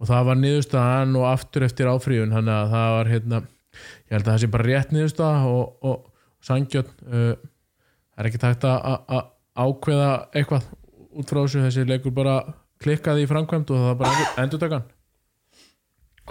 og 0.00 0.08
það 0.10 0.28
var 0.28 0.40
niðurstaðan 0.40 1.18
og 1.20 1.26
aftur 1.30 1.66
eftir 1.66 1.90
áfríun 1.90 2.34
þannig 2.34 2.54
að 2.56 2.72
það 2.76 2.94
var 2.96 3.12
hérna 3.12 3.42
ég 3.42 4.14
held 4.14 4.24
að 4.24 4.30
það 4.32 4.40
sé 4.42 4.50
bara 4.52 4.68
rétt 4.68 4.94
niðurstaða 4.94 5.52
og, 5.52 5.76
og 5.88 6.44
sangjöld 6.44 6.90
uh, 7.06 7.34
það 7.36 8.24
er 8.24 8.30
ekki 8.30 8.42
tægt 8.42 8.66
að 8.68 9.20
ákveða 9.52 10.10
eitthvað 10.32 10.70
út 11.12 11.28
frá 11.28 11.42
þessu? 11.42 11.62
Þessi 11.66 11.84
leikur 11.88 12.14
bara 12.16 12.40
klikkaði 12.82 13.26
í 13.26 13.30
framkvæmt 13.30 13.72
og 13.72 13.82
það 13.82 13.90
var 13.90 14.00
bara 14.02 14.32
endur, 14.42 14.82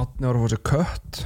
Átni 0.01 0.24
var 0.24 0.38
að 0.38 0.43
fá 0.45 0.51
sér 0.53 0.62
kött. 0.64 1.18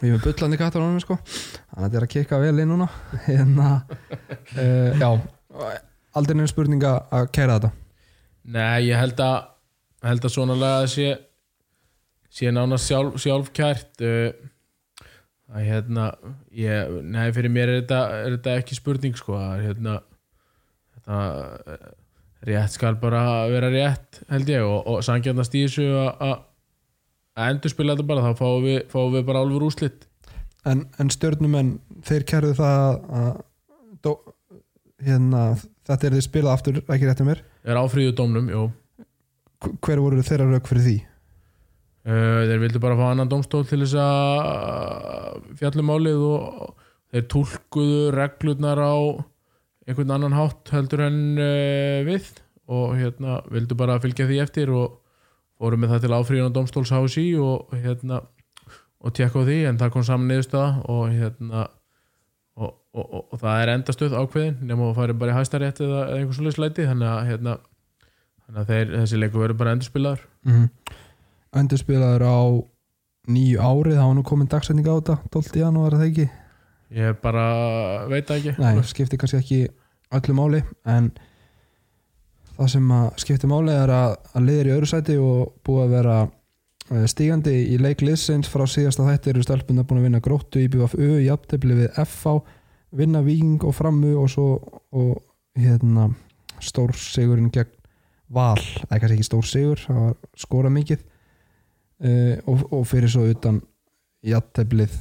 Við 0.00 0.14
erum 0.14 0.22
bullandi 0.24 0.58
kattar 0.58 0.80
á 0.80 0.86
hann 0.86 1.02
sko. 1.02 1.18
Þannig 1.20 1.74
að 1.76 1.84
þetta 1.84 1.98
er 1.98 2.06
að 2.06 2.12
kikka 2.14 2.38
vel 2.40 2.62
inn 2.62 2.70
núna. 2.72 2.86
Hérna 3.26 3.66
uh, 3.84 5.02
Já, 5.02 5.10
aldrei 6.16 6.38
neina 6.38 6.50
spurning 6.50 6.86
að 6.88 6.96
að 7.18 7.28
kæra 7.36 7.58
þetta. 7.58 7.70
Nei, 8.54 8.86
ég 8.88 9.00
held 9.00 9.20
að 9.24 9.36
held 10.10 10.26
að 10.26 10.34
svona 10.34 10.58
lega 10.58 10.90
sé 10.90 11.08
sé 12.34 12.50
nánast 12.50 12.90
sjálf, 12.90 13.18
sjálfkært 13.22 14.02
uh, 14.04 14.30
að 15.54 15.68
hérna 15.68 16.08
ég, 16.56 16.96
nei, 17.04 17.28
fyrir 17.36 17.52
mér 17.52 17.70
er 17.70 17.82
þetta, 17.82 18.00
er 18.24 18.36
þetta 18.38 18.56
ekki 18.60 18.78
spurning 18.78 19.18
sko 19.18 19.36
að 19.38 19.66
hérna 19.68 19.98
þetta, 20.96 21.18
eh, 21.74 21.84
rétt 22.48 22.74
skal 22.74 22.96
bara 22.98 23.20
vera 23.52 23.68
rétt 23.70 24.22
held 24.32 24.50
ég 24.50 24.64
og, 24.64 24.80
og 24.88 25.04
sangjarnast 25.04 25.54
í 25.54 25.66
þessu 25.66 25.86
að 25.92 26.34
endurspila 27.44 27.94
þetta 27.94 28.08
bara 28.08 28.24
þá 28.24 28.40
fáum 28.40 28.64
við, 28.64 28.80
fáum 28.90 29.12
við 29.14 29.26
bara 29.28 29.44
álfur 29.44 29.68
úslit 29.68 30.08
En, 30.64 30.86
en 30.96 31.10
stjörnumenn, 31.12 31.74
þeir 32.08 32.22
kærðu 32.24 32.54
það 32.56 32.94
að 33.12 33.32
dó, 34.00 34.12
hérna, 35.04 35.42
þetta 35.84 36.06
er 36.08 36.14
þið 36.16 36.24
spilað 36.24 36.56
aftur 36.56 36.78
ekki 36.80 37.04
rétt 37.04 37.20
um 37.20 37.28
mér? 37.28 37.42
Er 37.68 37.80
áfríðu 37.82 38.14
dómnum, 38.16 38.48
jú 38.48 38.62
Hver- 39.62 40.02
voru 40.02 40.22
þeirra 40.24 40.48
rauk 40.50 40.66
fyrir 40.70 40.86
því? 40.86 40.96
Uh, 42.04 42.40
þeir 42.50 42.60
vildu 42.60 42.80
bara 42.82 42.96
fá 42.98 43.04
annan 43.10 43.30
domstól 43.32 43.64
til 43.64 43.80
þess 43.80 43.94
að 43.96 45.46
fjallum 45.60 45.88
málið 45.88 46.24
og 46.26 46.74
þeir 47.14 47.24
tólkuðu 47.32 48.00
reglurnar 48.12 48.80
á 48.82 48.94
einhvern 49.88 50.12
annan 50.12 50.36
hátt 50.36 50.72
heldur 50.74 51.06
en 51.06 51.18
uh, 51.38 52.02
við 52.04 52.28
og 52.68 52.94
hérna 52.98 53.38
vildu 53.52 53.76
bara 53.76 53.96
fylgja 54.00 54.28
því 54.28 54.38
eftir 54.44 54.72
og 54.72 55.00
fóru 55.60 55.78
með 55.80 55.94
það 55.94 56.04
til 56.04 56.14
áfríðan 56.18 56.54
domstóls 56.56 56.92
HSI 56.92 57.26
og 57.40 57.72
hérna 57.76 58.20
og 59.04 59.12
tjekka 59.16 59.40
á 59.40 59.46
því 59.48 59.58
en 59.68 59.80
það 59.80 59.92
kom 59.94 60.04
saman 60.06 60.30
niðurstaða 60.32 60.70
og 60.92 61.02
hérna 61.12 61.66
og, 62.56 62.70
og, 62.94 63.04
og, 63.04 63.20
og 63.32 63.40
það 63.40 63.60
er 63.62 63.72
endastöð 63.74 64.16
ákveðin 64.20 64.60
nema 64.68 64.90
að 64.90 64.98
fara 65.00 65.16
bara 65.20 65.34
í 65.34 65.38
hæstarétt 65.38 65.80
eða, 65.84 66.02
eða 66.08 66.20
einhvers 66.20 66.40
svoleiðis 66.40 66.60
læti 66.62 66.86
þannig 66.88 67.10
að 67.12 67.28
hérna 67.32 67.56
þannig 68.44 68.60
að 68.60 68.70
þeir, 68.72 68.94
þessi 69.00 69.20
leikur 69.20 69.44
verður 69.44 69.60
bara 69.62 69.74
endurspilaður 69.76 70.24
Mm 70.44 70.52
-hmm. 70.52 70.96
Endurspilaður 71.54 72.22
á 72.28 72.38
nýju 73.30 73.60
árið, 73.60 73.96
það 73.96 74.08
var 74.08 74.16
nú 74.18 74.22
komin 74.22 74.48
dagsetning 74.52 74.88
á 74.88 74.94
þetta 74.98 75.18
12. 75.32 75.60
janúar, 75.60 75.94
er 75.94 75.98
það 75.98 76.08
ekki? 76.10 76.30
Ég 76.94 77.20
bara 77.22 78.06
veit 78.10 78.30
ekki 78.30 78.54
Nei, 78.58 78.82
skiptir 78.82 79.18
kannski 79.18 79.38
ekki 79.38 79.60
öllu 80.12 80.34
máli 80.36 80.62
en 80.84 81.10
það 82.58 82.68
sem 82.74 82.90
skiptir 83.16 83.50
máli 83.50 83.72
er 83.72 83.90
að, 83.90 84.16
að 84.34 84.46
liðir 84.48 84.66
í 84.66 84.74
öðru 84.76 84.90
sæti 84.90 85.16
og 85.18 85.54
búið 85.66 85.84
að 85.84 85.94
vera 85.96 86.18
eh, 86.90 87.06
stígandi 87.10 87.54
í 87.74 87.78
leik 87.80 88.04
liðsins 88.04 88.50
frá 88.52 88.66
síðasta 88.66 89.06
þætti 89.08 89.32
eru 89.32 89.42
stelpuna 89.42 89.86
búin 89.88 90.02
að 90.02 90.08
vinna 90.10 90.20
gróttu 90.20 90.62
í 90.62 90.68
BFU, 90.68 91.16
jafntefli 91.24 91.74
við 91.80 91.98
FH 92.04 92.36
vinna 92.94 93.24
Víking 93.26 93.64
og 93.64 93.74
Frammu 93.74 94.14
og 94.20 94.28
svo 94.30 94.48
og 94.92 95.16
hérna 95.58 96.12
stór 96.62 96.94
sigurinn 96.94 97.50
gegn 97.50 97.72
Val 98.32 98.58
eða 98.58 98.98
kannski 99.02 99.18
ekki 99.18 99.28
stór 99.28 99.48
sigur, 99.48 99.80
það 99.84 100.00
var 100.00 100.14
skora 100.40 100.72
mikið. 100.72 101.04
Uh, 102.04 102.36
og, 102.50 102.64
og 102.74 102.86
fyrir 102.90 103.12
svo 103.12 103.26
utan 103.30 103.60
jafnteflið 104.24 104.96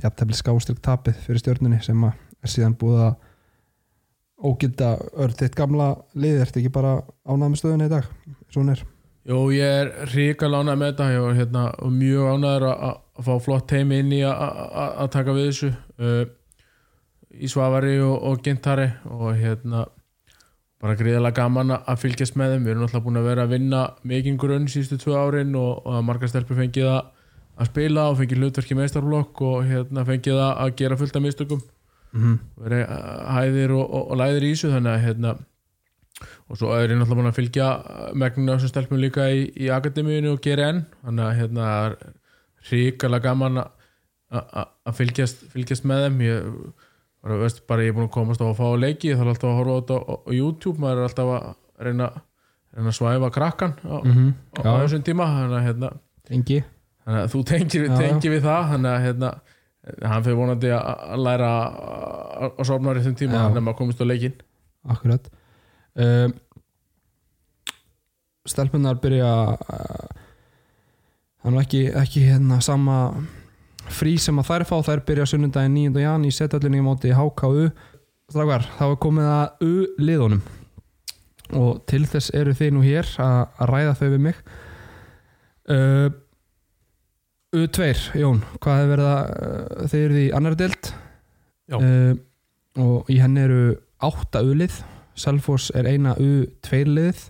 jafnteflið 0.00 0.38
skástrík 0.38 0.80
tapið 0.84 1.18
fyrir 1.26 1.42
stjörnunni 1.42 1.80
sem 1.84 2.00
er 2.06 2.50
síðan 2.50 2.76
búið 2.78 3.02
að 3.08 3.18
ógilda 4.50 4.94
örð 5.20 5.36
þitt 5.42 5.58
gamla 5.58 5.90
lið. 6.16 6.40
Ertu 6.46 6.62
ekki 6.62 6.72
bara 6.72 6.96
ánægð 7.28 7.52
með 7.52 7.60
stöðuna 7.60 7.88
í 7.88 7.92
dag? 7.92 8.08
Svona 8.52 8.74
er. 8.76 8.84
Jó, 9.28 9.38
ég 9.52 9.78
er 9.82 9.90
ríkal 10.14 10.52
ánægð 10.54 10.80
með 10.80 10.92
þetta. 10.92 11.08
Var 11.26 11.38
hérna, 11.38 11.64
mjög 11.92 12.34
ánægður 12.34 12.68
að 12.72 13.24
fá 13.26 13.32
flott 13.44 13.74
heim 13.76 13.94
inn 13.96 14.14
í 14.16 14.20
að 14.24 15.10
taka 15.12 15.36
við 15.36 15.50
þessu 15.50 15.72
uh, 16.00 16.22
í 17.36 17.50
Svavari 17.50 17.98
og, 18.00 18.16
og 18.30 18.44
Gintari. 18.46 18.88
Og 19.12 19.34
hérna 19.36 19.84
bara 20.80 20.96
gríðilega 20.96 21.36
gaman 21.36 21.74
að- 21.76 21.98
fylgjast 22.00 22.36
með 22.40 22.54
þeim. 22.54 22.64
Við 22.64 22.70
erum 22.74 22.86
alltaf 22.86 23.04
búin 23.04 23.20
að 23.20 23.28
vera 23.28 23.44
að 23.44 23.54
vinna 23.56 23.80
mikinn 24.02 24.38
grunn 24.40 24.68
síðustu 24.68 24.98
tvö 24.98 25.16
árin 25.18 25.54
og, 25.56 25.82
og 25.84 25.98
að 25.98 26.06
margar 26.08 26.32
stelpur 26.32 26.56
fengið 26.56 26.88
að, 26.88 27.10
spila 27.68 28.06
og 28.08 28.16
fengið 28.16 28.40
hlutverki 28.40 28.74
meistarflokk 28.78 29.42
og 29.44 29.64
hérna 29.68 30.06
fengið 30.08 30.40
að, 30.40 30.74
gera 30.76 30.96
fullt 30.96 31.16
af 31.16 31.22
mistökum. 31.22 31.62
Mm 32.12 32.22
-hmm. 32.22 32.38
verið 32.64 32.86
hæðir 33.36 33.70
og, 33.70 33.86
og, 33.94 34.10
og 34.10 34.16
læðir 34.18 34.42
í 34.42 34.52
þessu 34.54 34.72
þannig 34.72 34.92
að 34.92 35.04
hérna 35.04 35.36
og 36.50 36.58
svo 36.58 36.72
er 36.74 36.90
ég 36.90 36.98
náttúrulega 36.98 37.18
búin 37.20 37.30
að 37.30 37.38
fylgja 37.38 37.66
megninu 38.18 38.56
þessum 38.56 38.72
stelpum 38.72 38.98
líka 38.98 39.28
í, 39.30 39.44
í 39.54 39.68
akademíinu 39.72 40.34
og 40.34 40.40
gera 40.42 40.70
enn. 40.72 40.84
Þannig 41.04 41.24
að 41.24 41.36
hérna 41.38 41.68
er 41.86 41.96
ríkala 42.70 43.20
gaman 43.22 43.60
að 44.30 44.94
fylgjast, 44.98 45.44
fylgjast 45.52 45.86
með 45.88 46.06
þeim. 46.06 46.20
Ég, 46.26 46.42
bara, 47.22 47.36
veist, 47.42 47.62
bara 47.68 47.82
ég 47.84 47.92
er 47.92 47.96
búin 47.98 48.08
að 48.08 48.14
komast 48.16 48.40
á 48.40 48.46
að 48.48 48.56
fá 48.58 48.64
að 48.70 48.80
leiki 48.84 49.10
ég 49.12 49.18
þarf 49.20 49.32
alltaf 49.34 49.50
að 49.50 49.58
horfa 49.60 49.72
á 49.72 49.78
þetta 49.80 49.96
á, 50.00 50.14
YouTube 50.36 50.78
maður 50.80 50.98
er 51.02 51.08
alltaf 51.08 51.32
að 51.36 51.48
reyna, 51.86 52.10
reyna 52.76 52.92
að 52.92 52.98
svæfa 52.98 53.30
krakkan 53.34 53.74
á, 53.84 53.96
Mm 54.04 54.12
-hmm. 54.12 54.32
á, 54.56 54.60
á 54.64 54.72
þessum 54.84 55.02
tíma 55.04 55.24
þannig 55.26 55.56
að 55.58 55.66
hérna 55.68 55.90
að 57.10 57.30
þú 57.32 57.40
tengir, 57.44 57.88
tengir 57.98 58.30
við 58.36 58.42
það 58.44 58.68
þannig 58.70 58.90
að 58.94 59.04
hérna, 59.06 59.30
hann 60.04 60.22
fyrir 60.24 60.36
vonandi 60.36 60.68
að 60.70 61.18
læra 61.24 61.50
að- 62.40 62.64
sofna 62.64 62.90
á 62.90 62.94
réttum 62.94 63.14
tíma 63.16 63.32
þannig 63.44 63.56
að 63.60 63.64
maður 63.66 63.76
komist 63.78 64.00
á 64.00 64.04
leikin 64.06 64.34
akkurat. 64.88 65.28
Um, 65.96 66.32
stelpunar 68.46 68.96
byrja 69.02 69.30
það 71.40 71.46
er 71.48 71.50
nú 71.54 71.60
ekki, 71.60 71.80
ekki 71.96 72.22
hérna 72.28 72.60
sama 72.64 72.96
frí 73.90 74.16
sem 74.20 74.38
að 74.40 74.50
þær 74.50 74.64
fá 74.68 74.76
þær 74.86 75.04
byrja 75.08 75.26
sunnundaginn 75.30 75.78
9. 75.92 76.02
jan 76.04 76.26
í 76.26 76.32
setöllinni 76.34 76.80
í 76.80 76.84
móti 76.84 77.14
HKU 77.14 77.70
Strákar, 78.30 78.62
þá 78.78 78.84
er 78.86 78.98
komið 79.02 79.28
að 79.28 79.62
U-liðunum. 79.66 80.42
Og 81.58 81.80
til 81.90 82.04
þess 82.06 82.30
eru 82.38 82.52
þið 82.54 82.68
nú 82.76 82.82
hér 82.84 83.08
að, 83.18 83.38
ræða 83.66 83.94
þau 83.98 84.04
við 84.12 84.20
mig. 84.28 84.42
Uh, 85.70 86.06
U2, 87.50 87.88
Jón 88.20 88.44
hvað 88.62 88.84
er 88.84 88.92
verið 88.92 89.08
að 89.10 89.32
uh, 89.34 89.88
þið 89.90 90.04
eru 90.04 90.20
í 90.20 90.28
annar 90.38 90.56
Já. 91.70 91.76
uh, 91.78 92.14
og 92.78 93.10
í 93.10 93.18
henni 93.18 93.42
eru 93.42 93.64
átta 93.98 94.44
U-lið. 94.46 94.78
Selfoss 95.18 95.74
er 95.74 95.90
eina 95.90 96.14
U2 96.14 96.84
lið. 96.86 97.26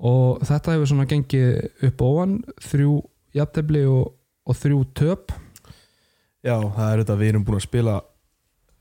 Og 0.00 0.40
þetta 0.44 0.72
hefur 0.72 0.88
svona 0.88 1.08
gengið 1.08 1.84
upp 1.90 2.04
ofan. 2.08 2.38
Þrjú 2.64 2.96
jafntefli 3.36 3.84
og, 3.92 4.15
og 4.46 4.56
þrjú 4.60 4.80
töp 4.94 5.32
Já, 6.46 6.54
það 6.62 6.92
er 6.92 7.00
þetta, 7.02 7.16
við 7.18 7.28
erum 7.32 7.44
búin 7.48 7.58
að 7.58 7.64
spila 7.66 7.96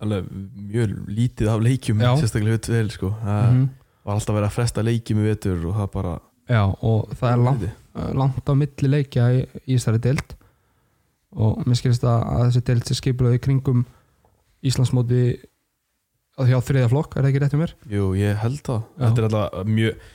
alveg 0.06 0.26
mjög 0.70 0.92
lítið 1.18 1.48
af 1.50 1.64
leikjum 1.66 2.02
Já. 2.04 2.12
sérstaklega 2.20 2.58
við 2.58 2.64
tveil 2.68 2.90
sko. 2.94 3.10
það 3.24 3.46
Mhm. 3.56 3.70
var 4.06 4.16
alltaf 4.20 4.36
verið 4.36 4.50
að 4.50 4.56
fresta 4.60 4.84
leikjum 4.86 5.20
í 5.24 5.28
vetur 5.30 5.66
og 5.66 5.76
það 5.80 5.92
bara 5.92 6.16
Já, 6.50 6.62
og 6.84 7.10
það 7.18 7.32
er 7.32 7.38
langt, 7.42 7.70
langt 8.14 8.46
á 8.46 8.54
milli 8.54 8.88
leikja 8.92 9.24
í, 9.34 9.40
í 9.66 9.78
þessari 9.80 10.02
deild 10.04 10.36
og 11.36 11.66
mér 11.66 11.76
skilist 11.80 12.04
að, 12.04 12.22
að 12.22 12.44
þessi 12.52 12.64
deild 12.70 12.86
sé 12.86 12.94
skipulaði 13.00 13.40
kringum 13.42 13.86
Íslandsmóti 14.66 15.40
að 16.38 16.50
hjá 16.52 16.60
þriða 16.68 16.90
flokk, 16.92 17.16
er 17.16 17.24
það 17.24 17.30
ekki 17.32 17.42
rétt 17.44 17.54
um 17.56 17.60
mér? 17.64 17.74
Jú, 17.90 18.06
ég 18.20 18.38
held 18.42 18.62
það 18.66 18.82
Já. 18.84 19.02
Þetta 19.06 19.18
er 19.18 19.28
alltaf 19.30 19.66
mjög 19.72 20.06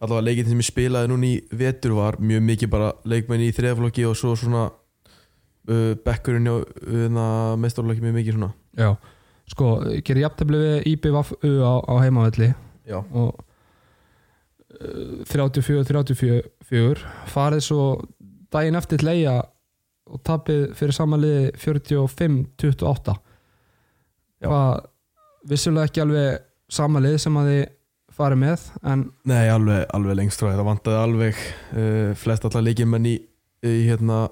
allavega 0.00 0.26
leikinn 0.28 0.48
sem 0.52 0.60
ég 0.62 0.68
spilaði 0.68 1.08
núna 1.10 1.26
í 1.28 1.34
vetur 1.58 1.94
var 1.98 2.16
mjög 2.20 2.42
mikið 2.50 2.70
bara 2.70 2.92
leikmenn 3.04 3.44
í 3.46 3.50
þriðaflokki 3.54 4.04
og 4.10 4.16
svo 4.18 4.34
svona 4.38 4.68
uh, 5.68 5.92
bekkurinn 6.04 6.48
uh, 6.50 7.54
mestarflokki 7.60 8.04
mjög 8.04 8.16
mikið 8.20 8.38
svona. 8.38 8.50
Já, 8.78 8.90
sko, 9.52 9.74
gerir 10.06 10.24
jafntefli 10.26 10.62
við 10.62 10.88
IBVU 10.94 11.52
á, 11.64 11.74
á 11.84 11.94
heimavelli? 12.04 12.50
Já, 12.88 12.98
og 13.00 13.36
uh, 14.80 15.22
34-34 15.28 17.06
farið 17.32 17.64
svo 17.64 17.86
daginn 18.52 18.78
eftir 18.78 19.00
til 19.02 19.12
eiga 19.12 19.38
og 20.08 20.20
tapið 20.24 20.70
fyrir 20.76 20.96
samanliði 20.96 21.48
45-28 21.60 23.16
Já. 24.38 24.48
hvað 24.48 24.86
vissulega 25.48 25.88
ekki 25.88 26.04
alveg 26.04 26.46
samanlið 26.72 27.18
sem 27.22 27.36
að 27.40 27.50
þið 27.50 27.64
farið 28.18 28.40
með 28.42 28.66
en 28.92 29.04
nei, 29.28 29.46
alveg, 29.52 29.84
alveg 29.94 30.18
lengst 30.18 30.42
frá 30.42 30.50
það 30.50 30.68
vantaði 30.68 31.00
alveg 31.02 31.42
uh, 31.42 32.12
flest 32.18 32.46
allar 32.48 32.66
leikjumenn 32.66 33.08
í, 33.08 33.14
í, 33.62 33.74
hérna, 33.88 34.24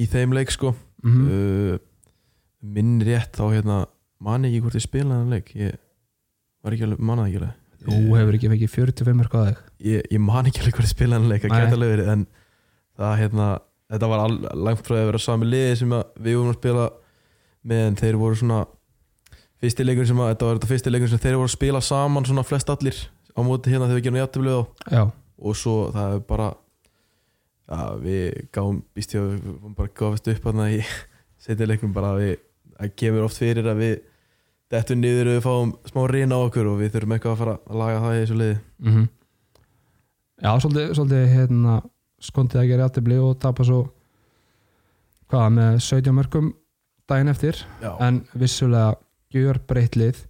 í 0.00 0.08
þeim 0.10 0.36
leik 0.36 0.52
sko. 0.54 0.74
Mm 1.04 1.30
uh, 1.30 1.78
minn 2.60 2.98
rétt 3.00 3.38
þá 3.38 3.46
hérna 3.54 3.76
man 4.20 4.44
ekki 4.44 4.58
hvort 4.60 4.76
ég 4.76 4.84
spilaði 4.84 5.22
hann 5.22 5.32
leik. 5.32 5.54
Ég 5.56 5.78
var 6.60 6.74
ekki 6.76 6.84
alveg, 6.84 7.00
mannaði 7.00 7.30
ekki 7.30 7.40
alveg. 7.40 7.56
Þú 7.80 8.00
hefur 8.18 8.36
ekki 8.36 8.50
fengið 8.52 8.72
45 8.74 9.16
mörg 9.16 9.36
á 9.36 9.40
þig. 9.46 9.62
Ég, 9.88 10.08
ég 10.12 10.20
man 10.20 10.50
ekki 10.50 10.60
alveg 10.60 10.76
hvort 10.76 10.88
ég 10.88 10.92
spilaði 10.92 11.22
hann 11.22 11.32
leik 11.32 11.46
að 11.48 11.54
geta 11.56 11.78
verið 11.80 12.10
en 12.12 12.26
það 13.00 13.14
hérna 13.22 13.46
þetta 13.90 14.10
var 14.10 14.24
all, 14.24 14.36
langt 14.66 14.84
frá 14.86 14.98
að 14.98 15.08
vera 15.08 15.22
sami 15.22 15.48
liði 15.48 15.78
sem 15.80 15.94
við 15.94 16.36
vorum 16.36 16.52
að 16.52 16.58
spila 16.60 16.84
með 17.70 17.82
en 17.86 17.98
þeir 18.00 18.18
voru 18.20 18.38
svona 18.40 18.60
fyrsti 19.60 19.86
leikur 19.86 20.08
sem 20.08 20.20
að, 20.20 20.30
þetta 20.34 20.48
var 20.48 20.58
þetta 20.58 20.70
fyrsti 20.70 20.92
leikur 20.94 21.12
sem 21.12 21.22
þeir 21.22 21.38
voru 21.38 21.50
að 21.50 21.56
spila 21.56 21.82
saman 21.84 22.28
svona 22.28 22.44
flest 22.46 22.72
allir 22.72 23.00
á 23.36 23.40
móti 23.44 23.72
hérna 23.72 23.88
þegar 23.88 23.98
við 23.98 24.06
gerum 24.06 24.20
á 24.20 24.60
Já, 24.90 25.02
og 25.40 25.56
svo 25.58 25.76
það 25.94 26.14
er 26.16 26.22
bara 26.28 26.48
ja, 27.70 27.82
við 28.02 28.48
gáum 28.54 28.82
býst 28.96 29.14
ég 29.14 29.22
að 29.22 29.32
við 29.34 29.50
vorum 29.50 29.76
bara 29.78 29.94
gáfist 30.00 30.30
upp 30.32 30.48
hérna 30.50 30.70
í 30.74 30.80
setja 31.40 31.68
leikum 31.68 31.94
bara 31.96 32.14
að 32.14 32.24
við 32.24 32.34
að 32.80 32.96
kemur 33.02 33.26
oft 33.26 33.40
fyrir 33.40 33.68
að 33.70 33.82
við 33.84 33.94
dettum 34.70 35.00
niður 35.02 35.30
og 35.30 35.36
við 35.36 35.46
fáum 35.46 35.72
smá 35.90 36.02
reyna 36.08 36.38
á 36.38 36.46
okkur 36.46 36.68
og 36.70 36.78
við 36.80 36.92
þurfum 36.94 37.14
eitthvað 37.16 37.32
að 37.34 37.40
fara 37.42 37.56
að 37.58 37.80
laga 37.80 38.02
það 38.04 38.16
í 38.16 38.20
þessu 38.20 38.38
liði. 38.40 38.60
Mm 38.84 39.08
Já, 40.40 40.54
svolítið, 40.56 40.92
svolítið 40.96 41.26
hérna, 41.34 41.72
skondið 42.24 42.60
að 42.62 42.68
gera 42.70 42.84
játtifli 42.86 43.16
og 43.20 43.34
tapa 43.42 43.64
svo 43.68 43.80
hvað, 45.28 45.50
með 45.58 45.74
17 45.84 46.14
mörgum 46.16 46.46
daginn 47.10 47.28
eftir. 47.28 47.58
Já, 47.82 47.90
en 48.06 48.22
vissulega 48.32 48.94
gjör 49.36 49.60
breytt 49.68 49.98
lið 50.00 50.22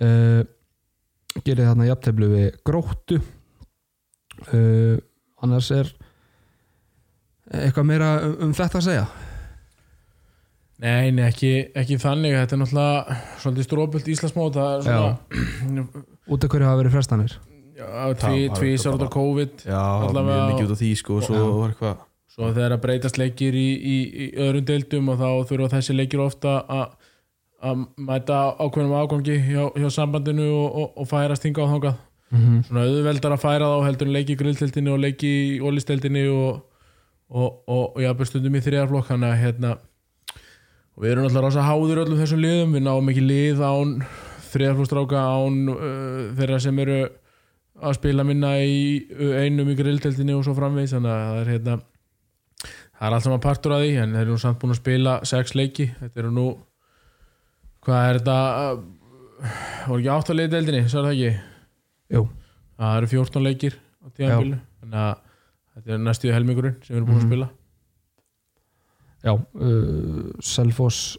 uh, 0.00 0.40
gerir 1.44 1.68
þarna 1.68 1.90
jafnteflu 1.90 2.30
við 2.32 2.48
gróttu. 2.64 3.20
Uh, 4.48 4.96
annars 5.44 5.68
er 5.74 5.92
eitthvað 7.52 7.88
meira 7.88 8.10
um, 8.26 8.36
um 8.48 8.54
þetta 8.56 8.80
að 8.80 8.86
segja? 8.88 9.06
Nei, 10.82 11.10
nei, 11.10 11.24
ekki, 11.30 11.52
ekki 11.78 11.96
þannig. 12.00 12.34
Þetta 12.36 12.56
er 12.56 12.60
náttúrulega 12.60 13.18
svolítið 13.40 13.68
strópult 13.68 14.08
er 14.76 14.82
svona 14.84 15.84
út 16.26 16.44
af 16.44 16.52
hverju 16.52 16.66
hafa 16.68 16.80
verið 16.82 16.96
frestanir? 16.98 17.36
Á 17.76 18.12
bara- 19.06 19.12
COVID 19.12 19.64
já 19.64 19.80
allavega. 19.80 20.26
mjög 20.26 20.52
mikið 20.52 20.66
út 20.66 20.74
af 20.76 20.80
því 20.80 20.90
sko 20.96 21.16
og 21.16 21.22
svo 21.22 21.40
var 21.60 21.72
eitthvað 21.72 22.04
Svo 22.36 22.52
þegar 22.52 22.72
að 22.76 22.80
breytast 22.82 23.16
leikir 23.16 23.54
í, 23.56 23.68
í, 23.80 23.96
í 24.12 24.24
öðrum 24.36 24.64
deildum 24.68 25.08
og 25.08 25.16
þá 25.16 25.28
þurfa 25.48 25.68
þessi 25.72 25.94
leikir 25.96 26.20
ofta 26.20 26.58
að 26.68 26.90
að 27.64 27.86
mæta 27.96 28.40
ákveðnum 28.60 28.92
afgangi 28.98 29.38
hjá, 29.40 29.62
hjá 29.72 29.88
sambandinu 29.90 30.44
og, 30.52 30.66
og, 30.76 30.90
og 31.00 31.08
færast 31.08 31.46
hinga 31.48 31.64
á 31.64 31.72
þangað. 31.72 31.96
Mm 32.26 32.40
-hmm. 32.42 32.62
svona 32.66 32.82
auðveldar 32.84 33.32
að 33.32 33.40
færa 33.40 33.70
þá 33.70 33.84
heldur 33.86 34.06
en 34.06 34.12
leiki 34.12 34.34
í 34.34 34.40
grillteldinni 34.40 34.90
og 34.90 35.00
leiki 35.00 35.30
í 35.56 35.60
ólisteldinni 35.62 36.26
og, 36.28 36.65
og, 37.30 37.62
og, 37.66 37.84
og 37.96 38.00
jafnvel 38.02 38.28
stundum 38.28 38.56
í 38.58 38.62
þriðarflokk 38.64 39.10
þannig 39.10 39.32
að 39.32 39.42
hérna 39.42 39.72
og 40.96 41.04
við 41.04 41.12
erum 41.12 41.26
alltaf 41.28 41.44
rosa 41.44 41.66
háður 41.66 42.02
öllum 42.04 42.20
þessum 42.22 42.42
liðum. 42.42 42.76
Við 42.76 42.84
náum 42.86 43.10
ekki 43.12 43.24
lið 43.24 43.62
án 43.66 43.96
þriðarflokkstráka 44.52 45.24
án 45.36 45.58
uh, 45.72 46.20
þeirra 46.38 46.60
sem 46.64 46.78
eru 46.84 47.00
að 47.76 47.98
spila 47.98 48.24
minna 48.24 48.54
í 48.64 48.78
uh, 49.12 49.34
einum 49.42 49.68
í 49.72 49.76
grillteldinni 49.76 50.36
og 50.36 50.46
svo 50.46 50.56
framvegis. 50.56 50.94
Þannig 50.96 51.12
að 51.12 51.26
það 51.26 51.40
er 51.42 51.52
hérna 51.52 51.76
það 52.96 53.08
er 53.08 53.18
allt 53.18 53.26
saman 53.26 53.44
partur 53.44 53.76
að 53.76 53.84
því 53.84 53.92
en 54.00 54.16
þeir 54.16 54.22
eru 54.22 54.36
nú 54.36 54.44
samt 54.46 54.62
búin 54.62 54.72
að 54.72 54.80
spila 54.80 55.18
sex 55.28 55.52
leiki. 55.58 55.90
Þetta 56.00 56.24
eru 56.24 56.32
nú 56.32 56.46
hvað 57.84 58.08
er 58.08 58.20
þetta 58.22 58.38
uh, 58.70 58.80
voru 59.90 60.00
ekki 60.00 60.12
átt 60.14 60.32
að 60.32 60.40
liða 60.40 60.54
deildinni, 60.56 60.88
svo 60.88 61.02
er 61.02 61.08
það 61.10 61.16
ekki? 61.18 61.54
Jú, 62.16 62.26
það 62.78 62.98
eru 63.00 63.10
14 63.12 63.46
leikir 63.46 63.76
á 63.76 64.06
tíðanbílu 64.16 64.58
þannig 64.80 65.00
að 65.02 65.14
þetta 65.76 65.94
er 65.96 66.02
næstu 66.02 66.32
helmingurinn 66.32 66.78
sem 66.82 66.96
við 66.96 66.98
erum 67.02 67.08
búin 67.10 67.16
Mhm. 67.16 67.24
að 67.24 67.30
spila 67.30 67.48
já 69.26 69.32
uh, 69.34 70.32
Selfoss 70.40 71.16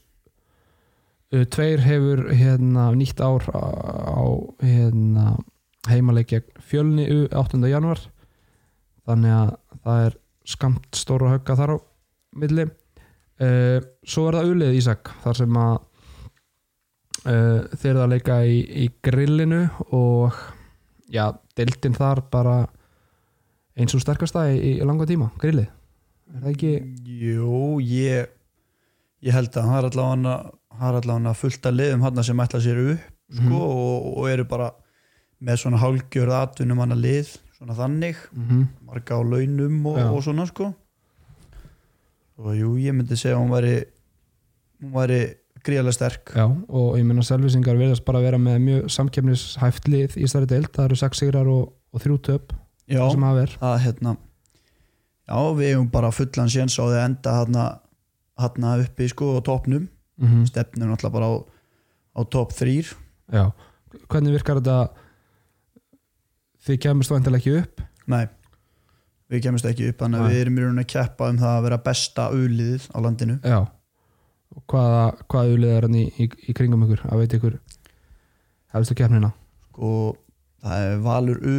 uh, 1.33 1.43
Tveir 1.45 1.81
hefur 1.83 2.25
hérna 2.33 2.89
nýtt 2.95 3.19
ár 3.21 3.43
á, 3.51 3.63
á 4.17 4.23
hérna 4.63 5.37
heimaleik 5.89 6.27
gegn 6.33 6.61
fjölni 6.67 7.07
U 7.11 7.27
8. 7.31 7.59
januar 7.69 7.99
þannig 9.07 9.31
að 9.35 9.51
það 9.83 10.05
er 10.07 10.17
skamt 10.47 10.95
stóra 10.95 11.33
högga 11.35 11.55
þar 11.59 11.75
á 11.75 11.77
milli 12.37 12.63
uh, 12.67 13.79
svo 14.07 14.27
er 14.29 14.39
það 14.39 14.51
ulið 14.53 14.77
Ísak 14.79 15.11
þar 15.23 15.39
sem 15.41 15.59
að 15.59 15.75
uh, 17.27 17.61
þeir 17.75 17.91
eru 17.93 18.03
að 18.05 18.13
leika 18.15 18.39
í, 18.47 18.57
í 18.85 18.87
grillinu 19.03 19.61
og 19.95 20.35
já, 21.11 21.29
deildin 21.57 21.95
þar 21.97 22.23
bara 22.31 22.57
eins 23.77 23.93
og 23.95 24.01
sterkasta 24.03 24.47
í, 24.51 24.57
í 24.77 24.85
langa 24.85 25.05
tíma, 25.09 25.29
grillið. 25.41 25.67
Er 26.35 26.41
það 26.43 26.53
ekki 26.55 26.71
Jú, 27.21 27.79
ég 27.81 28.27
ég 29.23 29.33
held 29.33 29.49
að 29.57 29.69
það 29.69 29.77
er 29.79 29.87
allavega 29.89 31.21
það 31.27 31.39
fullt 31.41 31.69
að 31.69 31.77
liðum 31.79 32.03
hann 32.05 32.23
sem 32.23 32.41
ætla 32.43 32.59
sér 32.61 32.81
upp 32.93 33.05
sko, 33.27 33.43
Mhm. 33.43 33.53
og, 33.61 34.17
og 34.17 34.27
eru 34.29 34.43
bara 34.47 34.71
með 35.43 35.57
svona 35.61 35.77
hálgjörð 35.81 36.35
atvinnum 36.37 36.79
hann 36.79 36.93
að 36.95 37.01
lið 37.03 37.31
svona 37.57 37.73
þannig, 37.75 38.15
mm 38.33 38.67
marga 38.87 39.17
á 39.17 39.21
launum 39.25 39.85
og, 39.89 39.97
og 40.13 40.21
svona 40.23 40.45
sko. 40.47 40.69
Og 42.37 42.53
jú, 42.55 42.75
ég 42.77 42.93
myndi 42.93 43.17
segja 43.17 43.35
að 43.37 43.41
hún 43.43 43.53
væri 43.55 43.75
hún 44.83 44.93
væri 44.93 45.19
gríðarlega 45.65 45.95
sterk. 45.97 46.31
Já, 46.37 46.45
og 46.69 46.97
ég 46.99 47.05
meina 47.07 47.23
selvisingar 47.25 47.75
verðast 47.79 48.05
bara 48.05 48.21
vera 48.23 48.37
með 48.39 48.59
mjög 48.61 48.91
samkefnishæft 48.93 49.87
lið 49.89 50.17
í 50.21 50.27
stærri 50.29 50.47
deild, 50.51 50.69
það 50.75 50.85
eru 50.91 50.99
sex 51.01 51.17
sigrar 51.23 51.49
og, 51.49 51.73
og 51.91 52.03
þrjú 52.03 52.17
töp 52.29 52.53
Já, 52.87 53.03
að 53.03 53.79
hérna 53.83 54.15
já, 55.27 55.39
við 55.57 55.73
hefum 55.73 55.89
bara 55.91 56.11
fullan 56.15 56.51
séns 56.51 56.77
á 56.79 56.83
því 56.87 56.95
að 56.95 57.03
enda 57.03 57.33
hérna, 57.39 57.65
hérna 58.39 58.75
uppi 58.83 59.09
sko 59.11 59.33
á 59.35 59.41
topnum, 59.43 59.89
mm 60.17 60.27
-hmm. 60.27 60.45
stefnum 60.47 60.89
náttúrulega 60.89 61.13
bara 61.13 61.27
á, 61.27 61.33
á 62.15 62.21
top 62.29 62.53
3 62.53 62.95
Já, 63.33 63.51
hvernig 64.07 64.31
virkar 64.31 64.61
þetta? 64.61 64.89
Þið 66.67 66.79
kemur 66.79 67.03
stvendilega 67.03 67.39
ekki 67.39 67.59
upp? 67.61 67.81
Nei, 68.07 68.27
við 69.31 69.43
kemumst 69.43 69.65
ekki 69.65 69.89
upp 69.91 69.99
þannig 70.03 70.19
að 70.19 70.29
við 70.31 70.41
erum 70.41 70.57
í 70.57 70.61
rauninni 70.61 70.85
að 70.85 70.93
keppa 70.93 71.29
um 71.29 71.37
það 71.37 71.57
að 71.57 71.63
vera 71.63 71.77
besta 71.77 72.27
auðliðið 72.31 72.87
á 72.95 72.97
landinu. 73.03 73.39
Já, 73.43 73.59
hvaða, 74.67 75.03
hvaða 75.27 75.55
ulið 75.55 75.73
er 75.75 75.87
hann 75.87 75.95
í, 75.95 76.05
í, 76.17 76.29
í 76.47 76.55
kringum 76.55 76.85
ykkur? 76.87 77.03
Að 77.07 77.23
veit 77.23 77.35
ykkur 77.37 77.59
helstu 78.75 78.97
kemnina 78.97 79.31
og 79.77 80.17
það 80.63 80.87
er 80.87 81.03
Valur 81.05 81.41
U 81.43 81.57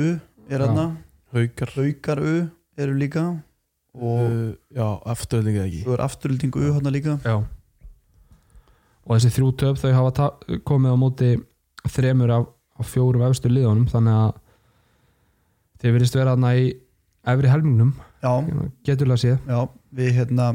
er 0.48 0.60
Já. 0.60 0.64
hérna, 0.64 0.86
haukar. 1.34 1.72
Haukar 1.76 2.22
U 2.22 2.34
eru 2.78 2.96
líka 2.98 3.24
og 3.98 4.30
uh, 4.30 4.54
já, 4.74 4.86
afturöldinga 5.06 5.64
ekki. 5.66 5.82
svo 5.82 5.94
er 5.96 6.02
afturlýting 6.04 6.56
U 6.56 6.72
hérna 6.72 6.92
líka. 6.94 7.18
Já. 7.24 7.42
Og 9.06 9.16
þessi 9.16 9.32
þrjú 9.38 9.52
töp 9.56 9.80
þau 9.80 9.92
hafa 9.96 10.28
komið 10.68 10.94
á 10.94 10.96
móti 11.00 11.30
þremur 11.88 12.34
af, 12.34 12.44
af 12.78 12.92
fjórum 12.92 13.24
efstu 13.28 13.50
liðunum 13.50 13.88
þannig 13.88 14.18
að 14.20 14.36
þið 15.80 15.96
verðist 15.96 16.18
vera 16.18 16.34
þarna 16.34 16.54
í 16.58 16.68
efri 17.28 17.50
helmingnum, 17.52 17.92
Já, 18.18 18.32
geturlega 18.86 19.20
séð 19.22 19.36
já, 19.46 19.58
við 19.94 20.14
hérna 20.16 20.46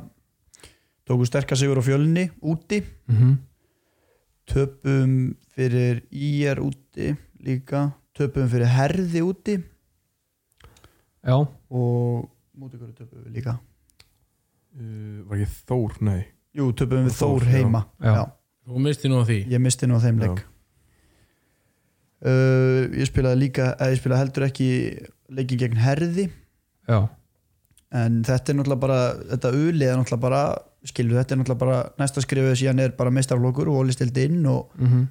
tókum 1.07 1.27
sterkar 1.27 1.59
sigur 1.59 1.79
á 1.79 1.83
fjölni 1.83 2.29
úti. 2.41 2.83
Mm 3.07 3.17
-hmm. 3.17 3.35
töpum 4.47 5.35
fyrir 5.55 6.03
IR 6.11 6.59
úti 6.59 7.15
líka, 7.39 7.91
töpum 8.13 8.49
fyrir 8.49 8.67
herði 8.67 9.21
úti 9.21 9.63
Já, 11.23 11.35
og 11.39 12.29
mútið 12.59 12.83
hverju 12.83 12.95
töpum 12.97 13.23
við 13.23 13.37
líka. 13.39 13.57
Uh, 14.73 15.23
var 15.29 15.39
ekki 15.39 15.61
Þór, 15.69 15.97
nei. 16.03 16.21
Jú, 16.57 16.69
töpum 16.77 17.07
við 17.07 17.17
Þór, 17.17 17.45
Þór 17.45 17.49
heima. 17.53 17.83
Já. 18.03 18.13
já. 18.17 18.23
þú 18.67 18.83
misti 18.87 19.11
nú 19.11 19.21
á 19.21 19.23
því. 19.29 19.39
Ég 19.53 19.63
misti 19.63 19.89
nú 19.89 19.99
á 19.99 20.03
þeim 20.03 20.21
leik. 20.23 20.45
Uh, 22.23 22.91
ég 22.95 23.09
spilaði 23.09 23.41
líka 23.41 23.73
eða 23.73 23.91
ég 23.91 23.99
spilaði 23.99 24.23
heldur 24.23 24.47
ekki 24.47 24.69
leikin 25.33 25.63
gegn 25.63 25.81
herði. 25.83 26.29
Já, 26.87 26.99
en 27.93 28.21
þetta 28.25 28.51
er 28.51 28.57
náttúrulega 28.57 28.81
bara 28.83 28.99
þetta 29.31 29.51
ulið 29.55 29.89
er 29.89 29.99
náttúrulega 29.99 30.23
bara 30.23 30.43
skilur 30.87 31.19
þetta 31.19 31.35
er 31.35 31.39
náttúrulega 31.39 31.63
bara 31.63 31.81
næsta 32.01 32.23
skrifuð 32.23 32.55
síðan 32.59 32.81
er 32.83 32.95
bara 32.97 33.13
meistarflokkur 33.13 33.69
og 33.71 33.83
ólistild 33.83 34.17
inn 34.23 34.41
og, 34.49 34.73
mm 34.79 35.03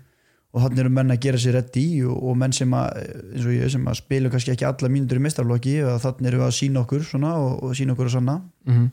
og 0.53 0.61
þannig 0.61 0.83
eru 0.83 0.93
menn 0.93 1.15
að 1.15 1.23
gera 1.25 1.39
sér 1.41 1.57
rétt 1.57 1.77
í 1.81 1.87
og, 2.05 2.17
og 2.29 2.37
menn 2.37 2.53
sem 2.53 2.75
að 2.77 2.99
eins 3.01 3.47
og 3.49 3.55
ég 3.57 3.71
sem 3.73 3.87
að 3.89 3.99
spilu 4.03 4.31
kannski 4.33 4.53
ekki 4.53 4.67
alla 4.69 4.91
mínútur 4.93 5.21
í 5.21 5.25
meistarflokki 5.25 5.75
þannig 6.05 6.29
eru 6.29 6.43
við 6.43 6.47
að 6.51 6.57
sína 6.59 6.83
okkur 6.85 7.07
svona 7.09 7.31
og, 7.41 7.53
og 7.65 7.77
sína 7.79 7.97
okkur 7.97 8.11
að 8.11 8.17
sanna 8.19 8.39
Mhm. 8.69 8.91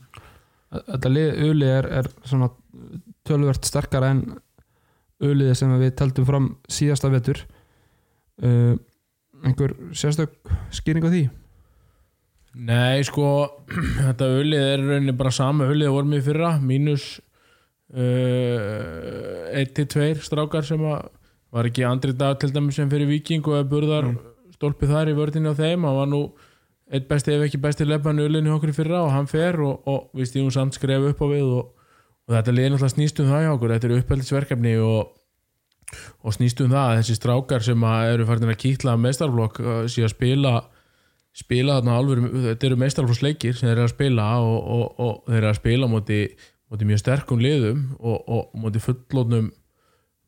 Þetta 0.70 1.10
lið, 1.10 1.28
uli 1.50 1.66
er, 1.66 1.86
er 1.98 2.06
svona 2.22 2.46
tölvert 3.26 3.66
sterkara 3.66 4.12
en 4.14 4.20
uliði 5.20 5.56
sem 5.58 5.72
við 5.80 5.96
taldum 5.98 6.28
fram 6.28 6.46
síðasta 6.70 7.10
vetur 7.10 7.40
uh, 8.46 8.76
einhver 9.42 9.74
sérstök 9.98 10.30
skýring 10.70 11.02
á 11.02 11.10
því? 11.10 11.24
Nei, 12.54 13.02
sko, 13.06 13.26
þetta 14.06 14.30
ölið 14.38 14.62
er 14.62 14.78
í 14.78 14.86
rauninni 14.92 15.16
bara 15.18 15.34
sama 15.34 15.66
ölið 15.70 15.90
að 15.90 15.96
vorum 15.98 16.14
í 16.14 16.22
fyrra 16.28 16.52
mínus 16.62 17.08
uh, 17.90 19.50
1-2 19.58 20.22
strákar 20.22 20.66
sem 20.66 20.82
að 20.86 21.10
var 21.50 21.68
ekki 21.68 21.86
andri 21.86 22.14
dag 22.16 22.38
til 22.40 22.52
dæmis 22.54 22.78
sem 22.78 22.90
fyrir 22.90 23.10
Viking 23.10 23.46
og 23.48 23.58
að 23.58 23.70
burðar 23.72 24.08
stólpið 24.54 24.94
þar 24.94 25.10
í 25.10 25.16
vördinni 25.18 25.52
á 25.52 25.54
þeim? 25.58 25.86
Hann 25.88 25.98
var 25.98 26.10
nú 26.10 26.22
eitt 26.90 27.06
besti 27.10 27.34
ef 27.34 27.46
ekki 27.46 27.60
besti 27.62 27.86
lefan 27.86 28.22
ölinu 28.22 28.50
hjá 28.50 28.56
okkur 28.58 28.74
fyrra 28.74 29.04
og 29.04 29.12
hann 29.14 29.30
fer 29.30 29.58
og, 29.62 29.86
og 29.86 30.10
við 30.16 30.30
stíðum 30.30 30.54
samt 30.54 30.78
skref 30.78 31.10
upp 31.12 31.22
á 31.22 31.26
við 31.30 31.46
og, 31.46 31.70
og 32.26 32.36
þetta 32.36 32.54
liði 32.56 32.72
náttúrulega 32.74 32.96
snýst 32.96 33.22
um 33.22 33.30
það 33.30 33.44
hjá 33.44 33.52
okkur. 33.54 33.74
Þetta 33.74 33.88
eru 33.88 34.00
uppeldisverkefni 34.02 34.74
og, 34.84 35.14
og 36.22 36.36
snýst 36.36 36.62
um 36.64 36.74
það 36.74 36.88
að 36.88 36.98
þessi 37.00 37.18
strákar 37.18 37.66
sem 37.66 37.86
eru 38.00 38.28
farin 38.28 38.54
að 38.54 38.60
kýtla 38.64 38.96
meistarflokk 38.98 39.62
uh, 39.62 39.80
sé 39.90 40.06
að 40.06 40.14
spila 40.14 40.54
spila 41.36 41.78
þarna 41.78 41.96
alveg, 41.98 42.24
þetta 42.48 42.66
eru 42.66 42.78
meistarflóksleikir 42.80 43.54
sem 43.54 43.68
þeir 43.68 43.76
eru 43.76 43.86
að 43.86 43.92
spila 43.92 44.26
og, 44.42 44.56
og, 44.58 44.86
og 44.98 45.12
þeir 45.28 45.38
eru 45.38 45.50
að 45.52 45.58
spila 45.60 45.88
móti, 45.90 46.20
móti 46.70 46.88
mjög 46.88 47.02
sterkum 47.04 47.42
liðum 47.42 47.84
og, 48.00 48.16
og 48.26 48.58
móti 48.58 48.82
fullotnum 48.82 49.52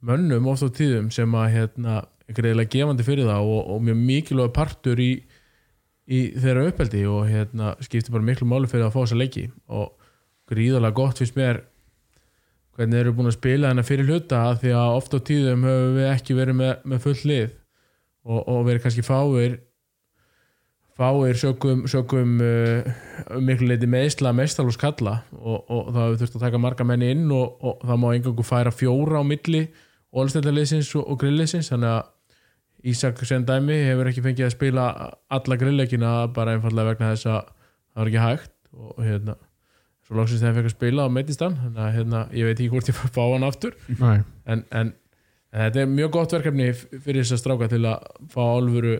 mönnum 0.07 0.49
oft 0.51 0.67
á 0.67 0.71
tíðum 0.75 1.11
sem 1.15 1.35
að 1.39 1.53
hérna, 1.57 2.03
greiðilega 2.33 2.73
gefandi 2.73 3.07
fyrir 3.07 3.29
það 3.29 3.51
og, 3.55 3.73
og 3.75 3.83
mjög 3.87 3.99
mikilvæg 4.03 4.55
partur 4.57 5.03
í, 5.03 5.11
í 6.11 6.21
þeirra 6.43 6.69
uppeldi 6.71 7.03
og 7.11 7.27
hérna, 7.31 7.75
skiptir 7.85 8.15
bara 8.15 8.27
miklu 8.27 8.49
máli 8.51 8.71
fyrir 8.71 8.89
að 8.89 8.97
fá 8.97 9.03
þessa 9.03 9.21
leiki. 9.21 9.49
Og 9.71 9.93
gríðalega 10.51 10.99
gott 10.99 11.23
finnst 11.23 11.39
mér 11.39 11.63
hvernig 12.77 12.97
þeir 12.97 13.05
eru 13.05 13.17
búin 13.17 13.29
að 13.29 13.37
spila 13.37 13.71
þennan 13.71 13.89
fyrir 13.89 14.09
hluta 14.09 14.47
af 14.49 14.63
því 14.63 14.73
að 14.81 14.95
oft 14.97 15.15
á 15.15 15.19
tíðum 15.29 15.67
höfum 15.69 15.99
við 15.99 16.09
ekki 16.09 16.39
verið 16.39 16.59
með, 16.59 16.73
með 16.89 17.05
full 17.05 17.19
lið 17.29 17.51
og, 18.25 18.41
og 18.41 18.65
verið 18.69 18.87
kannski 18.87 19.05
fáir 19.05 19.59
fáir 20.97 21.39
sögum, 21.41 21.85
sögum 21.89 22.35
uh, 22.45 22.89
miklu 23.41 23.69
leiti 23.71 23.89
meðsla 23.91 24.33
mestalús 24.37 24.81
kalla 24.81 25.21
og, 25.37 25.69
og 25.69 25.93
það 25.93 26.03
hefur 26.03 26.21
þurft 26.23 26.37
að 26.39 26.45
taka 26.47 26.61
marga 26.65 26.87
menni 26.89 27.13
inn 27.15 27.25
og, 27.33 27.57
og 27.61 27.85
það 27.85 28.03
má 28.03 28.09
engangu 28.13 28.47
færa 28.47 28.75
fjóra 28.75 29.21
á 29.21 29.25
milli 29.27 29.67
ólstendaliðsins 30.13 30.91
og, 30.99 31.07
og 31.09 31.21
grilliðsins 31.23 31.73
þannig 31.73 31.97
að 31.99 32.11
Ísak 32.83 33.21
sem 33.23 33.45
dæmi 33.47 33.77
hefur 33.87 34.09
ekki 34.11 34.25
fengið 34.25 34.49
að 34.49 34.55
spila 34.57 34.85
alla 35.31 35.57
grilleikina 35.61 36.09
bara 36.35 36.57
einfallega 36.57 36.91
vegna 36.91 37.13
þess 37.13 37.29
að 37.31 37.53
það 37.53 38.01
var 38.01 38.09
ekki 38.11 38.23
hægt 38.25 38.55
og 38.73 39.05
hérna 39.07 39.37
svo 40.03 40.19
lóksins 40.19 40.43
þegar 40.43 40.51
hann 40.51 40.59
fekk 40.59 40.71
að 40.71 40.75
spila 40.75 41.07
á 41.07 41.15
meitistan 41.15 41.55
þannig 41.61 41.85
að 41.85 41.95
hérna, 41.97 42.23
ég 42.35 42.49
veit 42.49 42.57
ekki 42.57 42.73
hvort 42.73 42.91
ég 42.91 42.99
fá 42.99 43.23
hann 43.23 43.47
aftur. 43.47 43.77
En, 44.03 44.65
en, 44.75 44.91
en 45.53 45.63
þetta 45.63 45.85
er 45.85 45.95
mjög 45.95 46.13
gott 46.17 46.35
verkefni 46.35 46.69
fyrir 46.75 47.23
þess 47.23 47.37
að 47.37 47.43
stráka 47.45 47.71
til 47.71 47.83
að 47.87 48.11
fá 48.35 48.43
alvöru 48.43 48.99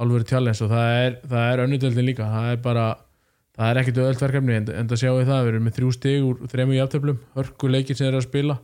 alvöru 0.00 0.24
challenge 0.24 0.64
og 0.64 0.72
það 0.72 0.96
er, 1.04 1.16
er 1.42 1.62
önnutöldin 1.66 2.08
líka, 2.08 2.24
það 2.32 2.54
er 2.54 2.60
bara 2.64 2.88
það 3.58 3.70
er 3.70 3.80
ekkit 3.82 4.00
öðvöld 4.00 4.22
verkefni 4.24 4.56
en, 4.56 4.68
en 4.80 4.90
það 4.90 5.02
sjáum 5.02 5.18
við 5.20 5.30
það 5.30 5.42
við 5.42 5.52
erum 5.52 5.66
með 5.68 5.76
þrjú 5.76 5.90
stig 5.96 6.24
úr 6.24 6.52
þremu 6.54 6.76
jafntöflum 6.78 7.18
hörku 7.36 7.70
leikir 7.70 7.98
sem 7.98 8.08
eru 8.08 8.20
að 8.22 8.28
spila 8.30 8.56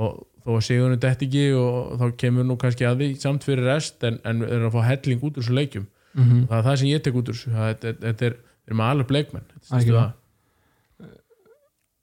og 0.00 0.22
þó 0.42 0.54
að 0.56 0.64
sigurinn 0.66 1.02
dett 1.02 1.22
ekki 1.26 1.44
og 1.58 1.98
þá 2.00 2.06
kemur 2.22 2.46
nú 2.48 2.56
kannski 2.60 2.86
að 2.88 3.02
því 3.02 3.08
samt 3.22 3.46
fyrir 3.46 3.68
rest 3.68 4.02
en, 4.06 4.18
en 4.26 4.42
erum 4.46 4.70
að 4.70 4.76
fá 4.76 4.88
helling 4.90 5.22
út 5.22 5.36
úr 5.36 5.44
þessu 5.44 5.56
leikjum 5.56 5.86
mm 5.86 6.24
-hmm. 6.24 6.46
það 6.48 6.58
er 6.58 6.66
það 6.66 6.76
sem 6.80 6.88
ég 6.88 7.02
tek 7.02 7.14
út 7.14 7.28
úr 7.28 7.40
þetta 7.44 7.94
þetta 8.00 8.26
er, 8.26 8.36
við 8.64 8.72
erum 8.72 8.84
alveg 8.86 9.10
leikmenn 9.10 9.46
Þetta 9.52 9.66
snýst 9.66 9.78
Algjörlega. 9.78 10.12
það. 10.12 11.08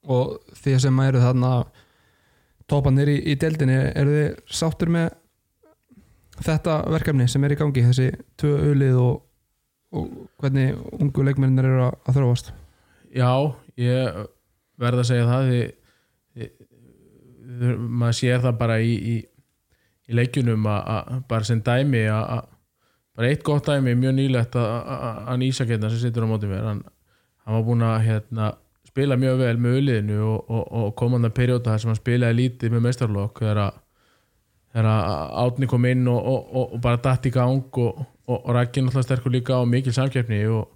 og 0.04 0.40
þið 0.64 0.80
sem 0.80 1.00
eru 1.00 1.20
þarna 1.20 1.54
topanir 2.70 3.10
í, 3.10 3.18
í 3.32 3.36
deildinni 3.36 3.80
eru 3.96 4.16
þið 4.18 4.56
sáttur 4.62 4.90
með 4.90 5.10
þetta 6.40 6.84
verkefni 6.88 7.28
sem 7.28 7.44
er 7.44 7.52
í 7.52 7.60
gangi 7.60 7.84
þessi 7.84 8.12
tvö 8.38 8.72
ulið 8.72 8.96
og, 8.96 9.22
og 9.92 10.10
hvernig 10.40 10.78
ungu 11.00 11.24
leikmennir 11.24 11.66
eru 11.66 11.84
að, 11.90 11.96
að 12.06 12.20
þróast 12.20 12.54
Já, 13.10 13.56
ég 13.76 14.26
verð 14.80 15.02
að 15.02 15.10
segja 15.10 15.26
það 15.28 15.48
því, 15.50 15.62
því, 15.62 15.68
því 15.68 15.79
maður 17.60 18.18
sér 18.20 18.46
það 18.46 18.56
bara 18.62 18.80
í, 18.82 18.94
í, 18.96 19.18
í 20.10 20.18
leikjunum 20.18 20.70
að, 20.70 20.94
að 20.94 21.20
bara 21.32 21.50
sem 21.50 21.62
dæmi 21.66 22.06
að, 22.12 22.24
að 22.38 22.48
bara 23.20 23.34
eitt 23.34 23.44
gott 23.44 23.68
dæmi, 23.68 23.98
mjög 24.00 24.16
nýlegt 24.16 24.56
að, 24.60 24.72
að, 24.96 25.20
að 25.34 25.46
Ísaketna 25.50 25.92
sem 25.92 26.02
situr 26.06 26.26
á 26.26 26.32
móti 26.32 26.50
mér 26.50 26.66
hann, 26.70 26.82
hann 27.44 27.58
var 27.58 27.68
búinn 27.68 27.86
að 27.88 28.00
hérna, 28.08 28.54
spila 28.88 29.20
mjög 29.20 29.44
vel 29.44 29.58
með 29.60 29.78
uliðinu 29.82 30.24
og, 30.24 30.40
og, 30.48 30.66
og 30.80 30.96
komanda 31.00 31.32
perjóta 31.36 31.74
þar 31.74 31.84
sem 31.84 31.92
hann 31.92 32.00
spilaði 32.00 32.40
lítið 32.40 32.76
með 32.76 32.86
meistarlokk 32.88 33.44
þegar 33.44 33.64
að 33.68 33.86
að 34.80 35.32
Átni 35.42 35.68
kom 35.70 35.86
inn 35.90 36.08
og, 36.08 36.28
og, 36.30 36.74
bara 36.82 37.02
datt 37.02 37.26
í 37.26 37.32
gang 37.34 37.80
og, 37.82 38.02
Rækki 38.30 38.84
náttúrulega 38.86 39.08
sterkur 39.08 39.34
líka 39.34 39.58
og 39.58 39.70
mikil 39.70 39.94
samkeppni 39.96 40.44
og, 40.54 40.68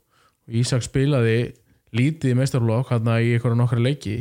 Ísak 0.44 0.84
spilaði 0.84 1.54
lítið 1.96 2.34
í 2.34 2.36
meistarlokk 2.36 2.90
hann 2.92 3.08
í 3.14 3.36
einhverja 3.36 3.56
nokkra 3.56 3.80
leiki 3.80 4.18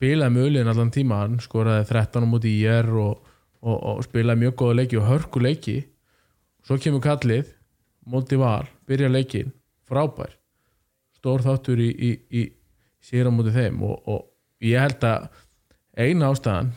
spilaði 0.00 0.32
með 0.32 0.46
uliðin 0.48 0.72
allan 0.72 0.90
tíman 0.94 1.40
skoraði 1.44 1.84
13 1.90 2.24
á 2.24 2.28
móti 2.32 2.50
í 2.56 2.60
er 2.64 2.86
og, 2.88 3.18
og, 3.60 3.74
og 3.76 3.98
spilaði 4.06 4.46
mjög 4.46 4.54
góða 4.56 4.76
leiki 4.78 4.96
og 4.96 5.08
hörku 5.10 5.42
leiki. 5.44 5.74
Svo 6.64 6.78
kemur 6.80 7.02
kallið 7.04 7.50
móti 8.08 8.38
val, 8.40 8.64
byrja 8.88 9.10
leikin 9.12 9.50
frábær. 9.84 10.32
Stór 11.18 11.44
þáttur 11.44 11.82
í, 11.84 11.90
í, 11.92 12.10
í 12.32 12.46
á 13.12 13.28
móti 13.28 13.52
þeim 13.52 13.82
og, 13.84 14.08
og 14.08 14.64
ég 14.64 14.80
held 14.80 15.04
að 15.04 15.26
eina 16.00 16.30
ástæðan 16.32 16.70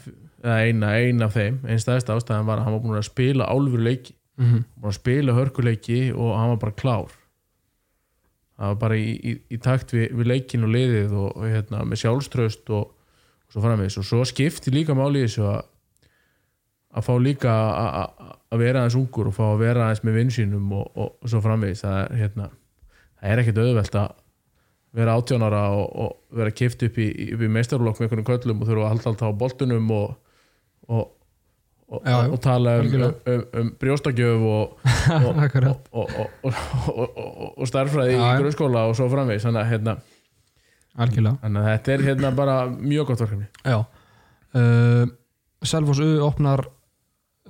eða 0.44 0.58
eina, 0.68 0.90
eina 1.00 1.30
af 1.30 1.38
þeim, 1.38 1.62
einn 1.64 1.80
stæðsta 1.80 2.18
ástæðan 2.18 2.50
var 2.50 2.60
að 2.60 2.68
hann 2.68 2.76
var 2.76 2.84
búin 2.84 3.00
að 3.00 3.08
spila 3.08 3.48
álfur 3.48 3.86
leiki. 3.86 4.18
Mm 4.36 4.46
-hmm. 4.50 4.64
búin 4.82 4.92
að 4.92 4.98
spila 4.98 5.34
hörkuleiki 5.38 6.00
og 6.12 6.36
hann 6.36 6.50
var 6.50 6.60
bara 6.60 6.76
klár. 6.76 7.16
Það 8.58 8.68
var 8.68 8.76
bara 8.82 8.98
í, 8.98 9.16
í, 9.16 9.38
í 9.48 9.58
takt 9.58 9.94
við, 9.94 10.12
við 10.12 10.28
leikin 10.28 10.68
og 10.68 10.74
liðið 10.76 11.14
og, 11.14 11.38
og 11.38 11.48
hérna, 11.48 11.86
með 11.88 12.02
sjálfströst 12.04 12.70
og 12.70 12.92
svo 13.54 13.62
framvegis. 13.64 13.99
Og 14.01 14.08
svo 14.10 14.26
skipti 14.28 14.74
líka 14.74 14.97
máli 14.97 15.24
þessu 15.28 15.45
að 15.45 15.62
að 16.93 17.06
fá 17.08 17.14
líka 17.18 17.54
að- 17.54 18.34
vera 18.62 18.84
aðeins 18.84 18.97
ungur 18.99 19.28
og 19.28 19.34
fá 19.34 19.45
að 19.47 19.62
vera 19.64 19.88
aðeins 19.88 20.04
með 20.06 20.18
vinsínum 20.20 20.74
og, 20.78 20.91
og, 20.93 21.16
og 21.22 21.32
svo 21.32 21.41
framvegis. 21.41 21.82
Það 21.82 21.95
er, 22.04 22.20
hérna, 22.22 22.49
er 23.22 23.41
ekkert 23.41 23.62
auðvelt 23.64 23.97
að 23.97 24.12
vera 24.93 25.16
átjónara 25.18 25.64
og, 25.74 25.88
og 26.04 26.38
vera 26.38 26.54
kift 26.54 26.84
upp 26.86 26.99
í, 27.01 27.08
í 27.34 27.49
meistarlokk 27.49 27.97
með 27.97 28.12
einhvern 28.12 28.28
köllum 28.30 28.62
og 28.62 28.70
þurfa 28.70 28.86
að 28.86 28.91
halda 28.93 29.10
alltaf 29.10 29.34
á 29.34 29.39
boltunum 29.41 29.89
og, 29.97 30.14
tala 32.43 32.76
um, 32.82 32.93
um, 32.93 33.16
um, 33.34 33.43
um 33.62 33.72
brjóstakjöf 33.82 34.45
og, 34.54 34.78
já. 38.14 38.22
í 38.22 38.43
grunnskóla 38.43 38.86
og 38.91 38.95
svo 38.99 39.10
framvegis. 39.10 39.47
Þannig 39.47 39.64
að, 39.64 39.72
hérna, 39.74 39.97
algjörlega. 40.94 41.39
Þannig 41.41 41.64
að 41.64 41.70
þetta 41.72 41.94
er 41.94 42.06
hérna 42.08 42.32
bara 42.38 42.58
mjög 42.70 43.10
gott 43.10 43.24
verkefni. 43.24 43.50
Já. 43.66 43.80
Uh, 44.54 45.06
Selfoss 45.64 46.04
U 46.04 46.10
opnar 46.26 46.66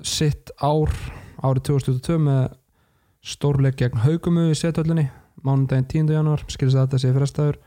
sitt 0.05 0.53
ár 0.61 0.93
árið 1.43 1.65
2022 1.73 2.19
með 2.23 2.43
stórleik 3.23 3.77
gegn 3.79 4.03
haugumu 4.03 4.49
í 4.51 4.57
setöldinni 4.57 5.07
mánudaginn 5.43 5.87
10. 6.07 6.11
januar 6.15 6.43
skilst 6.51 6.77
að 6.77 6.87
þetta 6.87 7.01
sé 7.01 7.13
frestaður 7.15 7.61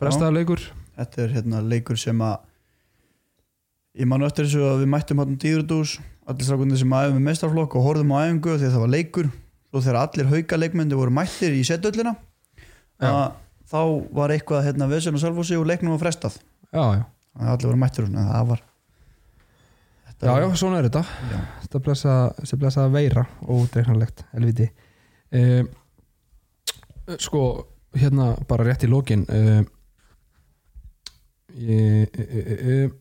frestaður 0.00 0.36
leikur. 0.38 0.66
Þetta 0.96 1.24
er 1.24 1.32
hérna 1.36 1.62
leikur 1.64 2.00
sem 2.00 2.20
að 2.24 2.36
ég 4.00 4.08
man 4.08 4.24
eftir 4.26 4.46
þessu 4.46 4.64
að 4.64 4.84
við 4.84 4.92
mættum 4.92 5.22
hérna 5.22 5.40
dýrudús 5.42 5.96
allir 6.26 6.48
strákundi 6.48 6.78
sem 6.80 6.94
aðeins 6.96 7.16
með 7.16 7.26
mestarflokk 7.30 7.76
og 7.78 7.86
horfðum 7.86 8.14
á 8.16 8.18
æfingu 8.24 8.56
því 8.56 8.68
að 8.68 8.74
það 8.74 8.84
var 8.84 8.94
leikur. 8.94 9.28
Svo 9.70 9.82
þegar 9.82 9.98
allir 10.02 10.30
hauka 10.32 10.60
leikmyndi 10.60 10.98
voru 10.98 11.14
mættir 11.14 11.56
í 11.56 11.62
setöllina 11.66 12.14
Já. 12.16 13.10
að 13.10 13.24
þá 13.66 13.80
var 14.14 14.34
eitthvað 14.34 14.66
hérna 14.68 14.88
vesen 14.90 15.16
og 15.16 15.22
selvfósi 15.22 15.58
og 15.58 15.66
leiknum 15.68 15.94
var 15.96 16.04
frestað. 16.06 16.40
Já, 16.70 16.84
já, 16.98 17.04
allir 17.36 17.70
voru 17.70 17.82
og 17.82 17.94
svona, 17.94 18.26
það 18.32 18.50
var 18.50 18.64
þetta 20.06 20.26
já, 20.26 20.34
já, 20.42 20.56
svona 20.56 20.80
er 20.80 20.88
þetta. 20.88 21.04
Já. 21.30 21.40
þetta 21.64 21.80
blessa, 21.86 22.18
blessa 22.56 22.88
veira 22.92 23.24
ódreiknarlegt, 23.46 24.24
helviti 24.32 24.68
uh, 25.36 25.64
sko 27.20 27.42
hérna 27.96 28.34
bara 28.48 28.66
rétt 28.66 28.86
í 28.86 28.90
lokin 28.90 29.24
uh, 29.28 29.60
ég, 31.56 32.16
uh, 32.16 32.54
uh, 32.56 32.94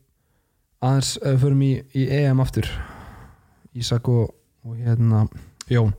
aðeins 0.85 1.15
förum 1.41 1.63
í, 1.65 1.73
í 1.97 2.07
EM 2.13 2.41
aftur. 2.43 2.67
Ísak 3.75 4.07
og, 4.11 4.29
og 4.63 4.77
hérna 4.79 5.25
Jón. 5.71 5.95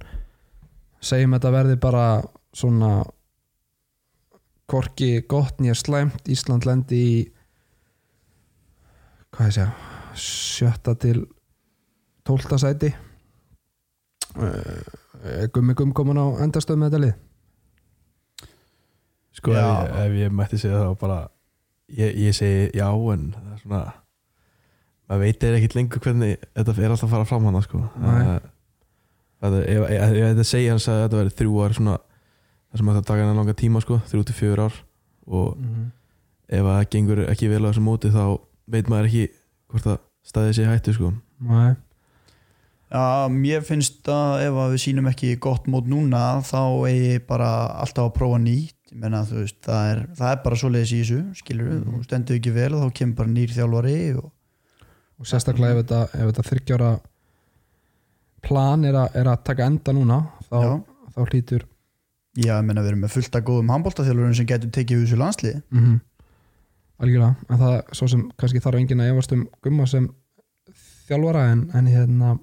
Segjum 1.02 1.34
þetta 1.36 1.52
verði 1.52 1.76
bara 1.80 2.06
svona 2.56 3.00
korki 4.66 5.20
gott 5.30 5.60
nýja 5.62 5.74
slæmt 5.78 6.28
Ísland 6.32 6.66
lendi 6.66 6.98
í 7.06 7.16
hvað 9.36 9.46
ég 9.50 9.54
segja 9.56 9.72
sjötta 10.16 10.94
til 10.98 11.20
tólta 12.26 12.58
sæti 12.58 12.90
uh, 14.36 15.46
gummi 15.54 15.74
gumm 15.78 15.92
komin 15.96 16.18
á 16.20 16.26
endastöð 16.44 16.80
með 16.80 16.90
þetta 16.90 17.02
lið 17.04 17.14
Sko 19.36 19.52
ef 19.52 19.58
Já. 19.60 19.68
ég, 19.68 19.94
ef 20.06 20.14
ég 20.22 20.30
mætti 20.32 20.58
segja 20.60 20.78
það 20.80 20.94
bara 21.02 21.18
ég, 21.92 22.14
ég 22.26 22.34
segi 22.36 22.70
já 22.78 22.88
en 22.88 23.26
það 23.36 23.52
er 23.52 23.60
svona 23.62 23.82
maður 25.06 25.22
veit 25.22 25.44
eða 25.46 25.58
ekkert 25.60 25.76
lengur 25.78 26.02
hvernig 26.06 26.38
þetta 26.56 26.72
er 26.80 26.90
alltaf 26.94 27.06
að 27.06 27.12
fara 27.14 27.28
fram 27.28 27.44
hana 27.50 27.60
sko 27.62 27.82
Nei. 28.00 28.38
Það- 29.44 29.58
ef 29.68 29.82
ef- 29.84 29.90
ef 29.92 30.14
þetta 30.32 30.46
segja 30.48 30.72
hans 30.72 30.88
að 30.90 31.02
þetta 31.04 31.20
verið 31.20 31.36
þrjú 31.42 31.58
ár 31.66 31.76
svona 31.76 31.96
það 32.77 32.85
sem 32.85 32.93
þetta 32.93 33.09
taka 33.09 33.24
hennar 33.24 33.41
langa 33.41 33.57
tíma 33.57 33.81
sko 33.83 34.03
þrjú 34.07 34.27
til 34.29 34.37
fjögur 34.37 34.66
ár. 34.68 34.83
Og 35.27 35.57
mm 35.57 35.87
ef 36.47 36.62
að 36.62 36.77
það 36.77 36.93
gengur 36.95 37.24
ekki 37.27 37.49
vel 37.51 37.64
á 37.66 37.68
þessu 37.70 37.83
móti 37.83 38.12
þá 38.14 38.22
veit 38.70 38.91
maður 38.91 39.11
ekki 39.11 39.24
hvort 39.72 39.91
að 39.91 39.99
staðið 40.27 40.57
sé 40.59 40.68
hættu 40.68 40.95
sko. 40.95 41.12
-hmm. 41.43 41.77
Já, 42.87 43.29
mér 43.29 43.64
finnst 43.66 44.07
að 44.07 44.47
ef 44.47 44.55
að 44.62 44.72
við 44.72 44.83
sýnum 44.85 45.11
ekki 45.11 45.37
gott 45.43 45.66
mót 45.66 45.89
núna 45.91 46.41
þá 46.47 46.87
eigi 46.87 47.18
bara 47.27 47.66
alltaf 47.83 48.07
að 48.07 48.14
prófa 48.14 48.39
nýtt. 48.39 48.77
Ég 48.93 48.99
menna 49.03 49.24
þú 49.27 49.43
veist, 49.43 49.59
það 49.66 49.91
er, 49.91 50.07
það 50.14 50.31
er 50.31 50.43
bara 50.45 50.57
svoleiðis 50.57 50.93
í 50.93 51.01
þessu, 51.03 51.20
skilur 51.35 51.68
við, 51.68 51.81
þú 51.83 52.03
stendur 52.05 52.37
ekki 52.37 52.53
vel 52.55 52.72
þá 52.79 52.93
kemur 52.95 53.16
bara 53.16 53.29
nýr 53.29 53.51
þjálfari 53.51 53.99
og 54.16 54.31
og 55.18 55.27
sérstaklega 55.27 55.72
ef 55.72 55.79
þetta, 55.83 56.01
ef 56.12 56.27
þetta 56.31 56.43
þryggjára 56.51 56.91
plan 58.47 58.85
er, 58.85 58.95
a, 58.95 59.09
er 59.14 59.27
að 59.27 59.43
taka 59.49 59.66
enda 59.66 59.93
núna 59.93 60.18
þá, 60.47 60.85
þá 61.16 61.20
hlýtur 61.33 61.66
já, 62.37 62.53
ég 62.59 62.66
menna 62.66 62.84
við 62.84 62.93
erum 62.93 63.07
með 63.07 63.16
fullt 63.16 63.39
af 63.39 63.47
góðum 63.49 63.72
handbóltaþjálfurum 63.72 64.37
sem 64.37 64.49
getur 64.49 64.72
tekið 64.74 65.01
við 65.01 65.09
þessu 65.09 65.22
landslið 65.22 65.59
mm 65.72 65.97
algjörlega, 67.03 67.34
en 67.51 67.61
það 67.61 67.74
svo 67.99 68.09
sem 68.11 68.24
kannski 68.41 68.62
þarf 68.64 68.80
enginn 68.80 69.03
að 69.05 69.12
efast 69.12 69.34
um 69.37 69.47
gumma 69.64 69.87
sem 69.91 70.09
þjálfara 71.07 71.47
en, 71.53 71.64
en 71.76 71.91
hérna 71.91 72.34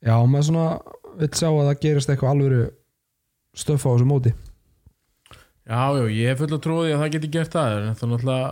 já, 0.00 0.16
maður 0.16 0.46
svona 0.48 0.66
vill 1.20 1.32
sjá 1.32 1.48
að 1.50 1.64
það 1.68 1.82
gerist 1.84 2.12
eitthvað 2.12 2.32
alvöru 2.34 2.62
stöf 3.56 3.84
á 3.84 3.88
þessu 3.88 4.08
móti. 4.08 4.32
Já, 5.66 5.82
já, 5.96 6.04
ég 6.12 6.30
hef 6.30 6.40
fullt 6.42 6.56
að 6.56 6.64
trúi 6.66 6.92
að 6.92 7.00
það 7.02 7.12
geti 7.16 7.30
gert 7.36 7.54
það. 7.54 7.76
En 7.76 7.96
það 7.96 8.06
er 8.06 8.10
náttúrulega 8.12 8.50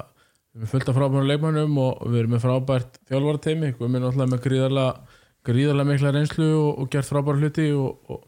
við 0.55 0.63
erum 0.63 0.71
fullt 0.71 0.89
af 0.89 0.97
frábærum 0.99 1.29
leikmannum 1.29 1.77
og 1.83 2.01
við 2.09 2.21
erum 2.21 2.35
með 2.35 2.45
frábært 2.45 2.97
þjálfarteimi, 3.11 3.73
við 3.75 3.85
erum 3.85 3.99
náttúrulega 3.99 4.33
með 4.33 4.43
gríðarlega, 4.47 5.19
gríðarlega 5.45 5.91
mikla 5.91 6.15
reynslu 6.15 6.49
og, 6.61 6.71
og 6.81 6.91
gert 6.95 7.11
frábæra 7.11 7.43
hluti 7.43 7.69
og, 7.77 8.11
og, 8.11 8.25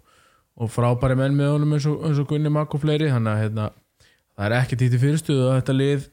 og 0.57 0.71
frábæri 0.73 1.17
menn 1.19 1.37
með 1.37 1.51
honum 1.55 1.75
eins 1.77 1.87
og, 1.91 1.99
eins 2.09 2.19
og 2.23 2.29
Gunni 2.31 2.49
Makk 2.53 2.75
og 2.79 2.81
fleiri 2.85 3.11
þannig 3.13 3.33
að 3.35 3.43
hérna, 3.43 3.67
það 4.37 4.47
er 4.47 4.55
ekki 4.61 4.79
títi 4.81 5.01
fyrirstuð 5.03 5.43
að 5.51 5.57
þetta 5.61 5.75
lið 5.77 6.07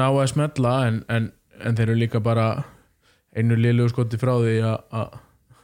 ná 0.00 0.06
að 0.08 0.30
smetla 0.32 0.72
en, 0.88 1.02
en, 1.12 1.28
en 1.62 1.76
þeir 1.78 1.90
eru 1.92 2.00
líka 2.00 2.20
bara 2.24 2.46
einu 3.36 3.56
liðlegu 3.56 3.92
skoti 3.92 4.18
frá 4.20 4.34
því 4.42 4.56
að 4.66 4.78
að- 5.02 5.20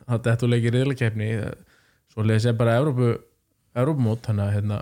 að 0.08 0.22
þetta 0.24 0.48
leikir 0.48 0.72
riðlakefni 0.72 1.26
svo 2.12 2.22
leiðis 2.24 2.46
er 2.48 2.54
bara 2.56 2.78
Evrópu, 2.80 3.10
Evrópumót 3.76 4.22
þannig 4.28 4.46
að 4.46 4.54
hérna 4.58 4.78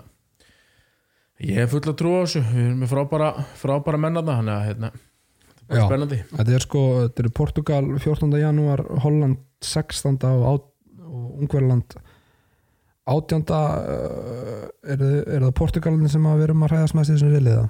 Ég 1.43 1.59
hef 1.61 1.69
full 1.75 1.83
að 1.85 1.97
trúa 1.99 2.21
á 2.21 2.25
þessu, 2.25 2.39
við 2.49 2.63
erum 2.65 2.79
með 2.81 2.89
frábæra, 2.89 3.25
frábæra 3.61 3.97
mennarna, 4.01 4.37
þannig 4.39 4.53
að 4.55 4.63
hérna, 4.67 4.87
þetta 5.59 5.75
er 5.75 5.77
Já. 5.77 5.83
spennandi. 5.85 6.17
þetta 6.31 6.55
er 6.57 6.63
sko, 6.65 6.81
þetta 7.03 7.21
eru 7.23 7.31
Portugal 7.37 7.89
14. 8.01 8.31
janúar, 8.41 8.81
Holland 9.03 9.37
16. 9.61 10.17
og, 10.31 10.63
og 11.05 11.43
Ungverland 11.43 11.93
18. 13.07 13.43
Uh, 13.47 14.67
er, 14.83 15.03
er 15.37 15.45
það 15.47 15.53
Portugalin 15.61 16.09
sem 16.11 16.25
að 16.27 16.39
við 16.41 16.47
erum 16.49 16.63
að 16.67 16.73
hræðast 16.73 16.97
mest 16.97 17.11
í 17.11 17.15
þessum 17.15 17.33
riðliða 17.35 17.65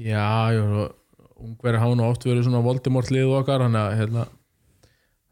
Já, 0.00 0.26
já, 0.54 0.62
ungverði 1.40 1.80
hafa 1.82 1.96
nú 1.98 2.04
oft 2.06 2.24
verið 2.28 2.46
svona 2.46 2.62
Voldemort 2.64 3.10
lið 3.12 3.32
okkar, 3.40 3.64
þannig 3.66 3.80
að, 3.82 3.96
hérna, 3.98 4.22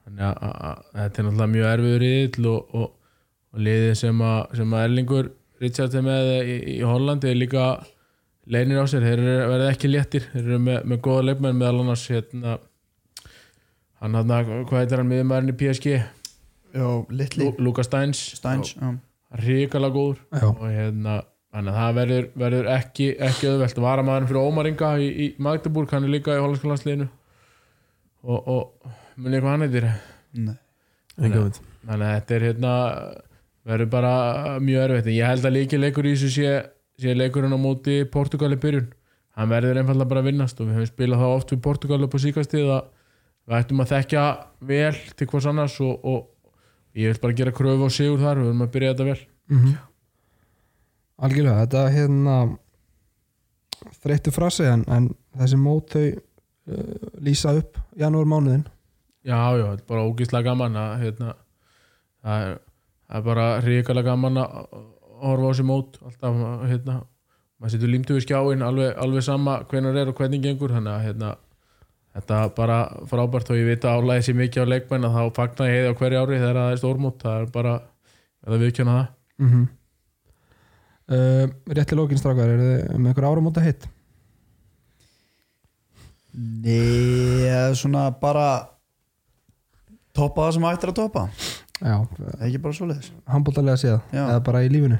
þetta 0.08 1.20
er 1.22 1.26
náttúrulega 1.26 1.50
mjög 1.52 1.68
erfiður 1.72 2.02
riðill 2.04 2.48
og, 2.52 2.74
og, 2.82 2.90
og 3.54 3.62
liðið 3.68 3.94
sem 4.02 4.22
að, 4.24 4.38
sem 4.60 4.74
að 4.76 4.84
Erlingur 4.88 5.30
Richard 5.62 5.96
er 5.98 6.04
með 6.06 6.28
í, 6.38 6.56
í 6.74 6.76
Hollandi 6.86 7.30
er 7.32 7.38
líka 7.40 7.64
leinir 8.48 8.80
á 8.80 8.86
sér, 8.88 9.04
þeir 9.04 9.22
eru- 9.24 9.48
verða 9.52 9.72
ekki 9.74 9.90
léttir, 9.90 10.28
þeir 10.32 10.44
eru 10.44 10.60
með, 10.64 10.78
með 10.92 11.02
góða 11.04 11.24
leikmenn 11.30 11.58
meðal 11.60 11.82
annars, 11.82 12.04
hérna, 12.12 12.54
hann 14.02 14.14
hann, 14.20 14.32
hvað 14.68 14.78
heitir 14.82 15.02
hann 15.02 15.10
miðumæðurinn 15.12 15.52
í 15.52 15.58
PSG? 15.64 15.98
já, 16.78 16.88
litli, 17.10 17.48
Lu- 17.48 17.64
Lukas 17.68 17.88
Steins. 17.90 18.20
Steins 18.38 18.74
já. 18.76 18.92
Ríkala 19.36 19.90
góður. 19.92 20.22
Og 20.40 20.64
hérna 20.66 21.20
þannig 21.52 21.72
að 21.72 21.78
það 21.80 21.98
verður, 21.98 22.28
verður 22.42 22.70
ekki, 22.74 23.08
ekki 23.28 23.50
auðvelt. 23.50 23.82
Varamæðurinn 23.84 24.30
fyrir 24.30 24.48
Ómar 24.48 24.70
Inga 24.70 24.90
í, 25.00 25.08
í 25.08 25.28
Magdeburg, 25.42 25.92
hann 25.92 26.06
er 26.06 26.14
líka 26.14 26.36
í 26.36 26.42
hollandska 26.42 26.70
landsliðinu. 26.70 27.08
Og, 28.28 28.50
og 28.50 28.92
muni 29.18 29.40
hvað 29.40 29.54
hann 29.54 29.66
heitir? 29.66 29.88
Nei. 30.38 30.56
Enga 31.18 31.42
mynd. 31.42 31.58
þannig 31.88 32.06
að 32.06 32.14
þetta 32.14 32.36
er 32.36 32.44
hérna 32.46 32.74
verður 33.68 33.90
bara 33.92 34.12
mjög 34.62 34.84
erfitt. 34.84 35.10
Ég 35.16 35.28
held 35.28 35.48
að 35.48 35.56
líki 35.56 35.80
leikur 35.80 36.06
í 36.06 36.14
þessu 36.14 36.30
sé, 36.34 36.52
sé 37.00 37.16
leikurinn 37.16 37.56
á 37.56 37.60
móti 37.60 37.98
Portugal 38.10 38.52
í 38.54 38.60
byrjun. 38.60 38.92
Hann 39.38 39.50
verður 39.50 39.80
einfallega 39.80 40.10
bara 40.10 40.22
að 40.22 40.30
vinnast 40.32 40.60
og 40.60 40.68
við 40.68 40.78
höfum 40.78 40.90
spilað 40.92 41.22
það 41.22 41.34
oft 41.36 41.52
við 41.54 41.60
Portugal 41.66 42.00
upp 42.04 42.16
á 42.16 42.18
síkastið 42.24 42.70
að 42.74 42.86
við 43.48 43.58
ættum 43.58 43.82
að 43.82 43.92
þekkja 43.92 44.24
vel 44.70 44.96
til 45.18 45.28
hvers 45.30 45.48
annars 45.48 45.76
og, 45.84 45.92
og 46.02 46.24
ég 46.98 47.12
vil 47.12 47.22
bara 47.22 47.38
gera 47.38 47.54
kröfu 47.54 47.86
og 47.86 47.94
sigur 47.94 48.20
þar, 48.22 48.42
við 48.42 48.50
höfum 48.50 48.66
að 48.66 48.74
byrja 48.74 48.94
þetta 48.94 49.08
vel. 49.12 49.20
Mm 49.52 49.76
algjörlega, 51.18 51.64
þetta 51.64 51.84
hérna 51.94 52.36
þreyttu 54.02 54.34
frasi 54.34 54.66
en, 54.68 54.84
en 54.90 55.10
þessi 55.38 55.58
mót 55.60 55.94
þau 55.94 56.04
uh, 56.08 57.10
lýsa 57.24 57.56
upp 57.58 57.78
janúar 57.98 58.28
mánuðin 58.28 58.66
Já, 59.26 59.38
já, 59.58 59.64
þetta 59.72 59.82
er 59.82 59.88
bara 59.90 60.06
ógíslega 60.08 60.46
gaman 60.46 60.78
að 60.78 60.92
hérna, 61.02 61.32
það, 62.22 62.44
er, 62.46 62.52
það 63.08 63.18
er 63.18 63.24
bara 63.26 63.46
ríkalega 63.64 64.12
gaman 64.12 64.40
að 64.40 64.54
horfa 65.18 65.42
á 65.42 65.50
þessi 65.50 65.66
mót 65.68 65.98
alltaf, 66.06 66.38
hérna, 66.70 66.94
maður 67.58 67.74
setur 67.74 67.92
límtu 67.92 68.16
við 68.16 68.24
skjáin 68.28 68.64
alveg, 68.64 68.94
alveg 69.02 69.26
sama 69.26 69.58
hvenar 69.68 69.98
er 69.98 70.12
og 70.12 70.22
hvernig 70.22 70.44
gengur 70.46 70.72
þannig 70.72 70.94
að 70.94 71.04
hérna, 71.08 71.32
þetta 72.18 72.38
er 72.44 72.54
bara 72.56 72.78
frábært 73.10 73.50
og 73.52 73.58
ég 73.60 73.68
veit 73.70 73.84
að 73.86 74.00
álæði 74.02 74.26
sér 74.26 74.38
mikið 74.38 74.64
á 74.66 74.72
leikmenn 74.72 75.08
að 75.08 75.18
þá 75.18 75.36
fagna 75.38 75.68
ég 75.68 75.76
heiði 75.76 75.92
á 75.94 75.98
hverju 76.00 76.22
ári 76.22 76.40
þegar 76.40 76.58
það 76.60 76.72
er 76.72 76.80
stórmót, 76.82 77.20
það 77.22 77.42
er 77.42 77.52
bara 77.54 77.74
að 78.48 78.64
viðkjöna 78.64 78.96
það. 78.96 79.12
Mm 79.38 79.52
-hmm. 79.52 79.68
uh, 81.14 81.74
Rétt 81.78 81.88
til 81.88 81.98
lókin 82.00 82.20
strákar 82.20 82.50
er 82.54 82.64
þið 82.64 82.98
með 82.98 83.12
einhver 83.12 83.28
áramóta 83.28 83.64
hitt? 83.64 83.88
Nei, 86.38 87.74
svona 87.74 88.10
bara 88.14 88.68
toppa 90.14 90.48
það 90.48 90.52
sem 90.54 90.66
hægt 90.68 90.84
er 90.84 90.92
að 90.92 91.00
toppa. 91.00 91.28
Já, 91.78 91.94
ekki 92.42 92.58
bara 92.62 92.74
svoleiðis. 92.74 93.12
Handbóltalega 93.26 93.78
séð 93.78 93.98
Já. 94.10 94.24
eða 94.24 94.42
bara 94.46 94.62
í 94.66 94.70
lífinu? 94.70 94.98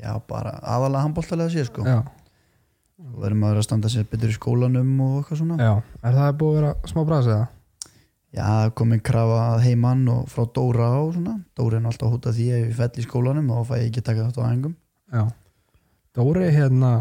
Já, 0.00 0.14
bara 0.28 0.58
aðalega 0.62 1.02
handbóltalega 1.04 1.50
sé 1.50 1.64
sko. 1.66 1.84
Já, 1.86 2.02
og 3.00 3.22
verðum 3.22 3.46
að 3.46 3.54
vera 3.54 3.62
að 3.62 3.66
standa 3.68 3.90
sér 3.92 4.06
betur 4.10 4.32
í 4.32 4.36
skólanum 4.36 4.92
og 5.04 5.16
eitthvað 5.20 5.40
svona? 5.42 5.56
Já, 5.60 5.72
er 6.04 6.18
það 6.18 6.36
búið 6.42 6.52
að 6.52 6.60
vera 6.60 6.92
smá 6.92 7.02
brasi 7.08 7.34
eða? 7.34 7.48
já, 8.30 8.44
það 8.46 8.72
kom 8.78 8.94
inn 8.94 9.02
krafa 9.04 9.38
að 9.54 9.64
heimann 9.66 10.02
og 10.12 10.26
frá 10.30 10.44
Dóra 10.54 10.88
og 11.00 11.14
svona. 11.16 11.36
Dóra 11.58 11.80
er 11.80 11.88
alltaf 11.90 12.08
að 12.08 12.14
hóta 12.14 12.34
því 12.36 12.46
ef 12.54 12.62
ég 12.62 12.76
fell 12.78 12.90
í 12.94 13.06
skólanum 13.06 13.50
og 13.54 13.66
fæ 13.68 13.74
ég 13.80 13.88
ekki 13.88 14.04
taka 14.06 14.28
þetta 14.28 14.44
á 14.44 14.48
æfingum. 14.50 14.76
Já. 15.10 15.22
Dóri 16.16 16.50
hérna 16.54 16.92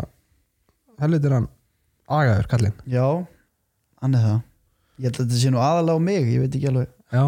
helvitir 1.02 1.36
hann 1.38 1.50
agaður 2.10 2.50
kallinn. 2.52 2.78
Já, 2.90 3.06
hann 4.02 4.18
er 4.18 4.26
það. 4.26 4.40
Ég 5.00 5.08
held 5.08 5.20
að 5.20 5.26
þetta 5.26 5.42
sé 5.44 5.54
nú 5.54 5.62
aðalega 5.64 6.02
á 6.02 6.08
mig, 6.10 6.30
ég 6.34 6.44
veit 6.44 6.58
ekki 6.60 6.72
alveg. 6.72 6.94
Já. 7.14 7.26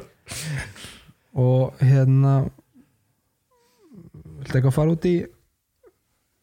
Og 1.40 1.78
hérna 1.84 2.34
Viltu 4.40 4.56
eitthvað 4.56 4.72
fara 4.74 4.92
út 4.94 5.04
í 5.04 5.14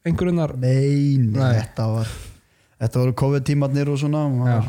einhverjunar 0.10 0.54
nei, 0.62 1.18
nei, 1.22 1.38
Nei. 1.38 1.58
þetta 1.62 1.88
var 1.94 2.12
þetta 2.82 3.02
voru 3.04 3.16
COVID-tímatnir 3.24 3.92
og 3.94 4.00
svona 4.02 4.24
og 4.28 4.48
Já. 4.50 4.60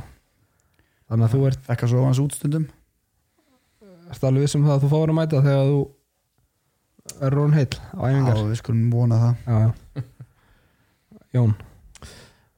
Þannig 1.09 1.25
að 1.25 1.33
þú 1.35 1.39
ert, 1.49 1.61
fekk 1.65 1.85
að 1.87 1.93
sofa 1.95 2.09
hans 2.11 2.19
útstundum 2.21 2.67
ert 4.09 4.25
alveg 4.29 4.45
vissum 4.45 4.65
það 4.67 4.75
að 4.75 4.83
þú 4.85 4.91
fáir 4.93 5.13
að 5.13 5.17
mæta 5.19 5.41
þegar 5.45 5.71
þú 5.73 5.79
er 7.25 7.35
rón 7.39 7.55
heill 7.57 7.73
á 7.73 8.03
já, 8.05 8.11
æfingar 8.13 8.41
við 8.51 8.59
skulum 8.61 8.91
vona 8.93 9.19
það. 9.23 9.35
Já, 9.49 9.57
já. 9.65 10.05
Jón? 11.39 11.55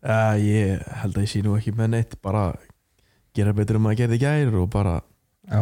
Uh, 0.00 0.34
Ég 0.40 0.82
held 1.02 1.18
að 1.18 1.24
ég 1.26 1.30
sé 1.30 1.42
nú 1.44 1.54
ekki 1.58 1.74
með 1.76 1.90
neitt 1.94 2.16
bara 2.24 2.44
gera 3.36 3.52
betur 3.54 3.78
um 3.78 3.86
að 3.90 3.98
gera 4.00 4.16
í 4.16 4.22
gær 4.22 4.54
og 4.62 4.66
bara, 4.72 4.96
Já, 5.50 5.60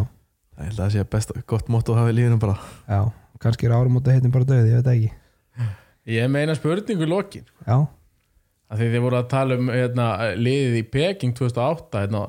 ég 0.57 0.69
held 0.71 0.79
að 0.79 0.83
það 0.85 0.93
sé 0.97 1.05
best 1.17 1.33
gott 1.51 1.69
motto 1.73 1.93
að 1.97 2.01
hafa 2.03 2.13
í 2.15 2.19
lífinu 2.21 2.39
bara. 2.41 2.57
Já 2.89 3.01
Kannski 3.39 3.69
er 3.69 3.75
áramóta 3.77 4.11
heitin 4.11 4.33
bara 4.35 4.49
döð, 4.49 4.65
ég 4.67 4.81
veit 4.81 4.87
það 4.89 4.97
ekki 4.97 5.11
Ég 6.09 6.29
meina 6.33 6.57
spurningu 6.57 7.05
í 7.05 7.11
lokin 7.11 7.45
Já, 7.67 7.85
að 8.73 8.81
því 8.81 8.91
þið 8.95 9.03
voru 9.05 9.19
að 9.19 9.31
tala 9.33 9.57
um 9.61 9.71
hérna, 9.73 10.09
liðið 10.41 10.77
í 10.81 10.85
Peking 10.89 11.35
2008 11.37 12.05
hérna. 12.05 12.23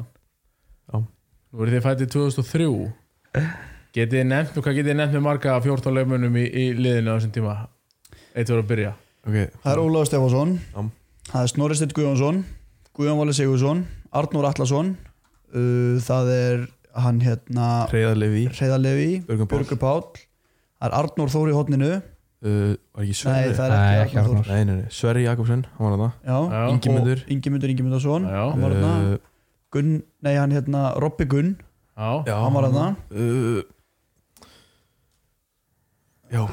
Já. 0.89 0.97
Nú 0.99 1.63
eru 1.63 1.75
þið 1.75 1.85
fættið 1.87 2.13
2003 2.17 2.69
Getið 3.95 4.19
þið 4.19 4.25
nefnt 4.29 4.57
og 4.59 4.65
hvað 4.65 4.79
getið 4.79 4.91
þið 4.91 4.97
nefnt 4.99 5.15
með 5.17 5.25
marga 5.25 5.55
14 5.63 5.95
leifmunum 5.95 6.35
í, 6.37 6.45
í 6.45 6.65
liðinu 6.77 7.13
á 7.13 7.17
þessum 7.17 7.35
tíma 7.39 7.55
Eitt 8.35 8.51
voru 8.51 8.65
að 8.65 8.71
byrja 8.73 8.91
okay. 9.23 9.47
það 9.63 9.71
er 9.71 9.81
Ólaður 9.81 10.09
Stefánsson 10.11 10.55
Já. 10.59 10.81
það 11.31 11.41
er 11.41 11.51
Snorri 11.53 11.79
Steinn 11.79 11.95
Guðjónsson 11.97 12.43
Guðjón 12.99 13.21
Valur 13.21 13.37
Sigursson 13.37 13.85
Arnór 14.19 14.49
Atlason 14.49 14.93
uh, 15.55 15.95
það 16.03 16.33
er 16.35 16.67
hann 16.99 17.23
hérna 17.23 17.69
Björgun 19.23 19.49
Páll. 19.49 19.63
Björgur 19.63 19.81
Páll 19.81 20.05
það 20.19 20.87
er 20.89 20.97
Arnór 20.99 21.33
Þór 21.33 21.51
í 21.51 21.57
hotninu 21.57 21.91
uh, 22.43 22.75
Var 22.95 23.03
ekki 23.03 23.13
nei 23.13 23.19
Sverri? 23.21 23.55
það 23.57 23.65
er 23.65 23.73
Nei, 23.75 23.95
ekki 23.95 24.05
ekki 24.05 24.19
Arnór. 24.21 24.35
Arnór. 24.39 24.47
Þór 24.47 24.53
Nei, 24.53 24.63
nei, 24.69 24.75
nei, 24.81 24.91
Sverri 24.99 25.23
Jakobsen, 25.25 25.65
hann 25.77 25.85
var 25.87 25.93
það 25.95 25.99
og 25.99 26.73
Ingimundur 27.35 27.73
Ingimundarsson 27.73 28.27
Já. 28.29 28.43
hann 28.53 28.61
var 28.67 28.77
þarna. 28.77 28.93
Uh, 29.13 29.17
Gunn, 29.75 29.91
nei 30.25 30.35
hann 30.39 30.55
hérna 30.55 30.83
Robby 31.03 31.25
Gunn 31.29 31.51
Já, 31.99 32.11
Já, 32.29 32.35
hann 32.45 32.55
var 32.55 32.69
þarna. 32.69 32.87
Uh, 33.11 33.61
Já, 36.29 36.43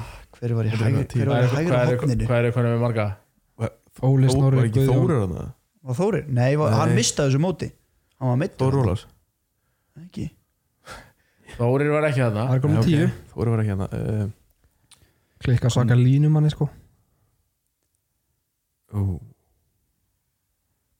hver 0.40 0.54
var 0.56 0.64
í 0.66 0.72
eitthvað 0.72 1.06
tíu. 1.12 1.22
hver 1.22 1.30
er, 1.36 1.44
er, 1.44 2.48
er 2.48 2.54
konum 2.56 2.72
með 2.76 2.82
marga? 2.86 3.06
Óli 4.04 4.28
Snorri 4.28 4.58
Var 4.60 4.66
ekki 4.70 4.82
Þórir 4.88 5.20
þarna? 5.22 5.44
var 5.86 5.96
Þórir? 5.96 6.24
Nei, 6.28 6.50
Nei. 6.56 6.72
hann 6.76 6.90
mistaði 6.96 7.30
þessu 7.32 7.40
móti. 7.44 7.68
Hann 8.20 8.28
var 8.32 8.38
meittur 8.40 8.66
Þór 8.72 8.82
Ólafs. 8.82 9.04
Ekki. 10.02 10.26
Þórir 11.56 11.92
var 11.94 12.06
ekki 12.10 12.20
þarna. 12.24 12.44
Það 12.50 12.56
er 12.58 12.64
Nei, 12.66 13.22
Þórir 13.32 13.52
var 13.54 13.62
ekki 13.62 13.72
hérna 13.72 13.88
uh, 13.96 14.26
Klikka 15.44 15.68
svaka 15.70 15.94
línumanni 15.98 16.50
sko. 16.50 16.68
Uh, 18.96 19.18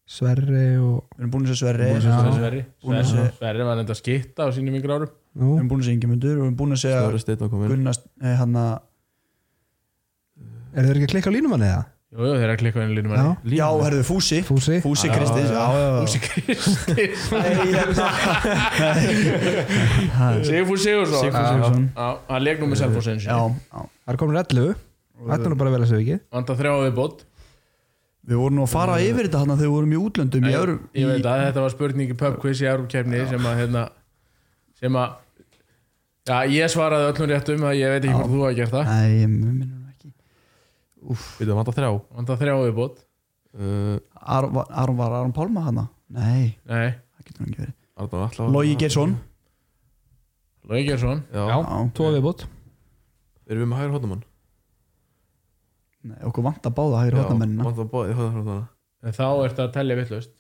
Sverri 0.07 0.77
og 0.79 1.07
við 1.17 1.23
erum 1.23 1.31
búin 1.33 1.47
að 1.47 1.55
segja 1.55 1.61
Sverri 1.63 1.87
Búin 1.87 1.97
að 1.97 2.03
við 2.03 2.07
segja. 2.07 2.35
Sverri 2.37 2.61
Búin 2.85 2.97
að 2.99 3.05
Sverri 3.07 3.23
segja- 3.23 3.37
Sverri 3.39 3.65
var 3.67 3.81
enda 3.83 3.95
að 3.95 4.01
skitta 4.01 4.41
á 4.47 4.49
sínum 4.55 4.77
yngra 4.79 4.97
árum 5.01 5.11
Nú, 5.37 5.49
erum 5.57 5.69
búin 5.71 5.81
að 5.81 5.87
segja 5.89 5.97
Ingimundur 5.99 6.35
við 6.37 6.43
erum 6.45 6.57
búin 6.61 6.73
að 6.77 6.81
segja 6.83 7.01
Snorri 7.03 7.21
Steinn 7.25 7.41
var 7.43 7.51
komin 7.55 7.73
Gunnast, 7.73 8.03
nei, 8.23 8.35
hann 8.39 8.55
að 8.61 8.75
er 10.77 10.83
þeir 10.87 10.97
ekki 11.01 11.07
að 11.09 11.13
klikka 11.15 11.33
línumanni 11.35 11.69
eða? 11.71 11.85
Jú, 12.17 12.23
jú, 12.23 12.33
þeir 12.37 12.45
eru 12.47 12.53
að 12.55 12.61
klikka 12.63 12.85
inn 12.87 12.93
línum 12.97 13.13
Já. 13.13 13.17
manni. 13.19 13.57
Já, 13.57 13.67
herðu, 13.83 14.03
Fúsi. 14.07 14.39
Fúsi. 14.47 14.77
Fúsi 14.85 15.09
Kristins 15.11 15.51
Já, 15.51 15.65
já, 15.75 15.81
já 15.83 16.01
Fúsi 16.07 16.21
Kristi. 16.23 17.05
Nei, 17.35 17.51
hérna. 17.75 18.07
Sigfús 20.47 20.81
Sigursson 20.87 21.21
Sigfús 21.25 21.49
Sigurðsson. 21.51 21.85
Já, 21.97 22.09
hann 22.31 22.43
leik 22.47 22.61
nú 22.63 22.69
með 22.71 22.79
Selfoss 22.85 23.11
eins 23.11 23.27
Já, 23.27 23.37
já 23.37 23.85
Það 24.07 24.15
er 24.15 24.21
komin 24.23 24.39
11 24.41 24.77
Þetta 25.17 25.43
er 25.43 25.51
nú 25.53 25.59
bara 25.59 25.73
vel 25.73 25.83
að 25.83 25.91
segja 25.91 26.03
ekki? 26.05 26.19
Vanda 26.37 26.57
þrjá 26.61 26.73
við 26.85 26.95
bótt 26.97 27.25
Við 28.27 28.41
vorum 28.43 28.59
nú 28.59 28.65
að 28.67 28.73
fara 28.73 28.97
yfir 29.03 29.29
þetta 29.29 29.41
hann 29.43 29.53
þegar 29.55 29.63
við 29.65 29.75
vorum 29.77 29.93
í 29.95 30.01
útlöndum 30.03 30.47
í 30.47 30.55
öðru 30.59 30.75
Ég 30.99 31.11
veit 31.13 31.29
að 31.31 31.45
þetta 31.47 31.65
var 31.65 31.75
spurning 31.75 32.11
í 32.11 32.19
pubquiz 32.19 32.63
í 32.63 32.69
Európkefni 32.71 33.23
sem 33.31 33.49
að 33.51 33.61
hérna 33.63 33.85
sem 34.81 34.99
að 35.03 35.15
Já, 36.27 36.41
ég 36.51 36.71
svaraði 36.73 37.07
öllum 37.13 37.31
réttum 37.31 37.65
að 37.69 37.77
ég 37.79 37.93
veit 37.95 38.03
ekki 38.03 38.17
hvort 38.17 38.33
þú 38.33 38.39
hafa 38.43 38.55
gert 38.59 38.73
það. 38.73 38.89
Nei, 38.91 39.19
ég 39.21 39.29
minnum 39.31 39.59
nú 39.63 39.93
ekki. 39.93 40.09
Við 41.39 41.45
það 41.53 41.59
vantar 41.61 41.77
þrjá? 41.77 41.91
Vanda 42.17 42.37
þrjá 42.41 42.55
við 42.65 42.73
bótt 42.81 42.97
uh, 43.55 43.93
Aron 44.35 44.57
var 44.57 44.73
Aron, 44.83 44.99
var 44.99 45.15
Aron 45.21 45.35
Pálma 45.37 45.63
hana? 45.69 45.85
Nei, 46.17 46.57
Nei, 46.67 46.89
það 46.99 47.29
getur 47.29 47.45
hann 47.45 47.53
ekki 47.53 47.63
verið. 47.63 47.77
Arnar 47.97 48.27
Atla 48.27 48.49
Logi 48.57 48.75
Geirsson? 48.83 49.15
Lói 50.67 50.83
Gjersson 50.83 51.23
Já, 51.31 51.45
Já, 51.47 51.57
tvo 51.95 52.11
viðbútt 52.17 52.47
Erum 53.47 53.63
við 53.63 53.71
með 53.71 53.81
hægur 53.83 53.95
hóttamann? 53.97 54.25
Nei, 56.07 56.19
okkur 56.29 56.45
vant 56.47 56.67
að 56.69 56.75
báða 56.77 57.03
hægri 57.05 57.19
hóttamennina 57.21 57.67
Vantar 57.67 57.89
bóði 57.91 58.15
hóttamann 58.19 58.67
En 59.07 59.15
þá 59.17 59.25
ertu 59.47 59.65
að 59.65 59.73
tellja 59.77 59.99
vittlust 59.99 60.33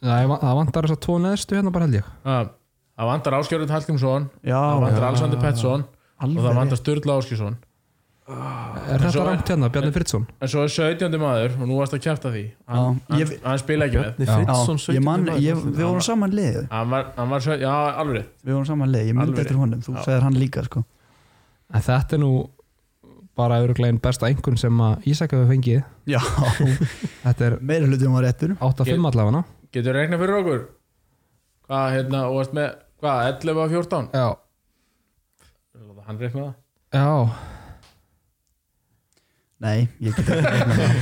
Það 0.00 0.30
það 0.40 0.54
vantar 0.60 0.86
þess 0.88 0.96
að 0.96 1.02
tvo 1.04 1.16
neðstu 1.20 1.56
hérna 1.58 1.70
bara 1.74 1.84
held 1.86 1.96
ég. 1.98 2.06
Það 2.24 3.08
vantar 3.10 3.34
Áskjörður 3.36 3.72
Hallgrímsson 3.74 4.28
Það 4.44 4.78
vantar. 4.84 5.04
Alexander 5.10 5.42
Pettersson 5.42 5.82
og 6.20 6.38
það 6.40 6.56
vantar. 6.60 6.80
Sturla 6.80 7.16
Áskjörnsson 7.20 7.58
Er 8.30 9.02
þetta 9.02 9.24
rangt 9.26 9.48
hérna, 9.50 9.68
Bjarni 9.74 9.90
Fritzson? 9.92 10.24
En 10.40 10.48
svo 10.52 10.62
er 10.62 10.70
17. 10.70 11.16
maður 11.18 11.56
og 11.58 11.66
nú 11.66 11.78
varst 11.80 11.96
að 11.96 12.02
kjæfta 12.04 12.30
því. 12.30 12.42
Hann, 12.70 13.58
spila 13.58 13.88
ekki 13.88 14.04
með. 14.04 14.20
Við 15.40 15.82
vorum 15.82 16.04
saman 16.04 16.36
lið 16.38 16.60
Hann 16.70 16.92
var, 16.94 17.08
hann 17.16 17.32
var, 17.32 17.42
svo- 17.42 17.58
já, 17.58 17.72
alveg 17.98 18.20
rétt. 18.20 18.30
Við 18.46 18.54
vorum 18.54 18.68
saman 18.70 18.92
lið, 18.94 19.08
ég 19.10 19.18
myndi 19.18 19.42
eftir 19.42 19.58
honum 19.58 19.82
Þú 19.82 19.96
segir 20.06 20.22
hann 20.28 20.38
líka, 20.38 20.62
sko 20.68 20.84
En 21.70 21.84
þetta 21.86 22.16
er 22.16 22.22
nú 22.22 22.32
bara 23.38 23.60
öruglegin 23.62 24.00
besta 24.02 24.28
einhvern 24.28 24.58
sem 24.60 24.80
að 24.84 25.06
Ísak 25.10 25.32
hefur 25.34 25.48
fengið. 25.48 25.80
Já, 26.10 26.20
Þetta 27.24 27.46
er 27.46 27.58
meira 27.62 27.88
hlutum 27.88 28.16
var 28.18 28.26
réttur. 28.26 28.56
8-5 28.58 29.08
allavega. 29.12 29.44
Getur 29.70 29.96
reiknað 29.96 30.24
fyrir 30.24 30.38
okkur? 30.40 30.62
Hvað, 31.70 31.86
hérna, 31.94 32.24
og 32.28 32.40
varst 32.40 32.56
með 32.56 32.70
Hvað, 33.00 33.20
11 33.30 33.60
af 33.62 33.70
14 33.72 34.08
Já, 34.12 34.26
Hann 36.10 36.18
reikna 36.20 36.42
það. 36.42 36.54
Já. 36.90 37.10
Nei, 39.60 39.78
ég 40.02 40.16
get 40.16 40.26
ekki 40.26 40.50
reiknað 40.50 40.80
það. 40.80 40.92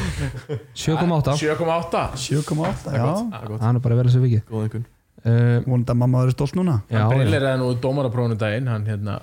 7,8 0.82 1.34
7,8 1.40 2.04
7,8, 2.26 2.94
já. 2.98 3.08
Það 3.32 3.66
er 3.70 3.80
bara 3.86 3.98
að 4.02 4.12
segja 4.12 4.24
vikið 4.26 4.44
Góð 4.52 4.64
einhvern 4.66 4.84
uh, 4.84 5.56
Vonandi 5.64 5.94
að 5.94 6.00
mamma 6.02 6.22
verður 6.22 6.36
stolt 6.36 6.58
núna. 6.58 6.76
Já, 6.90 7.00
Hann 7.00 7.14
brillir 7.14 7.40
eða 7.48 7.60
nú 7.62 7.70
dómaraprófunu 7.82 8.38
daginn 8.38 8.70
Hann, 8.70 8.86
hérna, 8.90 9.16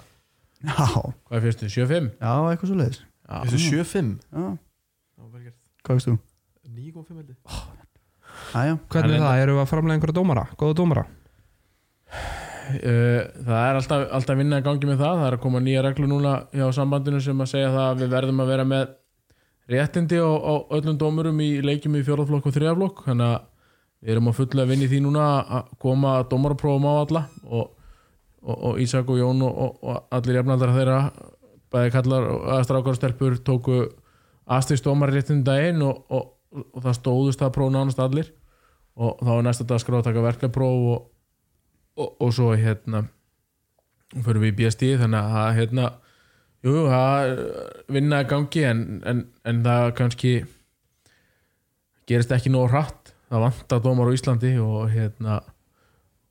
hvað 0.72 1.38
er 1.38 1.43
fyrstu, 1.45 1.72
7,5 1.72 2.09
já, 2.20 2.32
eitthvað 2.51 2.72
svo 2.72 2.80
leiðis 2.80 3.01
Já, 3.26 3.38
Þessu 3.49 3.82
7-5 3.82 4.09
Já, 4.30 4.45
hvað 5.86 5.99
veist 5.99 6.09
þú? 6.09 6.18
9,5 6.76 7.20
held 7.20 7.30
ég. 7.30 7.38
Æja, 8.55 8.76
Hvernig 8.91 9.16
er 9.16 9.24
það? 9.24 9.39
Eru 9.43 9.55
við 9.55 9.61
að 9.61 9.70
framlega 9.72 9.97
einhverja 9.97 10.18
dómara? 10.18 10.43
Góða 10.59 10.78
dómara? 10.80 11.05
Uh, 12.66 13.22
það 13.45 13.57
er 13.61 13.80
alltaf, 13.80 14.05
alltaf 14.18 14.39
vinna 14.39 14.59
að 14.59 14.66
gangi 14.66 14.89
með 14.89 15.01
það. 15.03 15.20
Það 15.20 15.28
er 15.28 15.38
að 15.38 15.43
koma 15.45 15.61
nýja 15.61 15.84
reglu 15.86 16.09
núna 16.09 16.36
hjá 16.53 16.66
sambandinu 16.74 17.22
sem 17.22 17.43
að 17.45 17.51
segja 17.51 17.74
það 17.74 17.89
að 17.89 18.01
við 18.01 18.13
verðum 18.16 18.41
að 18.41 18.51
vera 18.53 18.68
með 18.70 18.95
réttindi 19.76 20.22
á, 20.22 20.30
á 20.30 20.53
öllum 20.78 20.97
dómurum 21.01 21.41
í 21.45 21.49
leikjum 21.66 21.97
í 21.99 22.03
fjórðaflokk 22.05 22.49
og 22.49 22.55
þriðaflokk 22.55 23.03
þannig 23.07 23.32
að 23.36 23.45
við 24.05 24.13
erum 24.16 24.30
að 24.30 24.38
fulla 24.39 24.66
í 24.70 24.89
því 24.89 24.99
núna 25.05 25.26
að 25.59 25.72
koma 25.82 26.16
dómaraprófum 26.30 26.86
á 26.89 26.93
alla 27.01 27.24
og, 27.45 27.72
og, 28.46 28.56
og 28.70 28.80
Ísak 28.82 29.10
og 29.10 29.20
Jón 29.20 29.41
og, 29.46 29.78
og, 29.82 30.06
allir 30.14 30.39
jafnaldar 30.39 30.74
þeirra 30.76 31.00
bæði 31.74 31.91
kallar 31.96 32.30
og 32.30 32.96
stelpur 32.96 33.38
tóku 33.43 33.82
aðstíðst 34.46 34.86
dómarréttindi 34.86 35.46
daginn 35.48 35.82
og, 35.86 36.32
það 36.78 36.98
stóðust 37.00 37.41
það 37.41 37.56
próf 37.58 37.72
nánast 37.74 38.00
allir. 38.00 38.30
Og 38.96 39.18
þá 39.20 39.32
er 39.34 39.41
næsta 39.43 39.66
dag 39.68 39.76
að 39.76 39.82
skrá 39.84 39.98
að 39.98 40.06
taka 40.08 40.24
verkefpróf 40.24 40.86
og 42.00 42.30
svo 42.32 42.54
hérna 42.56 43.02
fyrir 44.14 44.39
við 44.43 44.54
í 44.54 44.56
BSD 44.60 44.91
þannig 45.02 45.34
að 45.39 45.50
hérna 45.58 45.89
jú, 46.64 46.76
það 46.88 47.26
er 47.26 47.41
vinna 47.98 48.22
að 48.22 48.30
gangi 48.32 48.64
en, 48.70 48.86
en, 49.04 49.26
en 49.43 49.60
það 49.66 49.89
kannski 49.98 50.34
gerist 52.08 52.32
ekki 52.32 52.54
nóg 52.54 52.70
hratt. 52.72 53.12
Það 53.28 53.46
vantar 53.50 53.84
dómar 53.84 54.14
á 54.14 54.16
Íslandi 54.16 54.54
og 54.62 54.88
hérna 54.93 55.41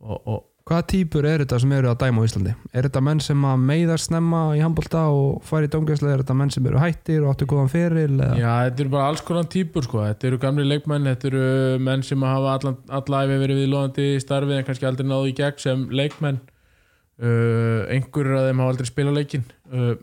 og, 0.00 0.18
og 0.24 0.42
Hvaða 0.64 0.84
típur 0.88 1.26
er 1.28 1.42
þetta 1.42 1.58
sem 1.60 1.72
eru 1.76 1.90
að 1.90 1.98
dæma 2.00 2.22
á 2.24 2.24
Íslandi? 2.24 2.52
Er 2.72 2.86
þetta 2.86 3.00
menn 3.04 3.18
sem 3.20 3.42
að 3.44 3.64
meiðast 3.68 4.08
snemma 4.08 4.38
í 4.56 4.62
handbólta 4.64 5.02
og 5.12 5.42
fara 5.44 5.66
í 5.66 5.68
dómgæslu? 5.74 6.08
Er 6.08 6.22
þetta 6.22 6.36
menn 6.40 6.52
sem 6.54 6.68
eru 6.70 6.80
hættir 6.80 7.20
og 7.20 7.34
áttu 7.34 7.48
góðan 7.50 7.68
feril? 7.68 8.14
Eða? 8.14 8.38
já, 8.40 8.48
þetta 8.70 8.82
eru 8.86 8.92
bara 8.94 9.10
alls 9.12 9.24
konar 9.28 9.50
típur 9.52 9.84
sko. 9.84 10.00
þetta 10.06 10.30
eru 10.30 10.38
gamli 10.40 10.64
leikmenn, 10.64 11.10
þetta 11.10 11.28
eru 11.28 11.44
menn 11.84 12.06
sem 12.08 12.24
hafa 12.24 12.56
allan, 12.56 12.80
allæfi 12.96 13.36
verið 13.44 13.60
við 13.60 13.70
loðandi 13.74 14.08
starfið 14.24 14.56
en 14.56 14.66
kannski 14.70 14.88
aldrei 14.88 15.10
náðu 15.10 15.28
í 15.34 15.36
gegn 15.42 15.60
sem 15.66 15.84
leikmenn 16.00 16.40
uh, 16.40 17.84
einhverjur 17.92 18.40
af 18.40 18.48
þeim 18.48 18.64
hafa 18.64 18.74
aldrei 18.78 18.92
spilað 18.94 19.20
leikin 19.20 19.46
uh, 19.68 19.94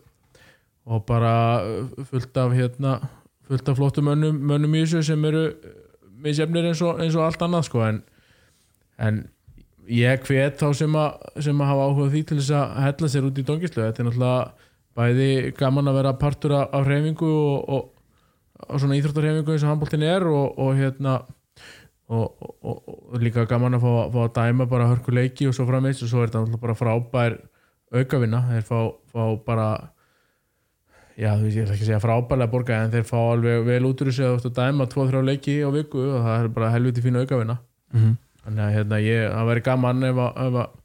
og 0.86 1.06
bara 1.10 1.36
uh, 1.66 2.08
fullt 2.14 2.38
af 2.38 2.54
hérna 2.54 2.96
fullt 3.50 3.66
af 3.66 3.82
flottum 3.82 4.12
mönnum, 4.14 4.38
mönnum 4.38 4.78
í 4.78 4.86
þessu 4.86 5.02
sem 5.10 5.30
eru 5.34 5.48
misjefnir 6.22 6.70
eins 6.70 6.86
og, 6.86 7.02
eins 7.02 7.18
og 7.18 7.26
allt 7.26 7.50
annað 7.50 7.72
sko 7.72 7.88
en, 7.90 8.04
en 9.02 9.24
ég 9.90 10.28
hvet 10.28 10.60
þá 10.60 10.68
sem 10.78 10.96
að, 10.98 11.30
sem 11.42 11.62
að 11.62 11.72
hafa 11.72 11.88
áhuga 11.90 12.12
því 12.14 12.22
til 12.28 12.38
þess 12.40 12.54
að 12.58 12.76
hella 12.86 13.10
sér 13.14 13.28
út 13.28 13.40
í 13.40 13.46
dóngislu 13.48 13.84
þetta 13.84 14.04
er 14.04 14.08
náttúrulega 14.08 14.70
bæði 14.98 15.30
gaman 15.58 15.90
að 15.90 15.98
vera 16.02 16.14
partur 16.20 16.56
af, 16.60 16.74
hreyfingu 16.86 17.30
og, 17.32 17.70
og, 17.72 17.86
og 18.68 18.82
svona 18.82 18.98
íþróttarhreyfingu 19.00 19.56
eins 19.56 19.66
og 19.66 19.72
handbóltin 19.72 20.06
er 20.08 20.28
og, 20.28 20.60
og 20.62 20.74
hérna 20.78 21.22
og, 22.12 23.16
líka 23.22 23.48
gaman 23.50 23.78
að 23.78 23.86
fá, 23.86 23.94
fá 24.12 24.20
að 24.26 24.36
dæma 24.38 24.68
bara 24.70 24.90
hörku 24.92 25.16
leiki 25.16 25.48
og 25.48 25.56
svo 25.56 25.66
frammeins 25.70 26.04
og 26.04 26.12
svo 26.12 26.22
er 26.22 26.32
þetta 26.32 26.44
náttúrulega 26.44 26.66
bara 26.66 26.78
frábær 26.78 27.38
aukavinna. 27.92 28.42
Þeir 28.52 28.66
fá, 28.68 28.80
fá 29.12 29.24
bara 29.46 29.70
já 31.20 31.32
þú 31.38 31.46
veist 31.46 31.56
ég 31.56 31.64
ætla 31.64 31.76
ekki 31.78 31.86
að 31.86 31.90
segja 31.90 32.02
frábærlega 32.04 32.52
borga 32.52 32.82
en 32.84 32.92
þeir 32.92 33.08
fá 33.08 33.18
alveg 33.22 33.64
vel 33.68 33.88
út 33.88 34.04
úr 34.04 34.12
þessu 34.12 34.28
að 34.34 34.52
dæma 34.60 34.88
2-3 34.92 35.24
leiki 35.28 35.56
á 35.64 35.70
viku 35.72 36.04
og 36.04 36.28
það 36.28 36.36
er 36.36 36.52
bara 36.58 36.74
helviti 36.76 37.06
fín 37.06 37.20
aukavinna. 37.22 37.58
Mm 37.96 38.20
þannig 38.46 38.64
að 38.66 38.76
hérna, 38.78 39.02
ég, 39.06 39.26
það 39.32 39.50
væri 39.52 39.66
gaman 39.66 40.08
ef, 40.08 40.22
að, 40.22 40.40
ef, 40.46 40.60
að, 40.62 40.78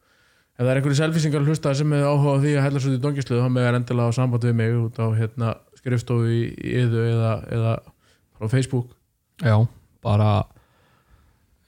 ef 0.57 0.63
það 0.63 0.73
er 0.73 0.81
einhverju 0.81 0.99
selfisingar 1.01 1.47
hlusta 1.47 1.75
sem 1.79 1.95
hefur 1.97 2.11
áhuga 2.13 2.35
á 2.37 2.43
því 2.45 2.55
að 2.57 2.67
hella 2.67 2.83
svo 2.85 2.95
í 2.95 3.03
dongislu 3.05 3.41
þá 3.43 3.49
með 3.53 3.69
er 3.69 3.79
endilega 3.81 4.15
á 4.15 4.19
samband 4.19 4.49
við 4.49 4.59
mig 4.61 4.77
út 4.81 5.01
á 5.01 5.07
hérna, 5.17 5.53
skrifstofu 5.81 6.33
í, 6.33 6.41
yðu 6.83 7.05
eða, 7.13 7.33
eða 7.57 7.77
á 8.37 8.45
Facebook. 8.53 8.91
Já, 9.45 9.57
bara 10.05 10.33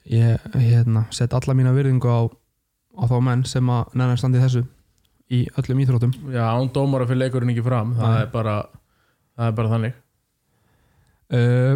ég 0.09 0.49
hérna, 0.57 1.05
set 1.13 1.33
alla 1.37 1.55
mína 1.57 1.73
virðingu 1.75 2.09
á, 2.09 2.21
á 2.97 3.03
þá 3.09 3.17
menn 3.25 3.45
sem 3.45 3.69
að 3.69 3.95
nennar 3.95 4.19
standi 4.19 4.41
þessu 4.41 4.65
í 5.29 5.43
öllum 5.61 5.81
íþrótum 5.83 6.13
já, 6.33 6.41
án 6.41 6.71
dómara 6.73 7.05
fyrir 7.05 7.27
leikurinn 7.27 7.51
ekki 7.53 7.61
fram 7.61 7.91
það 7.99 8.15
er 8.23 8.31
bara 8.33 8.55
það 9.39 9.47
er 9.47 9.57
bara 9.59 9.73
þannig. 9.73 9.97
Uh, 11.29 11.75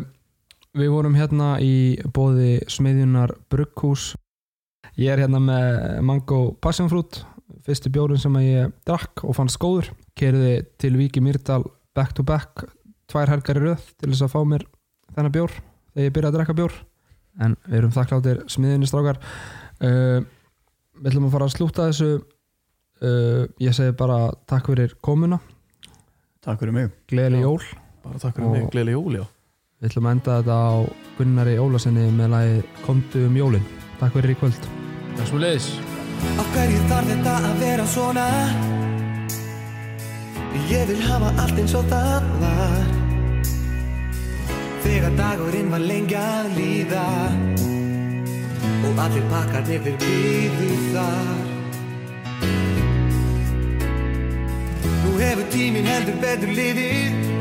Við 0.74 0.90
vorum 0.90 1.14
hérna 1.14 1.60
í 1.62 2.00
bóði 2.16 2.56
smiðjunar 2.66 3.36
Brugghús. 3.54 4.16
Ég 4.98 5.12
er 5.14 5.20
hérna 5.22 5.38
með 5.42 6.00
Mango 6.02 6.40
Passion 6.66 6.88
Fruit 6.90 7.20
fyrstu 7.64 7.92
bjórin 7.94 8.18
sem 8.18 8.34
ég 8.42 8.72
drakk 8.88 9.22
og 9.22 9.36
fannst 9.38 9.60
góður. 9.62 9.92
Kerði 10.18 10.64
til 10.82 10.96
Víki 10.98 11.22
Myrdal 11.22 11.62
back 11.94 12.16
to 12.18 12.26
back 12.26 12.64
tvær 13.12 13.30
helgar 13.30 13.60
í 13.60 13.64
röð 13.68 13.84
til 14.02 14.10
þess 14.10 14.26
að 14.26 14.34
fá 14.34 14.40
mér 14.50 14.66
þennan 15.14 15.36
bjór 15.36 15.54
þegar 15.54 16.08
ég 16.08 16.16
byrja 16.16 16.32
að 16.32 16.38
drekka 16.40 16.58
bjór. 16.58 16.80
En 17.46 17.56
við 17.68 17.78
erum 17.84 17.94
þakkláttir 17.94 18.42
smiðjunni 18.56 18.90
strákar. 18.90 19.22
Uh, 19.78 20.26
Við 20.94 21.10
ætlum 21.10 21.30
að 21.30 21.34
fara 21.34 21.46
að 21.50 21.54
slúta 21.56 21.86
þessu. 21.92 22.10
Uh, 23.04 23.46
Ég 23.62 23.78
segi 23.78 23.94
bara 23.98 24.18
takk 24.50 24.74
fyrir 24.74 24.98
komuna. 25.06 25.38
Takk 26.42 26.66
fyrir 26.66 26.78
mig. 26.82 26.92
Gleðileg 27.10 27.46
jól. 27.46 27.62
Bara 28.04 28.22
takk 28.22 28.38
fyrir 28.38 28.54
mig, 28.58 28.70
gleðileg 28.74 28.98
jól, 28.98 29.22
já 29.22 29.26
Við 29.84 29.90
ætlum 29.92 30.06
að 30.08 30.14
enda 30.16 30.34
þetta 30.38 30.58
á 30.64 30.72
Gunnari 31.18 31.54
Ólasinni 31.60 32.04
með 32.16 32.30
lagi 32.32 32.60
Komdu 32.86 33.26
um 33.28 33.34
jólin. 33.36 33.66
Takk 34.00 34.14
fyrir 34.16 34.32
í 34.32 34.36
kvöld. 34.40 34.68
Er 35.20 35.28
svo 35.28 35.42
leiðis 35.44 35.66
Af 36.40 36.54
hverju 36.54 36.78
þarf 36.88 37.10
þetta 37.10 37.34
að 37.50 37.58
vera 37.60 37.88
svona? 37.92 38.28
Ég 40.70 40.88
vil 40.88 41.02
hafa 41.04 41.34
allt 41.44 41.60
eins 41.60 41.76
og 41.76 41.92
það 41.92 42.30
var. 42.46 42.88
Þegar 44.86 45.20
dagurinn 45.20 45.76
var 45.76 45.84
lengi 45.84 46.18
að 46.22 46.56
líða 46.62 47.04
Og 48.88 49.04
allir 49.04 49.28
pakkarnir 49.36 49.84
þeir 49.84 50.00
býðu 50.06 50.72
þar. 50.96 51.46
Nú 55.04 55.14
hefur 55.20 55.46
tíminn 55.52 55.92
heldur 55.92 56.24
betur 56.24 56.56
liðið 56.56 57.33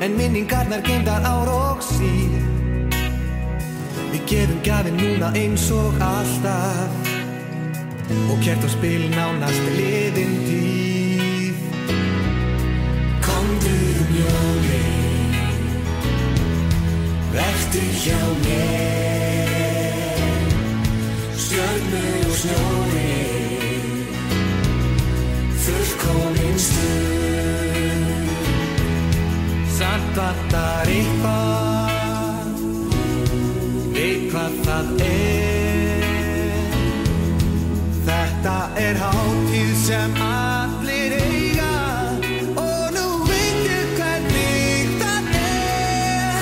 En 0.00 0.14
minningarnar 0.16 0.82
geimdar 0.86 1.24
ár 1.26 1.48
og 1.50 1.82
síð 1.82 2.38
Við 4.12 4.22
gefum 4.30 4.60
gafin 4.64 4.94
núna 4.96 5.32
eins 5.36 5.66
og 5.74 5.98
alltaf. 6.00 7.10
Og 8.30 8.38
kert 8.44 8.62
á 8.64 8.70
spil 8.72 9.08
nánast 9.12 9.66
liðin 9.74 10.34
tíð. 10.46 11.58
Komdu 13.26 13.74
um 13.98 14.14
jólin 14.22 15.36
Vertu 17.34 17.84
hjá 18.00 18.22
mér. 18.46 19.52
Stjörnur 21.36 22.26
og 22.30 22.36
snjóri. 22.42 23.14
Fullkomin 25.66 26.58
stund 26.58 27.17
vantar 30.18 30.88
eitthvað. 30.90 32.56
Veit 33.94 34.24
hvað 34.32 34.56
það 34.66 34.86
er. 35.06 36.06
Þetta 38.08 38.56
er 38.82 38.98
hátíð 39.02 39.72
sem 39.84 40.16
allir 40.24 41.14
eiga. 41.18 41.74
Og 42.54 42.84
nú 42.96 43.06
veit 43.28 43.60
ég 43.68 43.92
hvernig 43.98 44.96
það 45.02 45.30
er. 45.42 46.40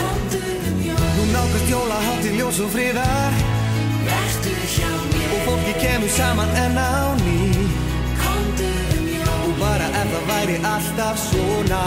Nú 1.17 1.27
nákast 1.35 1.69
jóla 1.73 1.99
hátíð 2.07 2.39
ljós 2.41 2.63
og 2.65 2.73
friðar. 2.77 3.43
Og 5.27 5.41
fólki 5.45 5.75
kemur 5.83 6.13
saman 6.17 6.57
enn 6.65 6.79
á 6.81 7.13
ný. 7.25 7.41
Og 9.37 9.53
bara 9.61 9.91
ef 10.01 10.09
það 10.15 10.25
væri 10.31 10.57
alltaf 10.65 11.21
svona 11.29 11.85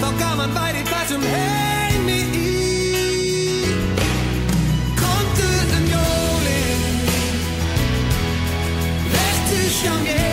Þá 0.00 0.08
gaman 0.16 0.54
væri 0.56 0.80
þessum 0.88 1.24
heimi 1.28 2.20
í. 2.40 2.54
Komdu 4.96 5.50
um 5.76 5.84
jólin. 5.92 6.88
Vertu 9.12 9.60
hjá 9.76 9.94
mér 10.06 10.29